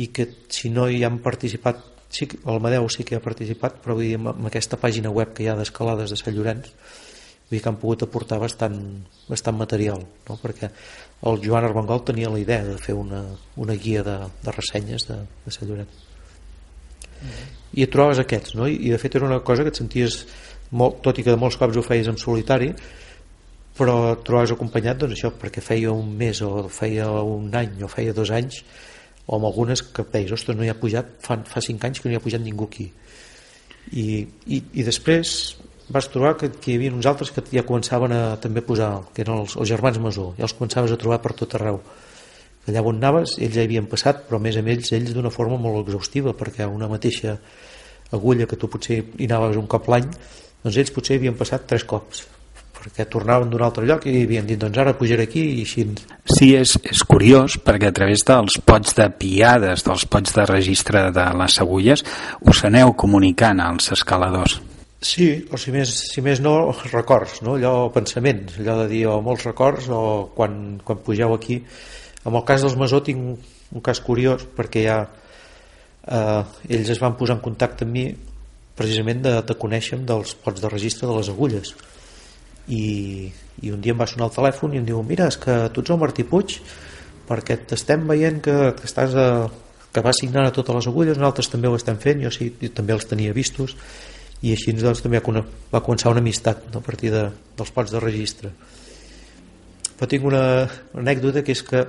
i 0.00 0.08
que 0.12 0.26
si 0.52 0.70
no 0.74 0.88
hi 0.90 1.02
han 1.06 1.20
participat 1.24 1.80
sí, 2.08 2.26
que- 2.30 2.40
l'Amadeu 2.44 2.88
sí 2.92 3.04
que 3.06 3.16
ha 3.16 3.24
participat 3.24 3.80
però 3.84 3.96
vull 3.98 4.08
dir, 4.08 4.16
amb 4.20 4.48
aquesta 4.48 4.76
pàgina 4.80 5.12
web 5.12 5.32
que 5.34 5.44
hi 5.44 5.50
ha 5.52 5.58
d'escalades 5.58 6.10
de 6.12 6.18
Sant 6.20 6.34
Llorenç 6.36 6.70
vull 6.72 7.58
dir 7.58 7.60
que 7.62 7.68
han 7.68 7.78
pogut 7.78 8.02
aportar 8.06 8.40
bastant, 8.42 8.78
bastant 9.28 9.58
material 9.60 10.00
no? 10.00 10.38
perquè 10.42 10.70
el 11.24 11.40
Joan 11.44 11.64
Armengol 11.64 12.04
tenia 12.04 12.30
la 12.30 12.40
idea 12.40 12.64
de 12.64 12.76
fer 12.78 12.94
una, 12.94 13.22
una 13.56 13.76
guia 13.80 14.02
de, 14.04 14.16
de 14.44 14.52
ressenyes 14.52 15.06
de, 15.08 15.20
de 15.44 15.54
Sant 15.54 15.70
Llorenç 15.70 16.02
i 17.74 17.84
et 17.84 17.90
trobaves 17.90 18.20
aquests 18.20 18.56
no? 18.58 18.68
I, 18.68 18.76
i 18.86 18.92
de 18.92 18.98
fet 19.00 19.16
era 19.16 19.26
una 19.26 19.40
cosa 19.46 19.64
que 19.64 19.72
et 19.72 19.80
senties 19.80 20.20
molt, 20.76 21.00
tot 21.06 21.18
i 21.18 21.24
que 21.24 21.32
de 21.32 21.40
molts 21.40 21.56
cops 21.60 21.78
ho 21.78 21.84
feies 21.86 22.10
en 22.10 22.20
solitari 22.20 22.72
però 23.78 23.96
et 24.12 24.24
trobaves 24.26 24.54
acompanyat 24.54 25.00
doncs 25.00 25.16
això 25.16 25.32
perquè 25.40 25.64
feia 25.64 25.94
un 25.94 26.12
mes 26.18 26.42
o 26.46 26.66
feia 26.70 27.08
un 27.24 27.48
any 27.58 27.82
o 27.82 27.90
feia 27.90 28.14
dos 28.14 28.30
anys 28.34 28.60
o 29.24 29.38
amb 29.38 29.48
algunes 29.48 29.80
que 29.80 30.04
deies, 30.12 30.34
ostres, 30.36 30.56
no 30.56 30.66
hi 30.66 30.68
ha 30.68 30.76
pujat 30.76 31.14
fa, 31.24 31.38
fa 31.48 31.62
cinc 31.64 31.86
anys 31.88 32.02
que 32.02 32.10
no 32.10 32.14
hi 32.14 32.20
ha 32.20 32.24
pujat 32.24 32.44
ningú 32.44 32.68
aquí 32.68 32.90
i, 33.92 34.26
i, 34.46 34.60
i 34.60 34.84
després 34.84 35.56
vas 35.88 36.08
trobar 36.08 36.36
que, 36.40 36.50
que 36.50 36.72
hi 36.72 36.78
havia 36.78 36.94
uns 36.94 37.06
altres 37.06 37.30
que 37.34 37.44
ja 37.52 37.64
començaven 37.66 38.14
a 38.16 38.22
també 38.40 38.62
posar 38.64 38.90
que 39.14 39.24
eren 39.24 39.42
els, 39.42 39.56
els 39.56 39.68
germans 39.68 40.00
Masó. 40.00 40.32
Ja 40.38 40.48
els 40.48 40.56
començaves 40.56 40.92
a 40.94 41.00
trobar 41.00 41.20
per 41.24 41.34
tot 41.36 41.56
arreu. 41.58 41.80
Allà 42.68 42.80
on 42.80 43.00
anaves 43.00 43.36
ells 43.38 43.58
ja 43.58 43.64
havien 43.66 43.88
passat 43.90 44.24
però 44.28 44.40
més 44.40 44.56
amb 44.56 44.70
ells 44.72 44.92
ells 44.96 45.12
d'una 45.12 45.32
forma 45.32 45.60
molt 45.60 45.84
exhaustiva 45.84 46.32
perquè 46.36 46.68
una 46.70 46.88
mateixa 46.88 47.36
agulla 48.14 48.48
que 48.48 48.56
tu 48.56 48.70
potser 48.72 49.02
hi 49.18 49.28
anaves 49.28 49.60
un 49.60 49.68
cop 49.68 49.90
l'any 49.92 50.08
doncs 50.64 50.78
ells 50.80 50.94
potser 50.94 51.18
havien 51.18 51.36
passat 51.36 51.66
tres 51.68 51.84
cops 51.84 52.24
perquè 52.84 53.06
tornaven 53.08 53.52
d'un 53.52 53.62
altre 53.64 53.84
lloc 53.88 54.04
i 54.08 54.24
havien 54.24 54.48
dit 54.48 54.60
doncs 54.60 54.80
ara 54.80 54.92
pujaré 54.96 55.24
aquí 55.28 55.44
i 55.54 55.62
així. 55.64 55.86
Sí, 56.28 56.50
és, 56.56 56.74
és 56.84 57.04
curiós 57.08 57.56
perquè 57.64 57.88
a 57.88 57.96
través 57.96 58.24
dels 58.28 58.58
pots 58.64 58.96
de 58.98 59.08
piades, 59.20 59.86
dels 59.86 60.04
pots 60.10 60.36
de 60.36 60.44
registre 60.50 61.08
de 61.14 61.26
les 61.40 61.58
agulles, 61.64 62.04
us 62.44 62.64
aneu 62.68 62.92
comunicant 62.92 63.64
als 63.64 63.92
escaladors. 63.96 64.60
Sí, 65.04 65.26
o 65.52 65.58
si 65.60 65.72
més, 65.74 65.90
si 66.14 66.22
més 66.24 66.40
no, 66.40 66.72
records, 66.88 67.42
no? 67.44 67.58
allò 67.58 67.90
pensaments, 67.92 68.56
allò 68.62 68.78
de 68.82 68.86
dir 68.88 69.02
o 69.12 69.18
molts 69.24 69.44
records 69.44 69.90
o 69.92 70.00
quan, 70.32 70.78
quan 70.80 71.02
pugeu 71.04 71.34
aquí. 71.34 71.58
En 72.24 72.32
el 72.32 72.44
cas 72.48 72.64
dels 72.64 72.78
Masó 72.80 73.02
tinc 73.04 73.20
un 73.20 73.82
cas 73.84 74.00
curiós 74.00 74.46
perquè 74.56 74.84
ja 74.86 75.02
eh, 75.04 76.42
ells 76.72 76.94
es 76.94 77.02
van 77.02 77.18
posar 77.20 77.36
en 77.36 77.42
contacte 77.44 77.84
amb 77.84 77.92
mi 77.92 78.06
precisament 78.78 79.20
de, 79.26 79.34
de 79.44 79.56
conèixer 79.60 79.98
dels 80.08 80.32
pots 80.40 80.62
de 80.62 80.70
registre 80.72 81.10
de 81.10 81.18
les 81.18 81.28
agulles 81.32 81.74
i, 82.68 83.28
i 83.60 83.74
un 83.74 83.84
dia 83.84 83.92
em 83.92 84.00
va 84.00 84.08
sonar 84.08 84.30
el 84.30 84.36
telèfon 84.38 84.72
i 84.72 84.80
em 84.80 84.88
diu 84.88 85.02
mira, 85.04 85.28
és 85.28 85.36
que 85.40 85.58
tu 85.74 85.84
ets 85.84 85.92
el 85.92 86.00
Martí 86.00 86.24
Puig 86.24 86.56
perquè 87.28 87.58
t'estem 87.68 88.08
veient 88.08 88.40
que, 88.44 88.56
que 88.78 88.88
estàs 88.88 89.14
a, 89.20 89.28
que 89.92 90.02
vas 90.04 90.18
signant 90.20 90.48
a 90.48 90.54
totes 90.54 90.80
les 90.80 90.90
agulles 90.90 91.20
nosaltres 91.20 91.52
també 91.52 91.68
ho 91.68 91.76
estem 91.78 92.00
fent, 92.00 92.24
jo 92.24 92.32
sí, 92.34 92.50
jo 92.60 92.72
també 92.74 92.96
els 92.96 93.06
tenia 93.10 93.36
vistos 93.36 93.76
i 94.44 94.52
així 94.52 94.74
doncs, 94.76 95.00
també 95.04 95.20
va 95.20 95.80
començar 95.80 96.12
una 96.12 96.20
amistat 96.20 96.66
no, 96.72 96.82
a 96.82 96.84
partir 96.84 97.12
de, 97.14 97.24
dels 97.56 97.72
pots 97.72 97.94
de 97.94 98.02
registre. 98.02 98.52
Però 99.94 100.08
tinc 100.10 100.26
una 100.28 100.44
anècdota 101.00 101.44
que 101.46 101.54
és 101.54 101.62
que 101.64 101.84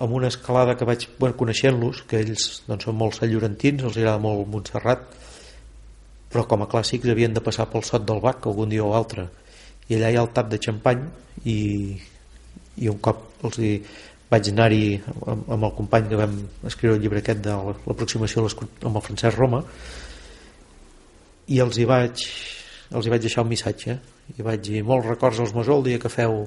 amb 0.00 0.12
una 0.16 0.28
escalada 0.32 0.76
que 0.76 0.88
vaig 0.88 1.06
bueno, 1.18 1.36
coneixent-los 1.36 2.04
que 2.08 2.20
ells 2.22 2.62
doncs, 2.68 2.84
són 2.86 2.96
molt 2.96 3.16
sallorentins 3.18 3.84
els 3.84 3.96
agrada 3.96 4.20
molt 4.22 4.48
Montserrat 4.52 5.06
però 6.32 6.44
com 6.50 6.64
a 6.64 6.68
clàssics 6.68 7.08
havien 7.08 7.32
de 7.32 7.40
passar 7.40 7.68
pel 7.70 7.84
sot 7.86 8.04
del 8.04 8.20
Bac 8.20 8.44
algun 8.46 8.68
dia 8.68 8.84
o 8.84 8.90
altre. 8.96 9.28
I 9.88 9.96
allà 9.96 10.10
hi 10.10 10.18
ha 10.18 10.24
el 10.26 10.32
tap 10.36 10.50
de 10.50 10.58
xampany 10.60 11.04
i, 11.48 11.58
i 12.82 12.90
un 12.90 12.98
cop 13.00 13.22
els 13.46 13.60
hi 13.62 13.70
vaig 14.30 14.50
anar-hi 14.50 14.96
amb, 15.06 15.46
amb 15.54 15.68
el 15.68 15.74
company 15.78 16.10
que 16.10 16.18
vam 16.18 16.34
escriure 16.66 16.96
el 16.98 17.04
llibre 17.04 17.22
aquest 17.22 17.44
de 17.46 17.54
la- 17.54 17.76
l'aproximació 17.86 18.42
amb 18.42 18.96
el 18.96 19.04
Francesc 19.06 19.38
Roma 19.38 19.62
i 21.48 21.60
els 21.62 21.78
hi 21.78 21.86
vaig 21.88 22.22
els 22.94 23.06
hi 23.06 23.12
vaig 23.12 23.22
deixar 23.22 23.44
un 23.44 23.50
missatge. 23.50 23.98
I 24.36 24.46
vaig 24.46 24.62
dir 24.62 24.82
molts 24.86 25.08
records 25.08 25.40
als 25.42 25.54
Masó 25.54 25.78
el 25.78 25.86
dia 25.86 26.02
que 26.02 26.10
feu 26.12 26.44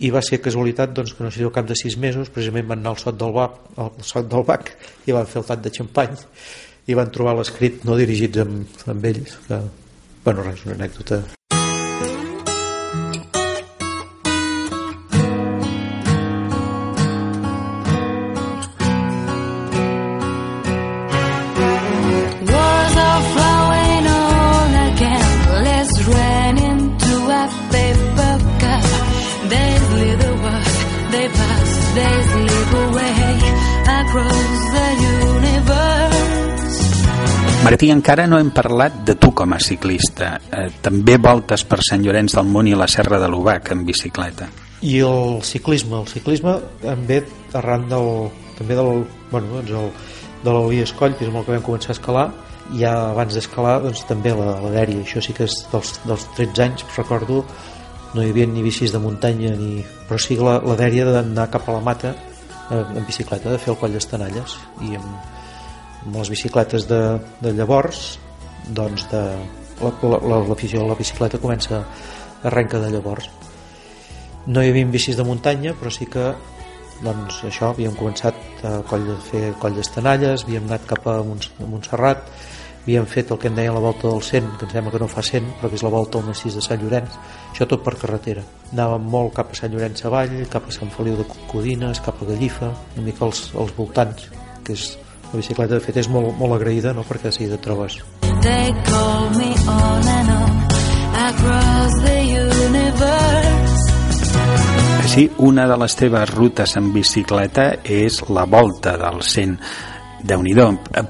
i 0.00 0.10
va 0.14 0.22
ser 0.24 0.40
casualitat 0.40 0.94
doncs, 0.96 1.12
que 1.14 1.24
no 1.24 1.30
sé 1.30 1.44
al 1.44 1.52
cap 1.54 1.66
de 1.68 1.76
sis 1.76 1.98
mesos 2.00 2.30
precisament 2.32 2.70
van 2.70 2.80
anar 2.80 2.94
al 2.94 3.02
sot 3.02 3.18
del 3.20 3.34
Bac, 3.36 3.58
al 3.76 3.92
sot 4.12 4.30
del 4.30 4.46
Bac 4.48 4.72
i 5.08 5.16
van 5.16 5.28
fer 5.28 5.42
el 5.42 5.50
tap 5.50 5.66
de 5.66 5.74
xampany. 5.80 6.16
I 6.90 6.96
van 6.98 7.12
trobar 7.14 7.36
l'escrit 7.38 7.84
no 7.86 7.98
dirigits 7.98 8.40
amb, 8.42 8.80
amb 8.90 9.12
ells 9.12 9.36
que, 9.46 9.60
bueno 10.24 10.48
res, 10.48 10.64
una 10.66 10.80
anècdota 10.80 11.22
Martí, 37.60 37.90
encara 37.92 38.24
no 38.26 38.38
hem 38.40 38.50
parlat 38.56 39.02
de 39.04 39.14
tu 39.20 39.34
com 39.36 39.52
a 39.52 39.58
ciclista. 39.60 40.32
Eh, 40.48 40.70
també 40.80 41.18
voltes 41.20 41.66
per 41.68 41.82
Sant 41.84 42.02
Llorenç 42.02 42.34
del 42.38 42.48
Munt 42.48 42.70
i 42.70 42.74
la 42.78 42.88
Serra 42.88 43.18
de 43.20 43.28
l'Ubac 43.28 43.72
en 43.74 43.84
bicicleta. 43.84 44.48
i 44.80 45.00
el 45.04 45.42
ciclisme 45.44 45.98
el 46.00 46.06
ciclisme 46.08 46.54
em 46.88 47.00
ve 47.08 47.20
arran 47.52 47.88
del, 47.88 48.30
també 48.56 48.76
del, 48.78 49.02
bueno, 49.30 49.58
doncs 49.58 49.74
el, 49.76 49.90
de 50.44 50.54
l'Elia 50.54 50.86
Escoll 50.88 51.16
que 51.18 51.26
és 51.26 51.28
amb 51.28 51.42
el 51.42 51.44
que 51.44 51.52
vam 51.52 51.66
començar 51.66 51.92
a 51.92 51.96
escalar 51.98 52.24
i 52.70 52.80
ja 52.80 52.92
abans 53.10 53.36
d'escalar 53.36 53.74
doncs, 53.84 54.06
també 54.08 54.32
la, 54.36 54.54
la 54.62 54.70
dèria 54.72 55.02
això 55.04 55.20
sí 55.24 55.36
que 55.36 55.44
és 55.44 55.58
dels, 55.72 55.92
dels 56.06 56.24
13 56.38 56.64
anys 56.64 56.86
recordo 56.96 57.42
no 58.14 58.24
hi 58.24 58.32
havia 58.32 58.48
ni 58.48 58.64
bicis 58.64 58.94
de 58.94 59.02
muntanya 59.02 59.52
ni... 59.58 59.84
però 60.08 60.18
sí 60.22 60.38
la, 60.40 60.56
la 60.64 60.78
dèria 60.80 61.04
d'anar 61.10 61.50
cap 61.52 61.68
a 61.68 61.76
la 61.76 61.84
mata 61.84 62.14
eh, 62.70 62.80
en 62.80 63.04
bicicleta, 63.04 63.52
de 63.52 63.60
fer 63.60 63.74
el 63.74 63.78
coll 63.82 63.92
d'estanalles 63.92 64.56
i 64.88 64.96
amb, 64.96 65.12
amb 66.04 66.16
les 66.16 66.30
bicicletes 66.32 66.86
de, 66.88 67.00
de 67.40 67.52
llavors 67.56 68.18
doncs 68.68 69.06
de, 69.10 69.22
l'afició 69.80 70.82
la, 70.84 70.92
la, 70.92 70.98
bicicleta 70.98 71.40
comença 71.40 71.84
arrenca 72.44 72.80
de 72.80 72.90
llavors. 72.92 73.28
No 74.46 74.62
hi 74.62 74.70
havia 74.70 74.88
bicis 74.88 75.16
de 75.16 75.26
muntanya 75.26 75.74
però 75.76 75.92
sí 75.92 76.08
que 76.08 76.32
doncs 77.04 77.42
això, 77.48 77.72
havíem 77.72 77.96
començat 77.96 78.64
a 78.66 78.80
coll, 78.88 79.06
a 79.14 79.18
fer 79.24 79.50
coll 79.60 79.76
d'estanalles 79.76 80.44
havíem 80.44 80.66
anat 80.68 80.86
cap 80.88 81.06
a, 81.08 81.20
Mont 81.24 81.46
a 81.60 81.68
Montserrat 81.68 82.26
havíem 82.82 83.06
fet 83.08 83.30
el 83.32 83.38
que 83.40 83.48
en 83.48 83.56
deien 83.56 83.76
la 83.76 83.82
volta 83.84 84.08
del 84.08 84.22
100 84.24 84.50
que 84.58 84.66
em 84.68 84.72
sembla 84.74 84.92
que 84.92 85.00
no 85.00 85.08
fa 85.08 85.24
100 85.24 85.48
però 85.60 85.70
que 85.70 85.80
és 85.80 85.84
la 85.84 85.92
volta 85.92 86.20
al 86.20 86.28
massís 86.28 86.56
de 86.56 86.64
Sant 86.64 86.80
Llorenç 86.82 87.16
això 87.50 87.66
tot 87.68 87.84
per 87.84 87.96
carretera. 88.00 88.44
Anàvem 88.72 89.08
molt 89.12 89.34
cap 89.36 89.52
a 89.52 89.58
Sant 89.58 89.72
Llorenç 89.72 90.04
Savall 90.04 90.36
cap 90.52 90.68
a 90.68 90.76
Sant 90.76 90.92
Feliu 90.96 91.16
de 91.20 91.28
Codines 91.52 92.00
cap 92.04 92.20
a 92.20 92.28
Gallifa 92.28 92.72
una 92.96 93.06
mica 93.06 93.24
als, 93.28 93.48
als 93.56 93.72
voltants 93.76 94.28
que 94.64 94.76
és 94.76 94.90
la 95.30 95.38
bicicleta 95.38 95.76
de 95.76 95.80
fet 95.84 96.00
és 96.02 96.08
molt, 96.10 96.32
molt 96.38 96.58
agraïda 96.58 96.94
no? 96.96 97.04
perquè 97.06 97.32
si 97.34 97.48
te 97.50 97.58
trobes 97.62 98.00
They 98.40 98.72
call 98.88 99.30
me 99.36 99.52
on 99.68 100.08
and 100.08 100.30
on 100.32 100.60
across 101.30 101.92
the 102.02 102.18
universe. 102.40 103.80
Així, 105.04 105.24
una 105.42 105.66
de 105.66 105.76
les 105.80 105.96
teves 105.98 106.30
rutes 106.30 106.76
en 106.78 106.92
bicicleta 106.94 107.64
és 107.84 108.20
la 108.30 108.44
volta 108.46 108.96
del 109.00 109.22
100. 109.26 109.56
déu 110.22 110.42
nhi 110.42 110.54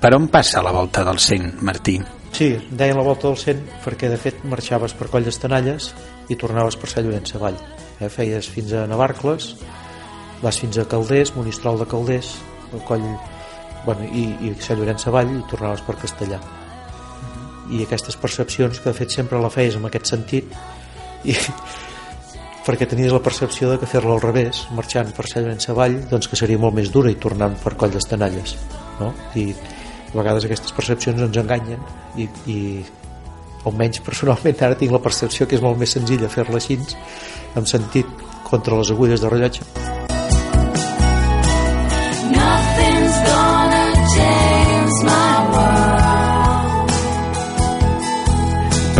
Per 0.00 0.14
on 0.16 0.28
passa 0.28 0.62
la 0.62 0.72
volta 0.72 1.04
del 1.04 1.18
100, 1.18 1.60
Martí? 1.60 2.00
Sí, 2.32 2.56
deien 2.70 2.96
la 2.96 3.02
volta 3.02 3.28
del 3.28 3.36
100 3.36 3.82
perquè 3.84 4.08
de 4.08 4.16
fet 4.16 4.44
marxaves 4.44 4.94
per 4.94 5.08
Coll 5.10 5.24
d'Estanalles 5.24 5.94
i 6.28 6.36
tornaves 6.36 6.76
per 6.76 6.88
Sant 6.88 7.04
Llorenç 7.04 7.32
Savall. 7.32 7.58
Eh, 8.00 8.08
feies 8.08 8.48
fins 8.48 8.72
a 8.72 8.86
Navarcles, 8.86 9.56
vas 10.40 10.58
fins 10.58 10.78
a 10.78 10.86
Calders, 10.88 11.34
Monistrol 11.36 11.78
de 11.78 11.86
Calders, 11.86 12.38
el 12.72 12.80
Coll 12.88 13.04
bueno, 13.84 14.06
i, 14.06 14.26
i 14.46 14.54
Sant 14.62 14.80
Llorenç 14.80 15.06
Savall 15.06 15.32
i 15.36 15.44
tornaves 15.50 15.84
per 15.86 15.98
Castellà. 16.00 16.40
I 17.70 17.84
aquestes 17.84 18.18
percepcions 18.18 18.80
que 18.80 18.90
de 18.90 18.96
fet 18.96 19.14
sempre 19.14 19.40
la 19.40 19.52
feies 19.52 19.78
en 19.78 19.86
aquest 19.86 20.10
sentit 20.10 20.54
i 21.24 21.36
perquè 22.66 22.86
tenies 22.86 23.12
la 23.14 23.22
percepció 23.24 23.70
de 23.72 23.78
que 23.80 23.88
fer-la 23.88 24.14
al 24.16 24.22
revés, 24.22 24.66
marxant 24.76 25.12
per 25.16 25.26
Sant 25.28 25.46
Llorenç 25.46 25.68
Savall, 25.68 26.00
doncs 26.10 26.28
que 26.30 26.38
seria 26.38 26.60
molt 26.60 26.76
més 26.76 26.92
dura 26.92 27.12
i 27.12 27.18
tornant 27.18 27.56
per 27.62 27.76
Coll 27.80 27.94
d'Estanalles. 27.94 28.56
No? 29.00 29.14
I, 29.38 29.50
a 30.10 30.16
vegades 30.18 30.46
aquestes 30.46 30.74
percepcions 30.76 31.22
ens 31.22 31.38
enganyen 31.40 31.82
i, 32.18 32.26
i 32.50 32.58
almenys 33.68 34.00
personalment 34.04 34.64
ara 34.66 34.78
tinc 34.78 34.92
la 34.94 35.02
percepció 35.04 35.46
que 35.46 35.58
és 35.58 35.64
molt 35.64 35.78
més 35.80 35.94
senzilla 35.96 36.30
fer-la 36.32 36.58
així 36.58 36.78
en 37.56 37.68
sentit 37.68 38.26
contra 38.48 38.78
les 38.80 38.90
agulles 38.94 39.22
de 39.22 39.30
rellotge 39.30 39.66
Nothing's 42.30 42.59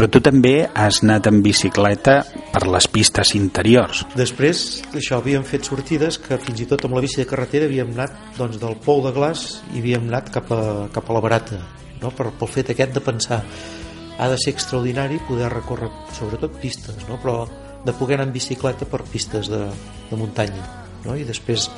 Però 0.01 0.09
tu 0.09 0.23
també 0.25 0.63
has 0.65 1.03
anat 1.05 1.27
en 1.29 1.43
bicicleta 1.45 2.15
per 2.55 2.63
les 2.73 2.87
pistes 2.89 3.35
interiors. 3.37 3.99
després 4.17 4.63
d'això 4.95 5.19
havíem 5.19 5.45
fet 5.45 5.69
sortides 5.69 6.17
que 6.25 6.39
fins 6.41 6.63
i 6.65 6.67
tot 6.71 6.87
amb 6.87 6.97
la 6.97 7.03
bici 7.05 7.21
de 7.21 7.27
carretera 7.29 7.67
havíem 7.69 7.91
anat 7.93 8.15
doncs, 8.39 8.57
del 8.63 8.79
Pou 8.81 9.03
de 9.05 9.13
Glaç 9.13 9.43
i 9.75 9.83
havíem 9.83 10.09
anat 10.09 10.31
cap 10.33 10.49
a, 10.57 10.89
cap 10.95 11.05
a 11.05 11.19
la 11.19 11.21
Barata 11.21 11.61
no? 12.01 12.15
per, 12.17 12.31
pel 12.33 12.49
fet 12.49 12.73
aquest 12.73 12.97
de 12.97 13.05
pensar 13.05 13.43
ha 14.17 14.31
de 14.33 14.41
ser 14.41 14.55
extraordinari 14.55 15.21
poder 15.29 15.53
recórrer 15.53 15.93
sobretot 16.17 16.57
pistes 16.65 17.05
no? 17.05 17.21
però 17.21 17.45
de 17.85 17.93
poder 17.93 18.17
anar 18.17 18.31
en 18.31 18.33
bicicleta 18.33 18.89
per 18.89 19.03
pistes 19.05 19.53
de, 19.53 19.67
de 20.09 20.17
muntanya 20.17 20.65
no? 21.05 21.13
i 21.13 21.29
després 21.29 21.69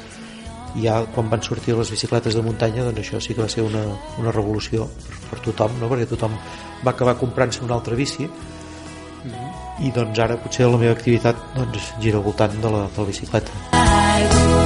ja 0.81 1.03
quan 1.14 1.29
van 1.31 1.43
sortir 1.45 1.77
les 1.77 1.91
bicicletes 1.93 2.37
de 2.39 2.43
muntanya 2.45 2.87
doncs 2.89 3.03
això 3.05 3.20
sí 3.20 3.37
que 3.37 3.43
va 3.45 3.51
ser 3.53 3.66
una, 3.66 3.83
una 4.23 4.33
revolució 4.33 4.89
per, 5.05 5.20
per 5.31 5.41
tothom, 5.51 5.79
no? 5.81 5.91
perquè 5.93 6.09
tothom 6.14 6.37
va 6.83 6.95
acabar 6.95 7.18
comprant-se 7.20 7.64
una 7.64 7.77
altra 7.81 7.99
bici. 7.99 8.29
I 9.83 9.91
doncs 9.95 10.18
ara 10.18 10.37
potser 10.41 10.66
la 10.66 10.79
meva 10.79 10.97
activitat 10.97 11.39
doncs, 11.57 11.93
gira 12.03 12.18
al 12.18 12.27
voltant 12.27 12.59
de 12.59 12.75
la, 12.75 12.87
de 12.91 13.03
la 13.03 13.09
bicicleta 13.09 14.62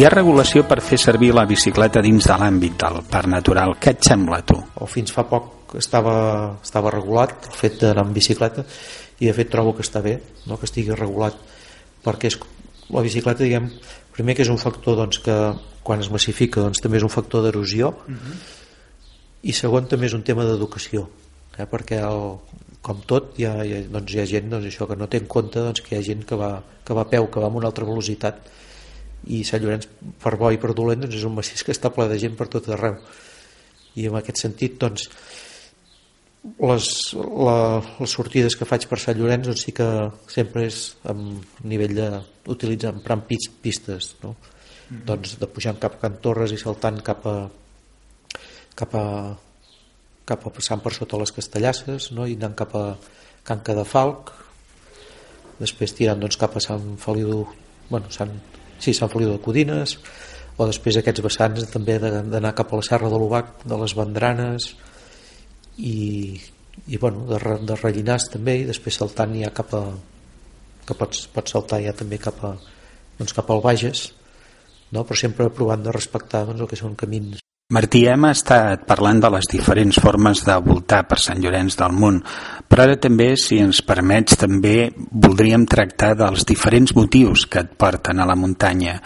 Hi 0.00 0.04
ha 0.06 0.10
regulació 0.14 0.62
per 0.64 0.78
fer 0.80 0.96
servir 0.96 1.28
la 1.36 1.42
bicicleta 1.44 2.00
dins 2.00 2.24
de 2.24 2.36
l'àmbit 2.40 2.76
del 2.80 2.94
parc 3.10 3.28
natural. 3.28 3.74
Què 3.76 3.92
et 3.92 4.06
sembla, 4.08 4.38
a 4.40 4.44
tu? 4.48 4.54
o 4.56 4.86
fins 4.88 5.10
fa 5.12 5.26
poc 5.28 5.74
estava, 5.76 6.14
estava 6.64 6.92
regulat 6.94 7.50
el 7.50 7.56
fet 7.58 7.74
d'anar 7.82 8.06
en 8.06 8.14
bicicleta 8.16 8.62
i 9.20 9.26
de 9.28 9.34
fet 9.36 9.50
trobo 9.52 9.74
que 9.76 9.84
està 9.84 10.00
bé 10.00 10.14
no? 10.46 10.56
que 10.56 10.64
estigui 10.64 10.96
regulat 10.96 11.36
perquè 12.06 12.30
és, 12.30 12.38
la 12.96 13.02
bicicleta 13.04 13.44
diguem, 13.44 13.66
primer 14.14 14.38
que 14.38 14.46
és 14.46 14.52
un 14.54 14.56
factor 14.62 14.96
doncs, 15.02 15.18
que 15.20 15.34
quan 15.84 16.00
es 16.00 16.08
massifica 16.14 16.64
doncs, 16.64 16.80
també 16.80 16.96
és 16.96 17.04
un 17.04 17.12
factor 17.12 17.44
d'erosió 17.44 17.92
i 19.44 19.52
segon 19.52 19.90
també 19.90 20.08
és 20.08 20.16
un 20.16 20.24
tema 20.24 20.46
d'educació 20.48 21.10
eh? 21.58 21.66
perquè 21.68 22.00
el, 22.06 22.24
com 22.80 23.04
tot 23.04 23.36
hi 23.36 23.50
ha, 23.50 23.52
hi 23.68 23.76
ha, 23.76 23.82
doncs, 23.98 24.16
hi 24.16 24.24
ha 24.24 24.26
gent 24.32 24.48
doncs, 24.56 24.72
això 24.72 24.88
que 24.88 24.96
no 24.96 25.12
té 25.12 25.20
en 25.20 25.28
compte 25.28 25.60
doncs, 25.60 25.84
que 25.84 25.92
hi 25.92 26.00
ha 26.00 26.08
gent 26.08 26.24
que 26.24 26.40
va, 26.40 26.54
que 26.88 26.96
va 26.96 27.04
a 27.04 27.12
peu, 27.12 27.28
que 27.28 27.44
va 27.44 27.52
amb 27.52 27.60
una 27.60 27.68
altra 27.68 27.84
velocitat 27.84 28.40
i 29.28 29.42
Sant 29.44 29.62
Llorenç 29.62 29.88
per 30.22 30.36
bo 30.40 30.50
i 30.52 30.58
per 30.60 30.72
dolent 30.76 31.04
doncs, 31.04 31.18
és 31.18 31.26
un 31.28 31.36
massís 31.36 31.64
que 31.66 31.74
està 31.74 31.92
ple 31.92 32.08
de 32.08 32.18
gent 32.20 32.36
per 32.38 32.48
tot 32.52 32.68
arreu 32.72 32.96
i 34.00 34.06
en 34.08 34.16
aquest 34.20 34.40
sentit 34.40 34.78
doncs 34.80 35.08
les, 36.64 36.86
la, 37.16 37.56
les 38.00 38.14
sortides 38.16 38.56
que 38.56 38.68
faig 38.68 38.86
per 38.88 39.00
Sant 39.02 39.18
Llorenç 39.18 39.50
doncs 39.50 39.66
sí 39.66 39.74
que 39.76 39.88
sempre 40.32 40.64
és 40.70 40.80
amb 41.10 41.44
nivell 41.68 41.98
d'utilitzar 41.98 42.94
emprant 42.94 43.26
pis, 43.28 43.50
pistes 43.60 44.14
no? 44.24 44.34
doncs 44.90 45.36
de 45.40 45.48
pujar 45.50 45.76
cap 45.82 45.98
a 45.98 46.02
Can 46.06 46.18
Torres 46.24 46.54
i 46.56 46.60
saltant 46.60 47.02
cap 47.04 47.26
a 47.28 47.36
cap 48.78 48.94
a 48.96 49.06
cap 50.30 50.46
a 50.46 50.52
passant 50.54 50.80
per 50.82 50.94
sota 50.94 51.18
les 51.20 51.32
Castellasses 51.34 52.10
no? 52.16 52.26
i 52.26 52.38
anant 52.38 52.56
cap 52.58 52.74
a 52.78 52.84
Can 53.44 53.60
Cadafalc 53.66 54.32
després 55.60 55.92
tirant 55.96 56.22
doncs, 56.22 56.38
cap 56.40 56.56
a 56.56 56.64
Sant 56.64 56.94
Feliu 57.02 57.44
bueno, 57.90 58.08
Sant, 58.14 58.32
sí, 58.80 58.94
Sant 58.96 59.10
Feliu 59.12 59.32
de 59.34 59.40
Codines 59.44 59.96
o 60.60 60.66
després 60.68 60.98
aquests 61.00 61.24
vessants 61.24 61.68
també 61.72 61.98
d'anar 62.02 62.54
cap 62.56 62.72
a 62.72 62.80
la 62.80 62.86
Serra 62.86 63.10
de 63.12 63.18
l'Ubac 63.20 63.64
de 63.64 63.78
les 63.80 63.94
Vendranes 63.96 64.70
i, 65.78 66.36
i 66.86 67.00
bueno, 67.00 67.24
de, 67.30 67.40
de 67.64 67.78
Rellinars 67.80 68.28
també 68.34 68.60
i 68.60 68.68
després 68.68 69.00
saltant 69.00 69.36
ja 69.38 69.52
cap 69.56 69.74
a 69.76 69.84
que 70.88 70.96
pots, 70.96 71.26
pots 71.32 71.54
saltar 71.54 71.80
ja 71.84 71.94
també 71.96 72.18
cap 72.20 72.40
a 72.44 72.56
doncs 73.18 73.36
cap 73.36 73.52
al 73.52 73.62
Bages 73.64 74.08
no? 74.90 75.04
però 75.04 75.16
sempre 75.18 75.52
provant 75.54 75.84
de 75.84 75.94
respectar 75.94 76.46
doncs, 76.48 76.64
el 76.64 76.70
que 76.70 76.80
són 76.80 76.96
camins 76.98 77.44
Martí, 77.70 78.00
hem 78.10 78.24
estat 78.26 78.80
parlant 78.82 79.20
de 79.22 79.28
les 79.30 79.46
diferents 79.46 80.00
formes 80.02 80.40
de 80.42 80.56
voltar 80.64 81.04
per 81.06 81.20
Sant 81.22 81.38
Llorenç 81.38 81.76
del 81.78 81.92
Munt, 81.94 82.16
però 82.66 82.82
ara 82.82 82.96
també, 82.98 83.28
si 83.38 83.60
ens 83.62 83.78
permets, 83.86 84.34
també 84.40 84.88
voldríem 84.98 85.68
tractar 85.70 86.16
dels 86.18 86.42
diferents 86.48 86.96
motius 86.98 87.46
que 87.46 87.62
et 87.62 87.70
porten 87.78 88.18
a 88.18 88.26
la 88.26 88.34
muntanya. 88.34 88.96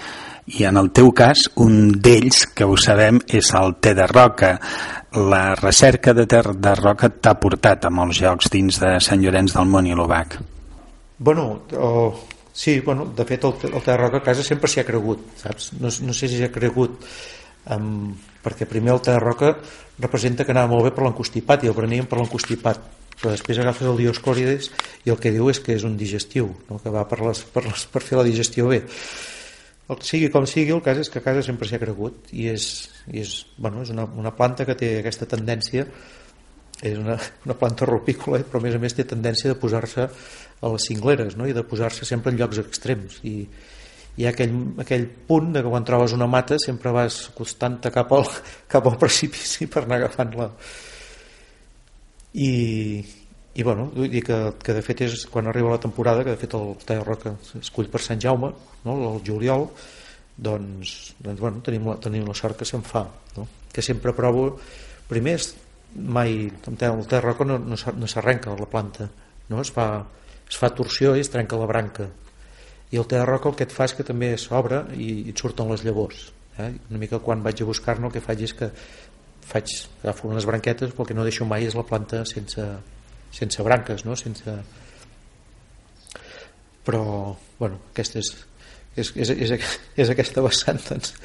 I 0.56 0.64
en 0.70 0.80
el 0.80 0.88
teu 0.96 1.12
cas, 1.12 1.44
un 1.60 1.92
d'ells, 2.00 2.46
que 2.56 2.64
ho 2.64 2.80
sabem, 2.80 3.20
és 3.28 3.52
el 3.52 3.76
té 3.84 3.92
de 4.00 4.08
roca. 4.08 4.56
La 5.28 5.44
recerca 5.60 6.16
de 6.16 6.24
té 6.24 6.40
de 6.40 6.76
roca 6.80 7.12
t'ha 7.12 7.36
portat 7.36 7.84
a 7.84 7.92
molts 7.92 8.24
jocs 8.24 8.48
dins 8.48 8.80
de 8.80 8.96
Sant 8.96 9.20
Llorenç 9.20 9.60
del 9.60 9.68
Munt 9.68 9.92
i 9.92 9.96
l'Obac. 9.96 10.40
Bueno, 11.18 11.50
o, 11.76 11.96
sí, 12.48 12.80
bueno, 12.80 13.12
de 13.12 13.28
fet 13.28 13.44
el, 13.44 13.58
el 13.74 13.82
Terra 13.82 14.06
Roca 14.08 14.24
a 14.24 14.30
casa 14.32 14.42
sempre 14.42 14.72
s'hi 14.72 14.80
ha 14.80 14.88
cregut, 14.88 15.34
saps? 15.44 15.74
No, 15.76 15.92
no 16.08 16.16
sé 16.16 16.32
si 16.32 16.40
ha 16.40 16.52
cregut 16.52 17.04
um, 17.68 18.14
perquè 18.44 18.68
primer 18.68 18.92
el 18.94 19.02
Terra 19.04 19.22
Roca 19.22 19.54
representa 19.98 20.44
que 20.44 20.52
anava 20.54 20.72
molt 20.74 20.88
bé 20.88 20.94
per 20.94 21.06
l'encostipat 21.06 21.64
i 21.64 21.72
el 21.72 21.76
preníem 21.76 22.08
per 22.10 22.20
l'encostipat 22.20 22.82
però 23.20 23.30
després 23.32 23.60
agafes 23.62 23.86
el 23.88 24.00
dioscòrides 24.00 24.70
i 25.06 25.12
el 25.14 25.20
que 25.22 25.32
diu 25.34 25.48
és 25.50 25.60
que 25.62 25.76
és 25.76 25.84
un 25.86 25.96
digestiu 25.96 26.50
no? 26.68 26.80
que 26.82 26.92
va 26.92 27.06
per, 27.08 27.20
les, 27.24 27.44
per, 27.54 27.64
les, 27.68 27.86
per 27.90 28.02
fer 28.02 28.18
la 28.18 28.26
digestió 28.26 28.68
bé 28.70 28.82
el, 28.84 30.00
sigui 30.00 30.30
com 30.32 30.46
sigui, 30.48 30.72
el 30.74 30.82
cas 30.84 31.00
és 31.02 31.10
que 31.12 31.20
a 31.20 31.24
casa 31.24 31.44
sempre 31.46 31.68
s'hi 31.68 31.78
ha 31.78 31.82
cregut 31.82 32.32
i 32.32 32.48
és, 32.52 32.68
i 33.12 33.22
és, 33.22 33.36
bueno, 33.56 33.84
és 33.84 33.92
una, 33.94 34.06
una 34.18 34.34
planta 34.34 34.66
que 34.68 34.76
té 34.78 34.96
aquesta 34.98 35.28
tendència 35.30 35.86
és 36.84 36.98
una, 36.98 37.16
una 37.46 37.56
planta 37.58 37.86
rupícola 37.88 38.42
però 38.42 38.60
a 38.60 38.66
més 38.66 38.74
a 38.76 38.82
més 38.82 38.96
té 38.96 39.06
tendència 39.08 39.52
de 39.52 39.60
posar-se 39.60 40.08
a 40.08 40.72
les 40.72 40.88
cingleres 40.88 41.38
no? 41.38 41.46
i 41.46 41.54
de 41.56 41.64
posar-se 41.66 42.08
sempre 42.08 42.32
en 42.32 42.40
llocs 42.40 42.60
extrems 42.64 43.20
i 43.22 43.36
hi 44.14 44.26
ha 44.26 44.30
aquell, 44.30 44.54
aquell 44.82 45.06
punt 45.28 45.52
de 45.54 45.62
que 45.62 45.70
quan 45.70 45.86
trobes 45.86 46.14
una 46.14 46.28
mata 46.30 46.58
sempre 46.62 46.92
vas 46.94 47.16
acostant-te 47.32 47.90
cap 47.94 48.12
al, 48.14 48.28
cap 48.72 48.86
al 48.86 48.98
precipici 49.00 49.66
per 49.70 49.84
anar 49.84 50.02
agafant-la 50.02 50.48
i, 52.34 52.52
i 53.54 53.66
bueno, 53.66 53.88
vull 53.94 54.10
dir 54.10 54.22
que, 54.26 54.38
que 54.62 54.76
de 54.76 54.84
fet 54.86 55.04
és 55.08 55.26
quan 55.30 55.50
arriba 55.50 55.74
la 55.74 55.82
temporada 55.82 56.22
que 56.22 56.34
de 56.34 56.40
fet 56.40 56.54
el 56.58 56.72
Talla 56.86 57.06
Roca 57.06 57.34
escull 57.60 57.90
per 57.90 58.02
Sant 58.02 58.22
Jaume 58.22 58.52
no? 58.86 58.96
el 59.10 59.20
juliol 59.26 59.68
doncs, 60.34 61.14
doncs 61.18 61.42
bueno, 61.42 61.62
tenim, 61.66 61.90
la, 61.90 61.98
tenim 62.02 62.26
la 62.26 62.38
sort 62.38 62.58
que 62.58 62.66
se'n 62.66 62.86
fa 62.86 63.04
no? 63.36 63.46
que 63.74 63.82
sempre 63.82 64.14
provo 64.14 64.52
primer 65.10 65.38
mai 65.94 66.46
el 66.46 66.78
Talla 66.78 67.22
Roca 67.22 67.46
no, 67.46 67.58
no 67.58 68.10
s'arrenca 68.10 68.54
la 68.54 68.70
planta 68.70 69.10
no? 69.50 69.60
es, 69.60 69.74
fa, 69.74 69.88
es 70.46 70.58
fa 70.58 70.70
torsió 70.70 71.14
i 71.18 71.22
es 71.26 71.34
trenca 71.34 71.58
la 71.58 71.70
branca 71.70 72.10
i 72.94 73.00
el 73.00 73.08
Talla 73.10 73.26
Roca 73.26 73.50
el 73.50 73.58
que 73.58 73.66
et 73.66 73.74
fa 73.74 73.88
és 73.88 73.94
que 73.98 74.06
també 74.06 74.30
s'obre 74.38 74.84
i, 74.94 75.10
i 75.26 75.32
et 75.34 75.40
surten 75.42 75.70
les 75.72 75.82
llavors 75.86 76.28
eh? 76.58 76.70
una 76.90 77.00
mica 77.02 77.18
quan 77.24 77.42
vaig 77.42 77.62
a 77.62 77.68
buscar-ne 77.68 78.06
el 78.08 78.14
que 78.14 78.22
faig 78.22 78.46
és 78.46 78.54
que 78.54 78.70
faig, 79.44 79.70
agafo 80.02 80.30
unes 80.30 80.46
branquetes 80.48 80.94
però 80.94 81.04
el 81.04 81.10
que 81.10 81.18
no 81.18 81.26
deixo 81.26 81.46
mai 81.48 81.66
és 81.66 81.76
la 81.76 81.86
planta 81.88 82.22
sense, 82.28 82.64
sense 83.34 83.66
branques 83.66 84.06
no? 84.06 84.16
sense, 84.16 84.54
però 86.86 87.04
bueno, 87.58 87.80
aquesta 87.92 88.20
és, 88.22 88.30
és, 88.96 89.10
és, 89.16 89.34
és, 89.34 89.78
és 90.04 90.14
aquesta 90.14 90.44
vessant 90.44 90.80
doncs, 90.88 91.16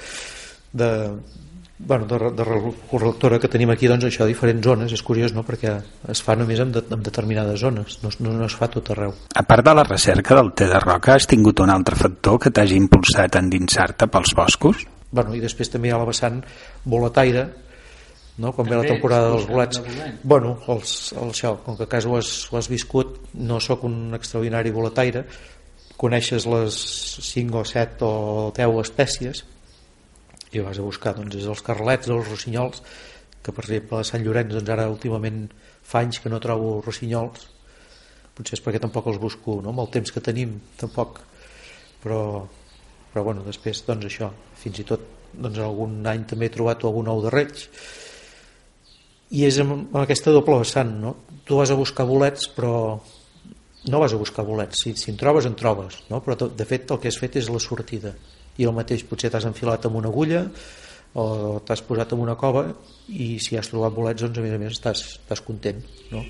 de, 0.74 0.89
bueno, 1.80 2.06
de, 2.06 2.32
de 2.36 2.44
recollectora 2.44 3.40
que 3.40 3.48
tenim 3.48 3.72
aquí 3.72 3.88
doncs 3.88 4.10
això, 4.10 4.28
diferents 4.28 4.66
zones, 4.68 4.92
és 4.94 5.04
curiós 5.06 5.32
no? 5.34 5.46
perquè 5.48 5.78
es 6.12 6.22
fa 6.22 6.36
només 6.36 6.60
en, 6.60 6.74
de, 6.76 6.84
en 6.84 7.06
determinades 7.06 7.64
zones 7.64 8.02
no, 8.04 8.12
no, 8.20 8.34
no 8.42 8.50
es 8.50 8.56
fa 8.60 8.68
tot 8.72 8.92
arreu 8.92 9.16
A 9.40 9.44
part 9.48 9.66
de 9.66 9.74
la 9.74 9.86
recerca 9.88 10.36
del 10.36 10.52
té 10.52 10.68
de 10.68 10.82
roca, 10.84 11.16
has 11.16 11.28
tingut 11.32 11.64
un 11.64 11.72
altre 11.72 11.96
factor 11.96 12.38
que 12.44 12.52
t'hagi 12.52 12.76
impulsat 12.76 13.36
a 13.36 13.44
endinsar-te 13.46 14.10
pels 14.12 14.36
boscos? 14.36 14.84
bueno, 15.10 15.34
i 15.34 15.40
després 15.42 15.72
també 15.72 15.90
hi 15.90 15.96
ha 15.96 16.02
la 16.02 16.10
vessant 16.10 16.42
boletaire 16.84 17.46
no? 18.44 18.52
quan 18.52 18.68
ve 18.68 18.76
la 18.76 18.84
També 18.84 18.96
temporada 18.96 19.30
dels 19.32 19.46
ets 19.46 19.54
bolets 19.54 19.80
de 19.80 20.10
bueno, 20.24 20.58
els, 20.68 20.98
el, 21.16 21.32
això, 21.32 21.54
com 21.64 21.80
que 21.80 21.88
a 21.88 21.92
casa 21.96 22.12
ho 22.12 22.18
has, 22.20 22.34
ho 22.52 22.60
has 22.60 22.68
viscut 22.72 23.16
no 23.40 23.62
sóc 23.64 23.88
un 23.88 24.12
extraordinari 24.20 24.76
boletaire 24.76 25.24
coneixes 26.00 26.44
les 26.48 26.76
5 27.30 27.64
o 27.64 27.64
7 27.68 28.04
o 28.04 28.52
10 28.56 28.84
espècies 28.84 29.46
i 30.52 30.64
vas 30.66 30.80
a 30.80 30.86
buscar 30.86 31.16
doncs, 31.18 31.38
és 31.38 31.47
els 31.50 31.62
carrelets, 31.66 32.10
els 32.10 32.30
rossinyols 32.30 32.84
que 33.43 33.54
per 33.56 33.64
exemple 33.66 34.00
a 34.00 34.08
Sant 34.08 34.24
Llorenç 34.26 34.56
doncs 34.56 34.74
ara 34.74 34.89
últimament 34.91 35.45
fa 35.86 36.04
anys 36.04 36.20
que 36.24 36.32
no 36.32 36.41
trobo 36.43 36.80
rossinyols 36.86 37.45
potser 38.36 38.58
és 38.58 38.64
perquè 38.64 38.82
tampoc 38.82 39.08
els 39.12 39.20
busco 39.22 39.60
no? 39.64 39.74
amb 39.74 39.84
el 39.84 39.91
temps 39.93 40.12
que 40.16 40.24
tenim 40.24 40.58
tampoc 40.80 41.22
però, 42.04 42.20
però 43.12 43.24
bueno, 43.28 43.45
després 43.47 43.84
doncs 43.88 44.10
això, 44.10 44.32
fins 44.60 44.82
i 44.82 44.88
tot 44.88 45.06
doncs, 45.34 45.60
algun 45.62 46.00
any 46.08 46.26
també 46.30 46.50
he 46.50 46.54
trobat 46.54 46.84
algun 46.88 47.12
ou 47.12 47.24
de 47.24 47.34
reig 47.34 47.66
i 49.36 49.45
és 49.45 49.60
amb 49.62 49.95
aquesta 50.02 50.34
doble 50.34 50.62
vessant 50.64 50.95
no? 51.04 51.16
tu 51.45 51.60
vas 51.60 51.72
a 51.72 51.78
buscar 51.78 52.08
bolets 52.10 52.50
però 52.56 52.74
no 53.89 54.02
vas 54.02 54.14
a 54.14 54.20
buscar 54.20 54.43
bolets 54.45 54.84
si, 54.84 54.95
si 54.97 55.12
en 55.14 55.20
trobes 55.20 55.45
en 55.45 55.56
trobes 55.60 56.02
no? 56.10 56.24
però 56.26 56.36
de 56.50 56.68
fet 56.68 56.89
el 56.91 57.00
que 57.00 57.12
has 57.12 57.20
fet 57.22 57.38
és 57.39 57.52
la 57.54 57.62
sortida 57.64 58.16
i 58.60 58.68
el 58.68 58.76
mateix 58.76 59.05
potser 59.07 59.32
t'has 59.32 59.47
enfilat 59.49 59.88
amb 59.88 59.99
una 60.01 60.12
agulla 60.12 60.43
o 61.18 61.57
t'has 61.66 61.82
posat 61.88 62.14
en 62.14 62.22
una 62.22 62.36
cova 62.38 62.68
i 63.10 63.32
si 63.41 63.57
has 63.57 63.72
trobat 63.72 63.95
bolets 63.95 64.22
doncs 64.22 64.38
a 64.38 64.45
més 64.45 64.53
a 64.53 64.60
més 64.62 64.76
estàs, 64.76 65.05
estàs 65.18 65.41
content 65.45 65.80
no? 66.12 66.22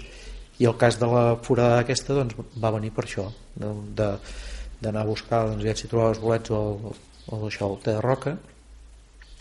i 0.60 0.68
el 0.70 0.78
cas 0.80 1.00
de 1.00 1.08
la 1.10 1.24
forada 1.44 1.82
aquesta 1.84 2.16
doncs, 2.16 2.38
va 2.56 2.72
venir 2.76 2.94
per 2.96 3.06
això 3.06 3.28
d'anar 3.60 5.02
a 5.02 5.10
buscar 5.10 5.46
doncs, 5.50 5.66
ja 5.68 5.76
si 5.76 5.92
trobaves 5.92 6.22
bolets 6.24 6.54
o, 6.56 6.94
o 7.28 7.42
això, 7.50 7.68
el 7.68 7.82
té 7.84 7.98
de 7.98 8.06
roca 8.06 8.38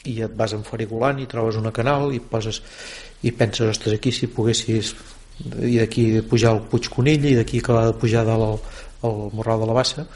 i 0.09 0.21
et 0.25 0.35
vas 0.39 0.55
enfarigolant 0.55 1.21
i 1.23 1.29
trobes 1.31 1.59
una 1.59 1.75
canal 1.75 2.13
i 2.15 2.21
poses 2.21 2.63
i 3.23 3.33
penses, 3.35 3.71
ostres, 3.75 3.99
aquí 3.99 4.13
si 4.15 4.31
poguessis 4.31 4.95
i 5.63 5.77
d'aquí 5.79 6.05
pujar 6.27 6.55
al 6.55 6.65
Puig 6.71 6.89
Conill 6.91 7.29
i 7.31 7.37
d'aquí 7.39 7.61
acabar 7.63 7.85
de 7.87 7.99
pujar 7.99 8.25
al, 8.27 8.57
al 9.07 9.21
Morral 9.35 9.63
de 9.63 9.69
la 9.71 9.77
Bassa 9.77 10.07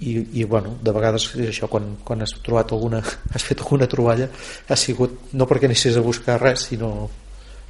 i, 0.00 0.40
i 0.40 0.44
bueno, 0.44 0.76
de 0.82 0.92
vegades 0.92 1.30
és 1.36 1.50
això 1.54 1.68
quan, 1.72 1.94
quan 2.04 2.20
has 2.22 2.34
trobat 2.44 2.72
alguna 2.72 3.00
has 3.34 3.44
fet 3.44 3.62
alguna 3.64 3.88
troballa 3.88 4.28
ha 4.68 4.76
sigut 4.76 5.32
no 5.32 5.46
perquè 5.48 5.70
anessis 5.70 5.96
a 5.96 6.04
buscar 6.04 6.40
res 6.42 6.68
sinó 6.70 6.90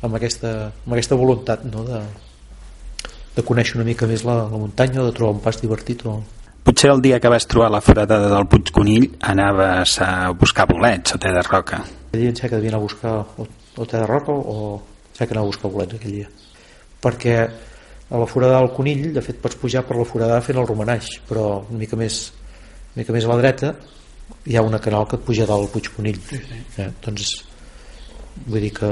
amb 0.02 0.16
aquesta, 0.18 0.54
amb 0.84 0.96
aquesta 0.96 1.18
voluntat 1.18 1.62
no? 1.70 1.84
de, 1.86 2.00
de 3.36 3.44
conèixer 3.46 3.78
una 3.78 3.86
mica 3.86 4.08
més 4.10 4.24
la, 4.26 4.42
la 4.50 4.58
muntanya 4.58 5.06
de 5.06 5.14
trobar 5.14 5.38
un 5.38 5.44
pas 5.44 5.60
divertit 5.62 6.06
o, 6.06 6.18
Potser 6.66 6.88
el 6.90 6.98
dia 6.98 7.20
que 7.22 7.30
vas 7.30 7.44
trobar 7.46 7.68
la 7.70 7.78
foradada 7.78 8.26
del 8.26 8.48
Puig 8.50 8.72
Conill 8.74 9.04
anaves 9.22 10.00
a 10.02 10.32
buscar 10.34 10.64
bolets 10.66 11.14
o 11.14 11.18
té 11.22 11.30
de 11.30 11.44
roca. 11.46 11.78
aquell 11.78 12.24
dia 12.24 12.32
em 12.32 12.34
sembla 12.34 12.48
que 12.50 12.56
devien 12.56 12.74
anar 12.74 12.80
a 12.80 12.86
buscar 12.88 13.12
o, 13.22 13.46
o 13.76 13.86
té 13.86 14.00
de 14.00 14.08
roca 14.10 14.34
o 14.34 14.56
em 14.74 15.12
sembla 15.14 15.28
que 15.28 15.36
anava 15.36 15.46
a 15.46 15.52
buscar 15.52 15.70
bolets 15.70 15.94
aquell 15.94 16.16
dia 16.16 16.32
perquè 17.06 17.36
a 18.10 18.18
la 18.18 18.26
forada 18.30 18.60
del 18.60 18.70
Conill 18.76 19.12
de 19.14 19.22
fet 19.24 19.40
pots 19.42 19.58
pujar 19.58 19.82
per 19.86 19.96
la 19.98 20.06
forada 20.06 20.40
fent 20.44 20.58
el 20.60 20.66
romanatge 20.68 21.20
però 21.28 21.46
una 21.68 21.78
mica 21.80 21.98
més 21.98 22.20
una 22.94 23.02
mica 23.02 23.16
més 23.16 23.26
a 23.26 23.32
la 23.32 23.38
dreta 23.42 23.72
hi 24.46 24.56
ha 24.56 24.62
una 24.62 24.78
canal 24.82 25.06
que 25.10 25.18
et 25.18 25.24
puja 25.26 25.46
dalt 25.46 25.66
al 25.66 25.72
Puig 25.72 25.90
Conill 25.94 26.20
Sí, 26.28 26.38
sí. 26.38 26.60
eh, 26.82 26.90
doncs 27.02 27.32
vull 28.46 28.62
dir 28.62 28.72
que 28.78 28.90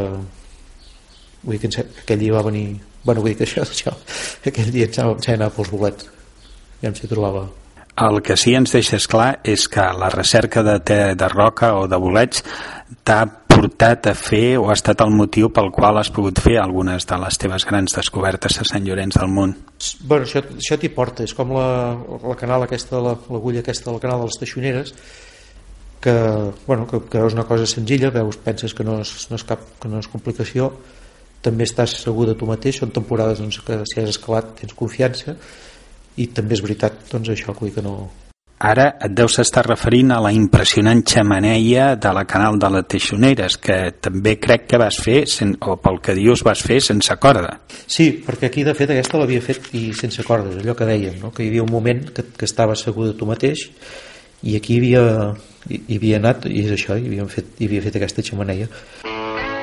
vull 1.44 1.58
dir 1.58 1.60
que 1.68 1.86
aquell 2.04 2.22
dia 2.24 2.34
va 2.34 2.42
venir 2.48 2.66
bueno, 3.04 3.20
vull 3.20 3.30
dir 3.34 3.38
que 3.38 3.46
això, 3.48 3.62
això 3.74 3.94
aquell 4.46 4.72
dia 4.74 4.88
em 4.88 4.96
sembla 4.96 5.36
anar 5.36 5.52
pels 5.54 5.70
bolets 5.70 6.10
ja 6.80 6.90
em 6.90 6.96
s'hi 6.98 7.10
trobava 7.10 7.46
El 7.94 8.18
que 8.26 8.34
sí 8.34 8.56
ens 8.58 8.72
deixes 8.74 9.04
clar 9.06 9.36
és 9.46 9.68
que 9.70 9.82
la 9.94 10.08
recerca 10.10 10.64
de 10.66 10.80
té 10.82 10.96
de 11.14 11.28
roca 11.30 11.76
o 11.78 11.84
de 11.86 11.98
bolets 12.02 12.42
t'ha 13.06 13.20
portat 13.64 14.06
a 14.10 14.14
fer 14.14 14.58
o 14.60 14.68
ha 14.68 14.74
estat 14.76 15.00
el 15.00 15.12
motiu 15.14 15.48
pel 15.54 15.70
qual 15.72 15.96
has 15.96 16.10
pogut 16.12 16.40
fer 16.44 16.58
algunes 16.60 17.06
de 17.08 17.16
les 17.22 17.38
teves 17.40 17.64
grans 17.64 17.94
descobertes 17.96 18.58
a 18.60 18.64
Sant 18.68 18.84
Llorenç 18.84 19.16
del 19.16 19.30
Munt. 19.32 19.54
bueno, 20.04 20.24
això, 20.26 20.42
això 20.44 20.76
t'hi 20.78 20.90
porta 20.92 21.24
és 21.24 21.32
com 21.34 21.52
la, 21.56 21.96
la 22.22 22.36
canal 22.36 22.62
aquesta 22.62 23.00
la- 23.00 23.16
l'agulla 23.30 23.60
aquesta 23.60 23.90
del 23.90 24.00
canal 24.00 24.20
de 24.20 24.26
les 24.28 24.38
Teixoneres 24.38 24.94
que, 26.00 26.12
bueno, 26.66 26.86
que, 26.86 27.00
que 27.08 27.18
veus 27.18 27.32
una 27.32 27.44
cosa 27.44 27.66
senzilla 27.66 28.10
veus, 28.10 28.36
penses 28.36 28.74
que 28.74 28.84
no 28.84 29.00
és, 29.00 29.14
no 29.30 29.36
és 29.36 29.44
cap 29.44 29.60
que 29.80 29.88
no 29.88 29.98
és 29.98 30.08
complicació 30.12 30.72
també 31.40 31.64
estàs 31.64 31.96
segur 32.04 32.26
de 32.28 32.34
tu 32.36 32.46
mateix 32.48 32.78
són 32.82 32.92
temporades 32.92 33.40
doncs, 33.40 33.60
que 33.64 33.80
si 33.88 34.00
has 34.00 34.10
escalat 34.12 34.54
tens 34.60 34.76
confiança 34.76 35.36
i 36.16 36.26
també 36.26 36.54
és 36.54 36.62
veritat 36.62 37.00
doncs 37.10 37.32
això 37.32 37.56
que 37.56 37.82
no, 37.82 38.10
Ara 38.58 38.86
et 39.02 39.12
deus 39.12 39.34
estar 39.42 39.64
referint 39.66 40.12
a 40.14 40.20
la 40.22 40.30
impressionant 40.32 41.02
xamaneia 41.04 41.94
de 41.96 42.12
la 42.14 42.22
canal 42.24 42.58
de 42.58 42.70
les 42.70 42.86
Teixoneres, 42.88 43.56
que 43.58 43.76
també 44.00 44.36
crec 44.40 44.68
que 44.70 44.78
vas 44.80 44.96
fer, 45.02 45.24
sen, 45.28 45.56
o 45.60 45.74
pel 45.82 45.98
que 46.00 46.14
dius 46.14 46.44
vas 46.46 46.62
fer, 46.62 46.78
sense 46.80 47.16
corda. 47.20 47.58
Sí, 47.86 48.22
perquè 48.24 48.48
aquí 48.48 48.64
de 48.64 48.76
fet 48.78 48.94
aquesta 48.94 49.18
l'havia 49.18 49.42
fet 49.44 49.72
i 49.74 49.88
sense 49.92 50.22
cordes, 50.24 50.60
allò 50.62 50.76
que 50.78 50.88
dèiem, 50.88 51.18
no? 51.20 51.32
que 51.34 51.44
hi 51.44 51.50
havia 51.50 51.66
un 51.66 51.72
moment 51.74 52.06
que, 52.14 52.28
que 52.38 52.48
estava 52.48 52.78
segur 52.78 53.10
de 53.10 53.18
tu 53.18 53.26
mateix 53.28 53.66
i 54.44 54.56
aquí 54.56 54.78
hi 54.78 54.80
havia, 54.82 55.34
hi, 55.68 55.82
hi 55.88 55.98
havia 55.98 56.22
anat 56.22 56.46
i 56.46 56.62
és 56.64 56.72
això, 56.78 56.96
hi 56.96 57.10
havia 57.10 57.26
fet, 57.32 57.56
hi 57.58 57.68
havia 57.68 57.84
fet 57.88 58.00
aquesta 58.00 58.24
xamaneia. 58.24 58.70
No 59.04 59.53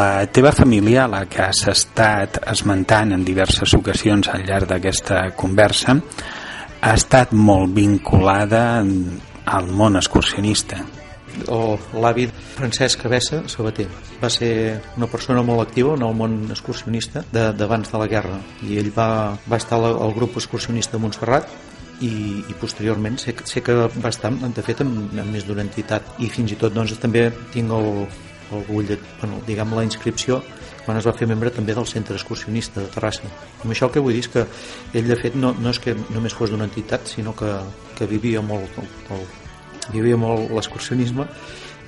La 0.00 0.24
teva 0.32 0.52
família, 0.52 1.04
la 1.10 1.24
que 1.28 1.42
has 1.44 1.60
estat 1.68 2.38
esmentant 2.48 3.10
en 3.12 3.24
diverses 3.26 3.74
ocasions 3.76 4.30
al 4.32 4.46
llarg 4.48 4.68
d'aquesta 4.70 5.18
conversa, 5.36 5.96
ha 6.80 6.92
estat 6.96 7.34
molt 7.36 7.74
vinculada 7.76 8.62
al 8.80 9.68
món 9.80 10.00
excursionista. 10.00 10.78
o 11.48 11.78
l'avi 12.02 12.24
Francesc 12.56 13.02
Cabessa 13.02 13.42
Sabater. 13.48 13.86
Va 14.22 14.28
ser 14.28 14.80
una 14.96 15.06
persona 15.06 15.42
molt 15.46 15.62
activa 15.62 15.94
en 15.94 16.02
el 16.02 16.14
món 16.14 16.32
excursionista 16.50 17.22
de- 17.32 17.52
d'abans 17.52 17.90
de, 17.92 17.98
la 17.98 18.08
guerra. 18.08 18.38
I 18.66 18.78
ell 18.78 18.90
va, 18.96 19.36
va 19.50 19.56
estar 19.56 19.78
al, 19.78 20.12
grup 20.14 20.36
excursionista 20.36 20.96
de 20.96 21.02
Montserrat 21.04 21.46
i, 22.00 22.10
i 22.48 22.54
posteriorment 22.60 23.16
sé, 23.18 23.34
sé 23.44 23.62
que 23.62 23.72
va 23.74 24.08
estar 24.08 24.32
de 24.32 24.62
fet 24.62 24.80
en, 24.80 24.90
en 25.16 25.32
més 25.32 25.46
d'una 25.46 25.62
entitat. 25.62 26.02
I 26.18 26.28
fins 26.28 26.52
i 26.52 26.56
tot 26.56 26.74
doncs, 26.74 26.96
també 26.98 27.30
tinc 27.54 27.70
el, 27.70 28.06
el 28.52 28.64
butllet, 28.68 29.00
bueno, 29.20 29.40
diguem 29.46 29.74
la 29.76 29.84
inscripció 29.86 30.40
quan 30.84 30.96
es 30.98 31.06
va 31.06 31.12
fer 31.12 31.26
membre 31.28 31.50
també 31.54 31.74
del 31.76 31.86
centre 31.86 32.16
excursionista 32.16 32.80
de 32.80 32.88
Terrassa. 32.90 33.28
Amb 33.62 33.70
això 33.74 33.86
el 33.86 33.92
que 33.94 34.00
vull 34.02 34.14
dir 34.16 34.22
és 34.24 34.30
que 34.32 34.46
ell 34.98 35.06
de 35.08 35.16
fet 35.20 35.36
no, 35.36 35.52
no 35.60 35.70
és 35.70 35.78
que 35.78 35.94
només 36.14 36.34
fos 36.34 36.50
d'una 36.50 36.64
entitat 36.66 37.06
sinó 37.06 37.34
que, 37.36 37.50
que 37.98 38.06
vivia 38.10 38.40
molt 38.42 38.78
el, 38.80 38.88
el, 39.16 39.24
vivia 39.92 40.16
molt 40.16 40.50
l'excursionisme 40.56 41.26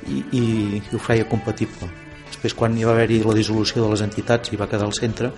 i, 0.07 0.23
i, 0.33 0.45
i 0.79 0.95
ho 0.95 1.01
feia 1.03 1.25
compatible. 1.31 1.89
Després 2.29 2.55
quan 2.59 2.77
hi 2.79 2.85
va 2.85 2.93
haver-hi 2.97 3.23
la 3.25 3.35
dissolució 3.37 3.85
de 3.85 3.91
les 3.93 4.03
entitats 4.05 4.53
i 4.53 4.57
va 4.61 4.69
quedar 4.71 4.87
al 4.89 4.95
centre 4.97 5.33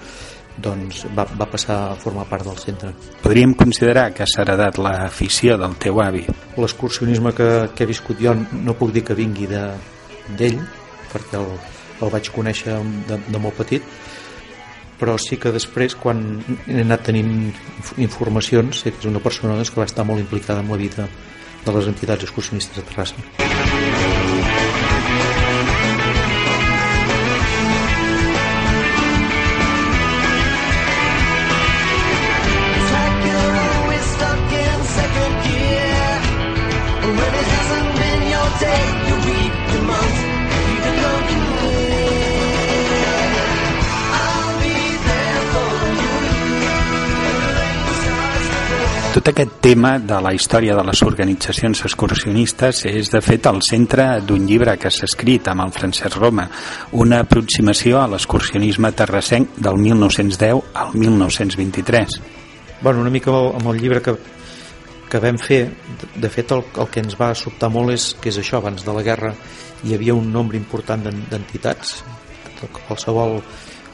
doncs 0.57 1.01
va, 1.17 1.25
va 1.35 1.47
passar 1.51 1.77
a 1.91 1.95
formar 1.99 2.29
part 2.31 2.45
del 2.47 2.59
centre. 2.63 2.93
Podríem 3.25 3.57
considerar 3.59 4.13
que 4.15 4.27
s'ha 4.27 4.45
heredat 4.45 4.79
l'afició 4.79 5.57
del 5.59 5.75
teu 5.83 5.99
avi. 6.03 6.27
l'excursionisme 6.57 7.33
que, 7.35 7.49
que 7.75 7.83
he 7.85 7.87
viscut 7.91 8.21
jo 8.23 8.35
no 8.37 8.75
puc 8.79 8.93
dir 8.95 9.03
que 9.05 9.15
vingui 9.19 9.47
de- 9.51 9.75
d'ell 10.39 10.61
perquè 11.15 11.39
el, 11.41 11.49
el 12.03 12.11
vaig 12.13 12.29
conèixer 12.35 12.77
de, 13.09 13.21
de 13.31 13.39
molt 13.41 13.57
petit 13.63 13.83
però 14.99 15.17
sí 15.19 15.37
que 15.43 15.51
després 15.55 15.97
quan 15.99 16.21
he 16.71 16.81
anat 16.85 17.07
tenint 17.09 17.33
inf- 17.49 17.95
informacions 18.03 18.85
sé 18.85 18.93
que 18.93 19.03
és 19.03 19.09
una 19.11 19.23
persona 19.23 19.57
doncs, 19.59 19.73
que 19.75 19.81
va 19.83 19.89
estar 19.91 20.05
molt 20.07 20.23
implicada 20.23 20.61
en 20.63 20.71
la 20.71 20.79
vida 20.81 21.09
de 21.65 21.73
les 21.79 21.89
entitats 21.91 22.27
excursionistes 22.29 22.77
de 22.79 22.87
Terrassa 22.91 23.84
Tot 49.25 49.31
aquest 49.33 49.55
tema 49.65 49.95
de 50.05 50.19
la 50.21 50.35
història 50.37 50.75
de 50.77 50.83
les 50.85 51.01
organitzacions 51.01 51.81
excursionistes 51.89 52.83
és, 52.91 53.09
de 53.09 53.23
fet, 53.25 53.47
el 53.49 53.63
centre 53.65 54.05
d'un 54.21 54.43
llibre 54.45 54.75
que 54.77 54.91
s'ha 54.93 55.07
escrit 55.09 55.47
amb 55.49 55.65
el 55.65 55.71
Francesc 55.73 56.19
Roma, 56.21 56.45
una 56.93 57.23
aproximació 57.25 58.03
a 58.03 58.09
l'excursionisme 58.13 58.91
terrassenc 58.93 59.57
del 59.57 59.79
1910 59.81 60.61
al 60.75 60.93
1923. 60.93 62.21
bueno, 62.83 63.01
una 63.01 63.09
mica 63.09 63.31
amb 63.33 63.67
el, 63.73 63.79
llibre 63.81 64.03
que, 64.03 64.13
que 65.09 65.19
vam 65.25 65.39
fer 65.41 65.63
de, 66.21 66.29
fet 66.29 66.53
el, 66.53 66.61
el 66.83 66.91
que 66.93 67.01
ens 67.01 67.17
va 67.17 67.31
sobtar 67.35 67.71
molt 67.73 67.95
és 67.95 68.11
que 68.21 68.29
és 68.29 68.37
això, 68.43 68.59
abans 68.61 68.85
de 68.85 68.93
la 68.93 69.03
guerra 69.07 69.33
hi 69.85 69.95
havia 69.97 70.13
un 70.13 70.29
nombre 70.33 70.59
important 70.61 71.01
d'en- 71.01 71.25
d'entitats 71.31 72.03
qualsevol 72.89 73.41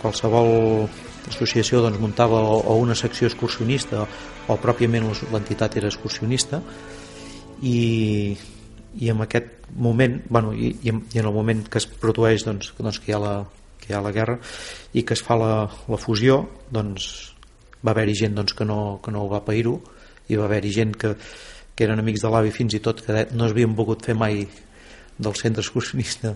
qualsevol 0.02 0.88
associació 1.28 1.82
doncs, 1.84 2.00
muntava 2.00 2.40
o, 2.40 2.60
o 2.72 2.76
una 2.80 2.94
secció 2.96 3.28
excursionista 3.28 4.06
o 4.48 4.56
pròpiament 4.62 5.06
l'es- 5.08 5.26
l'entitat 5.32 5.76
era 5.76 5.90
excursionista 5.90 6.62
i, 7.62 8.36
i 8.98 9.10
en 9.12 9.20
aquest 9.26 9.68
moment 9.76 10.20
bueno, 10.28 10.54
i, 10.54 10.72
i, 10.82 10.90
en, 10.94 11.04
i 11.12 11.20
en 11.20 11.26
el 11.28 11.34
moment 11.34 11.66
que 11.68 11.78
es 11.78 11.86
produeix 11.86 12.44
doncs, 12.46 12.72
doncs 12.78 12.98
que, 12.98 13.12
hi 13.12 13.16
ha 13.16 13.20
la, 13.22 13.34
que 13.80 13.92
hi 13.92 13.96
ha 13.96 14.02
la 14.04 14.14
guerra 14.16 14.38
i 14.94 15.04
que 15.04 15.14
es 15.14 15.22
fa 15.22 15.36
la, 15.38 15.52
la 15.88 16.00
fusió 16.00 16.42
doncs 16.72 17.10
va 17.84 17.94
haver-hi 17.94 18.16
gent 18.24 18.34
doncs, 18.36 18.56
que, 18.56 18.64
no, 18.68 18.98
que 19.04 19.12
no 19.12 19.28
va 19.30 19.44
pair-ho 19.44 19.78
i 20.28 20.38
va 20.38 20.48
haver-hi 20.48 20.72
gent 20.74 20.96
que, 20.96 21.14
que 21.74 21.86
eren 21.86 22.00
amics 22.02 22.24
de 22.24 22.32
l'avi 22.32 22.52
fins 22.54 22.76
i 22.76 22.82
tot 22.84 23.04
que 23.04 23.26
no 23.32 23.46
s'havien 23.48 23.76
volgut 23.76 24.04
fer 24.04 24.16
mai 24.18 24.44
del 25.20 25.36
centre 25.36 25.64
excursionista 25.64 26.34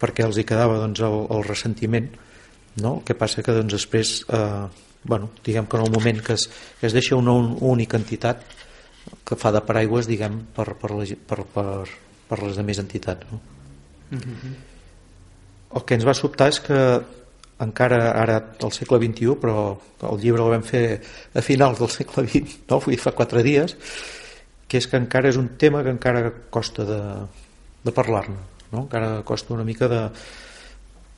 perquè 0.00 0.24
els 0.24 0.38
hi 0.40 0.46
quedava 0.48 0.78
doncs, 0.80 1.00
el, 1.04 1.22
el 1.36 1.44
ressentiment 1.48 2.08
no? 2.76 2.98
el 2.98 3.04
que 3.04 3.16
passa 3.18 3.42
que 3.42 3.54
doncs, 3.56 3.74
després 3.74 4.14
eh, 4.28 4.66
bueno, 5.04 5.30
diguem 5.44 5.66
que 5.66 5.76
en 5.76 5.84
el 5.84 5.90
moment 5.90 6.20
que 6.22 6.34
es, 6.34 6.48
que 6.80 6.86
es 6.86 6.92
deixa 6.92 7.16
una 7.16 7.32
un, 7.32 7.56
única 7.60 7.96
entitat 7.96 8.42
que 9.24 9.36
fa 9.36 9.52
de 9.52 9.62
paraigües 9.64 10.06
diguem 10.06 10.42
per, 10.54 10.74
per, 10.78 10.90
la, 10.92 11.06
per, 11.26 11.44
per, 11.54 11.68
per 12.28 12.42
les 12.42 12.58
altres 12.60 12.82
entitats 12.82 13.32
no? 13.32 13.40
el 15.70 15.84
que 15.86 15.96
ens 15.96 16.06
va 16.06 16.14
sobtar 16.14 16.50
és 16.52 16.60
que 16.62 16.78
encara 17.60 18.00
ara 18.16 18.38
al 18.64 18.72
segle 18.72 19.00
XXI 19.02 19.36
però 19.40 19.64
el 20.10 20.20
llibre 20.22 20.44
el 20.44 20.54
vam 20.54 20.64
fer 20.66 20.84
a 21.34 21.44
finals 21.44 21.80
del 21.80 21.92
segle 21.92 22.26
XX 22.26 22.60
no? 22.68 22.80
vull 22.80 22.96
dir 22.96 23.02
fa 23.02 23.14
quatre 23.16 23.44
dies 23.46 23.76
que 24.70 24.78
és 24.78 24.86
que 24.86 25.00
encara 25.00 25.32
és 25.32 25.38
un 25.40 25.52
tema 25.58 25.82
que 25.82 25.92
encara 25.94 26.30
costa 26.50 26.86
de, 26.86 27.00
de 27.84 27.94
parlar-ne 27.96 28.38
no? 28.72 28.84
encara 28.84 29.20
costa 29.26 29.54
una 29.56 29.66
mica 29.66 29.88
de 29.90 30.04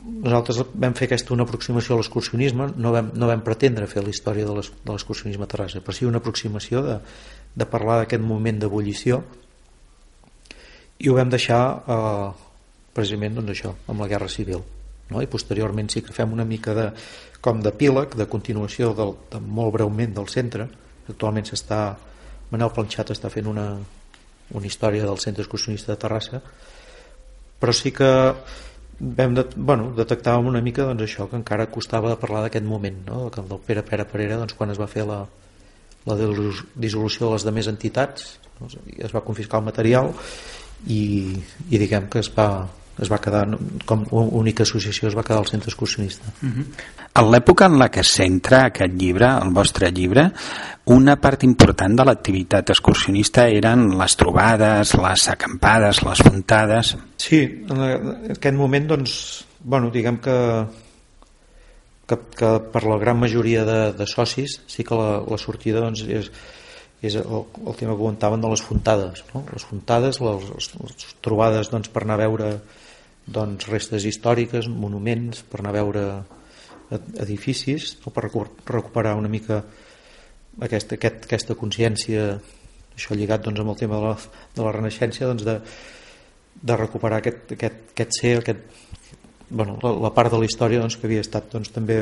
nosaltres 0.02 0.62
vam 0.74 0.94
fer 0.98 1.06
aquesta 1.06 1.34
una 1.34 1.44
aproximació 1.46 1.94
a 1.94 2.00
l'excursionisme 2.00 2.72
no 2.76 2.92
vam, 2.94 3.12
no 3.14 3.28
vam 3.30 3.42
pretendre 3.46 3.86
fer 3.90 4.02
la 4.02 4.10
història 4.10 4.46
de 4.48 4.56
l'excursionisme 4.90 5.46
a 5.46 5.50
Terrassa 5.50 5.82
però 5.84 5.94
sí 5.94 6.08
una 6.08 6.18
aproximació 6.22 6.82
de, 6.86 6.98
de 7.54 7.68
parlar 7.70 8.00
d'aquest 8.00 8.22
moment 8.24 8.58
d'ebullició 8.58 9.22
i 10.98 11.10
ho 11.10 11.16
vam 11.18 11.30
deixar 11.30 11.62
eh, 11.86 12.28
precisament 12.94 13.38
doncs 13.38 13.54
això, 13.54 13.74
amb 13.88 14.02
la 14.02 14.10
Guerra 14.10 14.30
Civil 14.32 14.62
no? 15.10 15.22
i 15.22 15.30
posteriorment 15.30 15.90
sí 15.92 16.02
que 16.02 16.14
fem 16.16 16.34
una 16.34 16.46
mica 16.48 16.74
de, 16.74 16.88
com 17.40 17.62
d'epíleg, 17.62 18.16
de 18.18 18.26
continuació 18.30 18.92
del, 18.98 19.14
de, 19.30 19.40
molt 19.42 19.74
breument 19.78 20.18
del 20.18 20.30
centre 20.32 20.68
actualment 21.08 21.46
s'està 21.46 21.84
Manel 22.50 22.74
Planxat 22.74 23.14
està 23.14 23.30
fent 23.32 23.46
una, 23.48 23.70
una 24.52 24.66
història 24.66 25.06
del 25.06 25.22
centre 25.22 25.46
excursionista 25.46 25.94
de 25.94 26.02
Terrassa 26.02 26.42
però 27.62 27.74
sí 27.76 27.94
que 27.94 28.10
vam 29.00 29.34
de, 29.34 29.44
bueno, 29.56 29.90
detectàvem 29.96 30.46
una 30.52 30.60
mica 30.62 30.84
doncs, 30.86 31.02
això 31.06 31.28
que 31.30 31.38
encara 31.38 31.66
costava 31.72 32.10
de 32.12 32.18
parlar 32.20 32.42
d'aquest 32.44 32.66
moment 32.66 33.00
no? 33.06 33.30
que 33.30 33.40
el 33.40 33.48
del 33.48 33.62
Pere 33.66 33.82
Pere 33.82 34.04
Perera 34.06 34.36
doncs, 34.40 34.54
quan 34.58 34.70
es 34.70 34.78
va 34.80 34.86
fer 34.90 35.06
la, 35.08 35.22
la 36.06 36.16
dissolu- 36.18 36.66
dissolució 36.74 37.26
de 37.26 37.32
les 37.34 37.46
demés 37.48 37.70
entitats 37.72 38.36
doncs, 38.60 38.76
es 38.98 39.14
va 39.14 39.24
confiscar 39.26 39.60
el 39.60 39.66
material 39.70 40.12
i, 40.86 41.02
i 41.70 41.78
diguem 41.78 42.08
que 42.12 42.22
es 42.22 42.30
va, 42.36 42.68
es 43.00 43.08
va 43.08 43.18
quedar 43.22 43.46
com 43.88 44.04
única 44.12 44.66
associació 44.66 45.08
es 45.08 45.16
va 45.16 45.24
quedar 45.24 45.40
al 45.40 45.48
centre 45.48 45.70
excursionista. 45.70 46.28
En 46.42 47.30
l'època 47.32 47.68
en 47.70 47.78
la 47.80 47.88
que 47.92 48.02
es 48.04 48.12
centra 48.12 48.66
aquest 48.66 48.94
llibre, 48.98 49.30
el 49.42 49.52
vostre 49.56 49.90
llibre, 49.92 50.26
una 50.92 51.16
part 51.20 51.44
important 51.48 51.96
de 51.96 52.06
l'activitat 52.08 52.72
excursionista 52.74 53.46
eren 53.48 53.88
les 53.98 54.16
trobades, 54.20 54.94
les 54.98 55.26
acampades, 55.32 56.02
les 56.04 56.22
fontades... 56.28 56.96
Sí, 57.22 57.42
en 57.70 57.82
aquest 58.36 58.56
moment 58.58 58.88
doncs, 58.94 59.12
bueno, 59.62 59.92
diguem 59.94 60.18
que, 60.20 60.38
que, 62.08 62.18
que 62.36 62.50
per 62.72 62.84
la 62.88 62.98
gran 62.98 63.20
majoria 63.20 63.64
de, 63.64 63.80
de 63.96 64.08
socis 64.10 64.60
sí 64.66 64.84
que 64.84 64.98
la, 64.98 65.22
la 65.22 65.38
sortida 65.40 65.80
doncs, 65.84 66.04
és, 66.04 66.30
és 67.02 67.16
el, 67.18 67.44
el 67.62 67.78
tema 67.78 67.94
que 67.94 68.02
comentaven 68.02 68.42
de 68.42 68.50
les 68.52 68.62
fontades 68.62 69.24
no? 69.32 69.44
les 69.52 69.64
fontades, 69.66 70.20
les, 70.22 70.48
les, 70.50 70.70
les 70.82 71.12
trobades 71.24 71.70
doncs, 71.72 71.90
per 71.94 72.04
anar 72.04 72.18
a 72.18 72.24
veure 72.26 72.52
doncs, 73.26 73.68
restes 73.70 74.04
històriques, 74.08 74.68
monuments 74.68 75.44
per 75.48 75.60
anar 75.60 75.72
a 75.72 75.78
veure 75.78 76.04
ed- 76.90 77.12
edificis 77.22 77.96
no? 78.04 78.12
per 78.12 78.26
recu- 78.26 78.48
recuperar 78.66 79.14
una 79.18 79.30
mica 79.30 79.62
aquesta, 80.60 80.98
aquest, 80.98 81.26
aquesta 81.28 81.56
consciència 81.58 82.36
això 82.92 83.16
lligat 83.16 83.44
doncs, 83.46 83.62
amb 83.62 83.72
el 83.72 83.80
tema 83.80 84.00
de 84.00 84.10
la, 84.10 84.16
de 84.56 84.66
la 84.66 84.74
renaixença 84.74 85.28
doncs, 85.30 85.46
de, 85.48 85.58
de 86.62 86.76
recuperar 86.76 87.22
aquest, 87.22 87.54
aquest, 87.56 87.80
aquest 87.94 88.20
ser 88.20 88.36
aquest, 88.42 88.60
bueno, 89.50 89.78
la, 89.82 89.94
la 90.08 90.12
part 90.14 90.32
de 90.32 90.42
la 90.42 90.48
història 90.48 90.82
doncs, 90.82 90.98
que 90.98 91.08
havia 91.08 91.24
estat 91.24 91.50
doncs, 91.52 91.72
també 91.72 91.98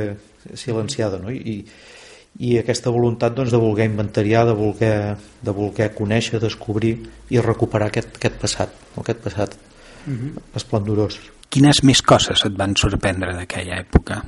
silenciada 0.54 1.20
no? 1.22 1.30
I, 1.30 1.60
i 2.40 2.56
aquesta 2.58 2.92
voluntat 2.94 3.34
doncs, 3.36 3.52
de 3.52 3.58
voler 3.60 3.88
inventariar 3.90 4.44
de 4.48 4.54
voler, 4.58 4.94
de 5.42 5.54
voler 5.54 5.90
conèixer 5.94 6.42
descobrir 6.42 6.96
i 7.30 7.42
recuperar 7.42 7.90
aquest, 7.90 8.16
aquest 8.18 8.38
passat 8.42 8.76
aquest 9.02 9.22
passat 9.26 9.58
esplendorós 10.56 11.18
Quines 11.50 11.80
més 11.82 11.98
coses 12.06 12.44
et 12.46 12.54
van 12.54 12.76
sorprendre 12.78 13.32
d'aquella 13.34 13.80
època? 13.82 14.20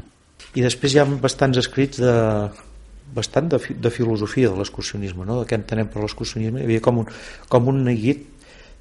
i 0.58 0.60
després 0.60 0.92
hi 0.92 0.98
ha 1.00 1.04
bastants 1.06 1.56
escrits 1.62 2.00
de, 2.02 2.12
bastant 3.14 3.46
de, 3.48 3.58
fi- 3.62 3.76
de 3.78 3.88
filosofia 3.94 4.50
de 4.50 4.58
l'excursionisme, 4.58 5.24
no? 5.24 5.38
de 5.40 5.46
què 5.48 5.56
entenem 5.56 5.86
per 5.88 6.02
l'excursionisme. 6.02 6.60
Hi 6.60 6.66
havia 6.66 6.82
com 6.84 6.98
un, 7.00 7.06
com 7.48 7.70
un 7.72 7.78
neguit 7.86 8.26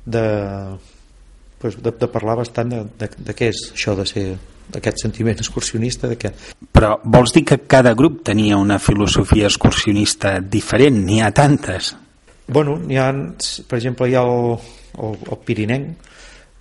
de, 0.03 0.23
pues, 1.61 1.77
de, 1.81 1.93
de 1.95 2.07
parlar 2.11 2.35
bastant 2.41 2.73
de, 2.73 2.81
de, 2.99 3.09
de 3.29 3.35
què 3.37 3.51
és 3.53 3.61
això 3.71 3.95
de 3.95 4.05
ser 4.09 4.25
d'aquest 4.71 5.01
sentiment 5.05 5.39
excursionista 5.39 6.09
de 6.11 6.17
què... 6.19 6.33
Però 6.75 6.97
vols 7.03 7.31
dir 7.35 7.45
que 7.47 7.61
cada 7.71 7.93
grup 7.95 8.21
tenia 8.27 8.57
una 8.59 8.79
filosofia 8.79 9.47
excursionista 9.47 10.39
diferent? 10.41 10.99
N'hi 11.05 11.21
ha 11.23 11.31
tantes. 11.35 11.93
Bueno, 12.51 12.77
n'hi 12.83 12.97
ha, 12.99 13.09
per 13.67 13.79
exemple, 13.79 14.09
hi 14.11 14.15
ha 14.19 14.23
el, 14.27 14.57
el, 14.99 15.17
el 15.27 15.39
Pirinenc, 15.47 16.10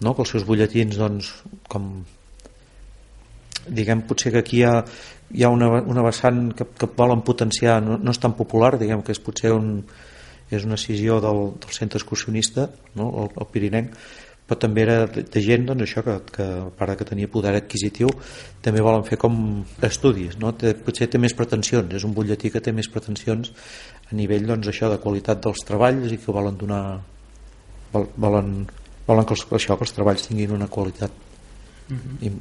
no? 0.00 0.14
que 0.14 0.24
els 0.24 0.34
seus 0.34 0.46
butlletins, 0.48 0.98
doncs, 1.00 1.32
com 1.70 1.90
diguem, 3.68 4.04
potser 4.08 4.32
que 4.34 4.42
aquí 4.44 4.60
hi 4.60 4.64
ha, 4.66 4.76
hi 5.36 5.44
ha 5.44 5.50
una, 5.52 5.68
una 5.82 6.04
vessant 6.06 6.48
que, 6.56 6.66
que 6.78 6.88
volen 6.96 7.24
potenciar, 7.26 7.80
no, 7.84 7.98
no 8.00 8.14
és 8.14 8.22
tan 8.22 8.34
popular, 8.38 8.76
diguem 8.80 9.04
que 9.06 9.14
és 9.14 9.22
potser 9.22 9.52
un, 9.54 9.84
és 10.50 10.64
una 10.66 10.78
decisió 10.78 11.20
del, 11.22 11.44
del 11.60 11.76
centre 11.76 12.00
excursionista, 12.00 12.70
no? 12.98 13.12
el, 13.22 13.30
el 13.36 13.48
Pirinenc, 13.52 13.94
però 14.50 14.58
també 14.58 14.82
era 14.82 14.96
de, 15.06 15.22
gent 15.44 15.68
doncs, 15.68 15.84
això 15.84 16.02
que, 16.02 16.16
que 16.34 16.46
a 16.64 16.70
part 16.74 16.98
que 16.98 17.06
tenia 17.06 17.30
poder 17.30 17.52
adquisitiu 17.54 18.10
també 18.64 18.82
volen 18.82 19.04
fer 19.06 19.20
com 19.22 19.36
estudis 19.86 20.34
no? 20.42 20.50
té, 20.58 20.72
potser 20.74 21.06
té 21.06 21.20
més 21.22 21.36
pretensions 21.38 21.94
és 21.94 22.06
un 22.06 22.16
butlletí 22.16 22.50
que 22.50 22.62
té 22.64 22.74
més 22.74 22.90
pretensions 22.90 23.52
a 24.10 24.18
nivell 24.18 24.48
doncs, 24.50 24.66
això 24.72 24.90
de 24.90 24.98
qualitat 25.04 25.44
dels 25.46 25.62
treballs 25.68 26.10
i 26.10 26.18
que 26.18 26.34
volen 26.34 26.58
donar 26.58 26.82
vol, 27.92 28.08
volen, 28.18 28.56
volen 29.10 29.26
que, 29.26 29.36
els, 29.36 29.44
això, 29.58 29.76
que 29.76 29.86
els 29.88 29.94
treballs 29.96 30.26
tinguin 30.28 30.56
una 30.56 30.70
qualitat 30.70 31.12
im, 31.90 32.40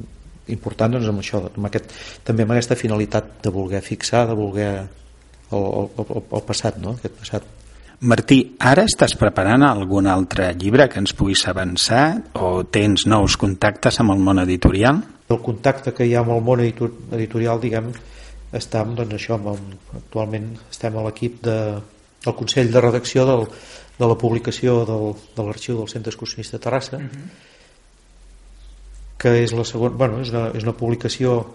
important 0.54 0.96
doncs, 0.96 1.10
amb 1.10 1.22
això 1.24 1.44
amb 1.50 1.70
aquest, 1.70 1.94
també 2.26 2.46
amb 2.46 2.56
aquesta 2.56 2.78
finalitat 2.80 3.40
de 3.44 3.54
voler 3.54 3.82
fixar, 3.86 4.26
de 4.30 4.38
voler 4.38 4.72
el, 4.80 5.64
el, 5.64 5.90
el, 6.06 6.22
el 6.22 6.46
passat, 6.46 6.78
no? 6.82 6.98
aquest 6.98 7.18
passat 7.22 7.56
Martí, 8.00 8.38
ara 8.64 8.86
estàs 8.88 9.12
preparant 9.20 9.66
algun 9.68 10.08
altre 10.08 10.54
llibre 10.56 10.86
que 10.88 11.02
ens 11.02 11.12
puguis 11.12 11.42
avançar 11.52 12.04
o 12.40 12.62
tens 12.64 13.04
nous 13.12 13.36
contactes 13.36 14.00
amb 14.00 14.16
el 14.16 14.22
món 14.24 14.40
editorial? 14.46 15.02
el 15.30 15.42
contacte 15.46 15.94
que 15.94 16.08
hi 16.08 16.16
ha 16.16 16.24
amb 16.24 16.34
el 16.34 16.46
món 16.46 16.64
editor, 16.64 16.94
editorial 17.14 17.60
diguem 17.62 17.92
estem 18.58 18.96
doncs 18.98 19.18
això 19.18 19.36
amb, 19.36 19.52
amb, 19.52 19.92
actualment 20.00 20.48
estem 20.72 20.96
a 20.98 21.04
l'equip 21.06 21.42
de, 21.46 21.58
del 22.24 22.38
Consell 22.40 22.72
de 22.74 22.82
Redacció 22.82 23.28
del, 23.28 23.46
de 24.00 24.08
la 24.08 24.18
publicació 24.18 24.84
del, 24.88 25.14
de 25.36 25.46
l'arxiu 25.46 25.78
del 25.78 25.90
Centre 25.92 26.14
Excursionista 26.14 26.58
de 26.58 26.64
Terrassa 26.64 26.98
uh 26.98 27.04
-huh. 27.04 27.28
que 29.18 29.44
és 29.44 29.52
la 29.52 29.66
segona 29.66 29.96
bueno, 29.96 30.22
és, 30.22 30.30
una, 30.30 30.52
és 30.56 30.64
una 30.64 30.78
publicació 30.78 31.46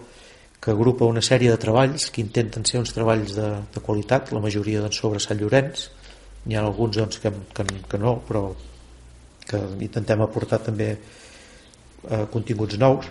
que 0.59 0.71
agrupa 0.71 1.05
una 1.05 1.21
sèrie 1.21 1.49
de 1.49 1.57
treballs 1.57 2.11
que 2.11 2.21
intenten 2.21 2.65
ser 2.65 2.79
uns 2.79 2.93
treballs 2.93 3.35
de, 3.35 3.49
de 3.73 3.79
qualitat 3.79 4.31
la 4.31 4.39
majoria 4.39 4.81
doncs, 4.81 4.97
sobre 4.97 5.19
Sant 5.19 5.39
Llorenç 5.39 5.89
n'hi 6.45 6.55
ha 6.55 6.61
alguns 6.61 6.97
doncs, 6.97 7.19
que, 7.19 7.31
que, 7.53 7.65
que 7.89 7.97
no 7.97 8.21
però 8.27 8.53
que 9.45 9.57
intentem 9.79 10.21
aportar 10.21 10.59
també 10.59 10.97
eh, 12.09 12.25
continguts 12.31 12.77
nous 12.77 13.05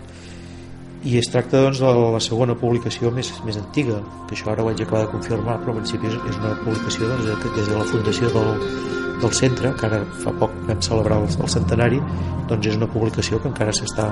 i 1.05 1.19
es 1.19 1.29
tracta 1.29 1.61
doncs, 1.61 1.79
de 1.83 1.91
la 2.15 2.19
segona 2.23 2.55
publicació 2.57 3.11
més, 3.13 3.29
més 3.45 3.57
antiga 3.61 3.99
que 4.25 4.33
això 4.33 4.49
ara 4.51 4.63
ho 4.63 4.69
vaig 4.69 4.81
acabar 4.81 5.03
de 5.03 5.11
confirmar 5.11 5.59
però 5.61 5.75
en 5.75 5.83
principi 5.83 6.09
és, 6.09 6.37
una 6.39 6.55
publicació 6.63 7.09
doncs, 7.11 7.27
des 7.57 7.69
de 7.69 7.77
la 7.77 7.85
fundació 7.91 8.31
del, 8.33 8.49
del 9.21 9.35
centre 9.39 9.73
que 9.77 9.85
ara 9.89 10.01
fa 10.23 10.33
poc 10.41 10.55
vam 10.69 10.81
celebrar 10.87 11.19
el, 11.21 11.29
el 11.29 11.53
centenari 11.55 12.01
doncs 12.49 12.71
és 12.71 12.79
una 12.79 12.89
publicació 12.95 13.41
que 13.43 13.51
encara 13.51 13.75
s'està 13.75 14.09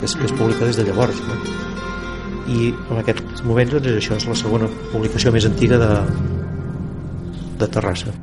que, 0.00 0.10
es, 0.10 0.16
que 0.18 0.26
es 0.26 0.34
publica 0.34 0.66
des 0.66 0.80
de 0.80 0.88
llavors 0.90 1.22
no? 1.28 1.38
i 2.50 2.72
en 2.74 2.98
aquests 3.04 3.46
moments 3.46 3.78
doncs, 3.78 3.94
és 3.94 4.02
això 4.02 4.18
és 4.18 4.28
la 4.32 4.38
segona 4.42 4.70
publicació 4.90 5.34
més 5.38 5.46
antiga 5.46 5.78
de, 5.86 5.94
de 7.62 7.72
Terrassa 7.78 8.18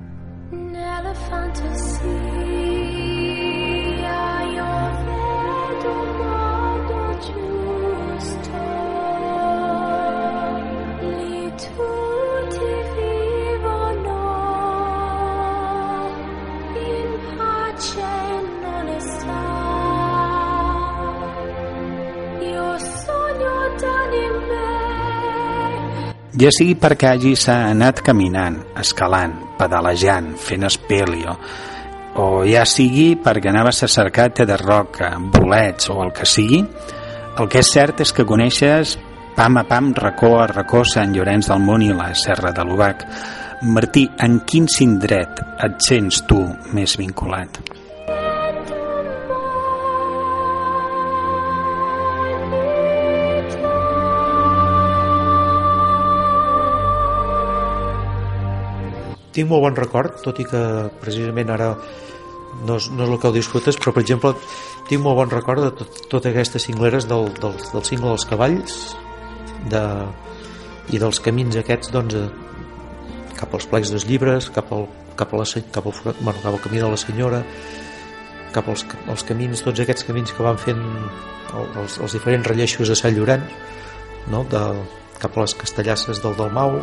Ja 26.40 26.54
sigui 26.56 26.78
perquè 26.80 27.10
hagi 27.10 27.34
s'ha 27.36 27.66
anat 27.68 28.00
caminant, 28.06 28.62
escalant, 28.80 29.34
pedalejant, 29.60 30.30
fent 30.40 30.64
espelio, 30.70 31.34
o 32.16 32.46
ja 32.48 32.64
sigui 32.64 33.18
perquè 33.20 33.52
anaves 33.52 33.84
a 33.84 33.90
cercar 33.92 34.30
te 34.38 34.46
de 34.48 34.56
roca, 34.56 35.10
bolets 35.20 35.90
o 35.92 35.98
el 36.06 36.14
que 36.16 36.24
sigui, 36.24 36.62
el 37.40 37.52
que 37.52 37.60
és 37.60 37.74
cert 37.76 38.06
és 38.06 38.16
que 38.16 38.28
coneixes 38.30 38.96
pam 39.36 39.60
a 39.60 39.66
pam, 39.68 39.92
racó 39.96 40.38
a 40.40 40.48
racó, 40.48 40.86
Sant 40.88 41.12
Llorenç 41.16 41.52
del 41.52 41.60
Món 41.64 41.84
i 41.84 41.92
la 41.92 42.14
Serra 42.16 42.56
de 42.56 42.64
l'Ubac. 42.64 43.04
Martí, 43.76 44.06
en 44.24 44.40
quin 44.48 44.72
cindret 44.72 45.44
et 45.60 45.78
sents 45.92 46.24
tu 46.28 46.40
més 46.72 46.96
vinculat? 47.00 47.60
Tinc 59.40 59.50
molt 59.50 59.66
bon 59.70 59.80
record 59.80 60.20
tot 60.28 60.40
i 60.44 60.46
que 60.52 60.62
precisament 61.02 61.50
ara 61.56 61.72
no 62.66 62.76
és, 62.80 62.90
no 62.92 63.06
és 63.06 63.10
el 63.14 63.20
que 63.22 63.30
ho 63.30 63.36
disfrutes 63.36 63.78
però 63.80 63.94
per 63.96 64.04
exemple 64.04 64.34
tinc 64.90 65.04
molt 65.06 65.20
bon 65.24 65.30
record 65.32 65.64
de 65.64 65.72
tot, 65.82 66.00
totes 66.12 66.32
aquestes 66.34 66.66
cingleres 66.70 67.08
del, 67.10 67.30
del, 67.40 67.56
del 67.74 67.86
cingle 67.88 68.12
dels 68.14 68.26
cavalls 68.30 68.78
de, 69.70 69.84
i 70.90 70.98
dels 71.02 71.20
camins 71.22 71.58
aquests 71.62 71.92
doncs, 71.94 72.16
eh, 72.18 72.30
cap 73.40 73.54
als 73.56 73.68
plecs 73.72 73.92
dels 73.94 74.08
llibres 74.10 74.50
cap 74.56 74.72
al, 74.76 74.88
cap, 75.20 75.32
a 75.36 75.42
la, 75.42 75.46
cap, 75.72 75.86
al, 75.88 76.16
bueno, 76.20 76.40
cap 76.42 76.52
al 76.54 76.62
camí 76.64 76.82
de 76.82 76.90
la 76.90 76.98
senyora 77.00 77.44
cap 78.56 78.66
als, 78.72 78.82
als 79.08 79.24
camins, 79.30 79.62
tots 79.62 79.80
aquests 79.84 80.08
camins 80.08 80.32
que 80.34 80.42
van 80.44 80.58
fent 80.58 80.82
el- 80.82 81.70
els, 81.84 82.00
els 82.02 82.16
diferents 82.18 82.48
relleixos 82.50 82.90
de 82.90 82.98
Sant 82.98 83.14
Llorenç 83.14 83.46
no? 84.34 84.42
de, 84.50 84.64
cap 85.22 85.38
a 85.38 85.44
les 85.46 85.54
castellasses 85.60 86.20
del 86.24 86.36
Dalmau 86.40 86.80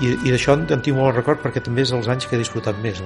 i, 0.00 0.12
i 0.28 0.32
d'això 0.32 0.56
en 0.58 0.66
tinc 0.68 0.96
molt 0.96 1.16
record 1.16 1.42
perquè 1.44 1.62
també 1.64 1.86
és 1.86 1.94
els 1.96 2.08
anys 2.12 2.26
que 2.28 2.36
he 2.36 2.42
disfrutat 2.42 2.78
més 2.82 3.00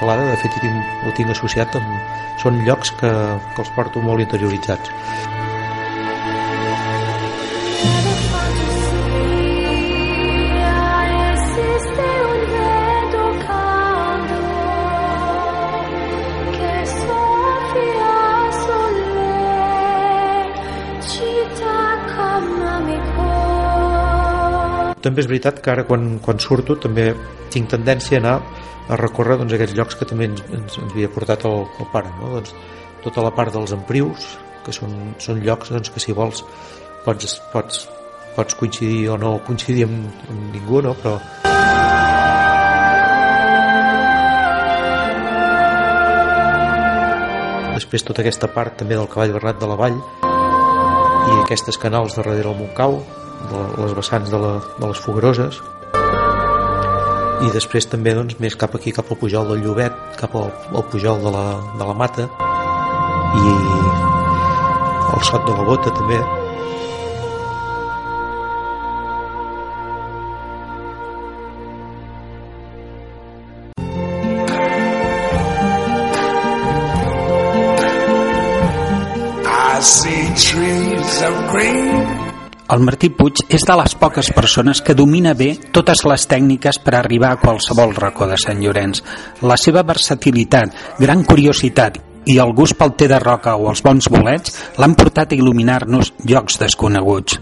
l'escalada 0.00 0.30
de 0.30 0.36
fet 0.40 0.54
ho 1.04 1.10
tinc 1.12 1.30
associat 1.30 1.74
amb, 1.76 1.88
són 2.40 2.62
llocs 2.64 2.90
que, 2.96 3.10
que 3.52 3.60
els 3.60 3.70
porto 3.76 4.00
molt 4.00 4.20
interioritzats. 4.24 4.88
També 25.00 25.22
és 25.22 25.28
veritat 25.28 25.60
que 25.64 25.70
ara 25.72 25.84
quan, 25.84 26.18
quan 26.24 26.40
surto 26.40 26.76
també 26.76 27.10
tinc 27.52 27.68
tendència 27.72 28.18
a 28.18 28.20
anar 28.20 28.34
a 28.88 28.98
recórrer 28.98 29.38
doncs, 29.40 29.54
aquests 29.54 29.76
llocs 29.78 29.98
que 29.98 30.08
també 30.08 30.30
ens, 30.30 30.42
ens, 30.48 30.78
ens 30.78 30.92
havia 30.92 31.10
portat 31.12 31.44
el, 31.48 31.64
el 31.80 31.90
pare 31.92 32.10
no? 32.18 32.32
doncs, 32.36 32.54
tota 33.04 33.24
la 33.24 33.34
part 33.34 33.54
dels 33.54 33.74
emprius 33.76 34.32
que 34.64 34.74
són, 34.76 35.14
són 35.22 35.42
llocs 35.44 35.72
doncs, 35.72 35.92
que 35.92 36.02
si 36.02 36.16
vols 36.16 36.44
pots, 37.04 37.38
pots, 37.52 37.84
pots 38.36 38.58
coincidir 38.58 39.08
o 39.12 39.18
no 39.20 39.38
coincidir 39.46 39.86
amb, 39.88 40.24
amb 40.28 40.56
ningú 40.56 40.82
no? 40.84 40.96
però 41.00 41.18
després 47.80 48.04
tota 48.06 48.20
aquesta 48.22 48.50
part 48.52 48.76
també 48.80 48.98
del 48.98 49.08
cavall 49.10 49.32
bernat 49.38 49.60
de 49.60 49.70
la 49.70 49.78
vall 49.80 49.96
i 51.30 51.34
aquestes 51.40 51.78
canals 51.80 52.16
de 52.16 52.22
darrere 52.22 52.52
el 52.52 52.58
Montcau 52.58 53.00
de 53.50 53.60
les 53.80 53.94
vessants 53.96 54.30
de, 54.30 54.38
la, 54.38 54.52
de 54.76 54.90
les 54.90 55.00
Fogueroses 55.00 55.62
i 57.40 57.50
després 57.54 57.86
també 57.88 58.12
doncs, 58.16 58.36
més 58.42 58.56
cap 58.58 58.74
aquí 58.76 58.92
cap 58.92 59.08
al 59.10 59.18
Pujol 59.20 59.48
del 59.48 59.62
Llobet 59.64 59.96
cap 60.20 60.34
al, 60.36 60.50
al 60.76 60.84
Pujol 60.92 61.22
de 61.24 61.32
la, 61.32 61.44
de 61.80 61.86
la 61.88 61.94
Mata. 61.96 62.26
I 63.40 63.54
el 65.14 65.22
Sot 65.26 65.46
de 65.46 65.54
la 65.56 65.64
Bota 65.64 65.92
també 65.96 66.18
El 82.70 82.84
Martí 82.86 83.08
Puig 83.10 83.40
és 83.50 83.64
de 83.66 83.74
les 83.80 83.96
poques 83.98 84.28
persones 84.30 84.78
que 84.86 84.94
domina 84.94 85.32
bé 85.34 85.48
totes 85.74 86.04
les 86.06 86.26
tècniques 86.30 86.76
per 86.84 86.94
arribar 86.94 87.32
a 87.34 87.40
qualsevol 87.42 87.96
racó 87.96 88.28
de 88.30 88.36
Sant 88.38 88.60
Llorenç. 88.62 89.00
La 89.42 89.56
seva 89.58 89.82
versatilitat, 89.88 90.76
gran 91.02 91.24
curiositat 91.26 91.98
i 92.30 92.38
el 92.38 92.54
gust 92.54 92.78
pel 92.78 92.94
té 92.94 93.08
de 93.10 93.18
roca 93.18 93.56
o 93.58 93.66
els 93.72 93.82
bons 93.82 94.06
bolets 94.12 94.54
l'han 94.78 94.94
portat 94.94 95.34
a 95.34 95.38
il·luminar-nos 95.40 96.12
llocs 96.30 96.60
desconeguts. 96.62 97.40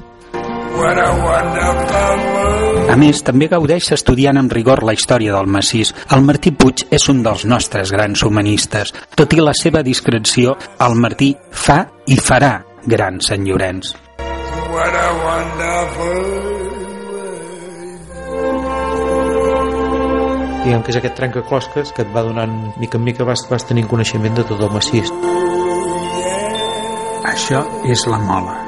A 2.88 2.96
més, 2.96 3.20
també 3.20 3.50
gaudeix 3.52 3.92
estudiant 3.92 4.40
amb 4.40 4.56
rigor 4.56 4.80
la 4.86 4.96
història 4.96 5.36
del 5.36 5.50
massís. 5.50 5.92
El 6.14 6.24
Martí 6.24 6.56
Puig 6.56 6.86
és 6.88 7.08
un 7.12 7.20
dels 7.26 7.44
nostres 7.44 7.92
grans 7.92 8.24
humanistes. 8.24 8.96
Tot 9.12 9.36
i 9.36 9.44
la 9.44 9.52
seva 9.52 9.84
discreció, 9.84 10.56
el 10.80 10.96
Martí 10.96 11.34
fa 11.52 11.82
i 12.08 12.16
farà 12.16 12.54
gran 12.88 13.20
Sant 13.20 13.44
Llorenç. 13.44 14.07
What 14.68 14.94
a 14.94 15.08
wonderful 15.24 16.58
diguem 20.68 20.82
que 20.84 20.92
és 20.92 20.98
aquest 21.00 21.16
trencaclosques 21.16 21.94
que 21.96 22.04
et 22.04 22.10
va 22.12 22.26
donant 22.26 22.54
mica 22.76 23.00
en 23.00 23.06
mica 23.08 23.24
vas, 23.24 23.46
vas 23.48 23.64
tenint 23.64 23.88
coneixement 23.88 24.36
de 24.36 24.44
tot 24.52 24.60
el 24.68 24.74
massís 24.74 25.12
Això 27.28 27.64
és 27.88 28.04
la 28.08 28.18
mola. 28.20 28.67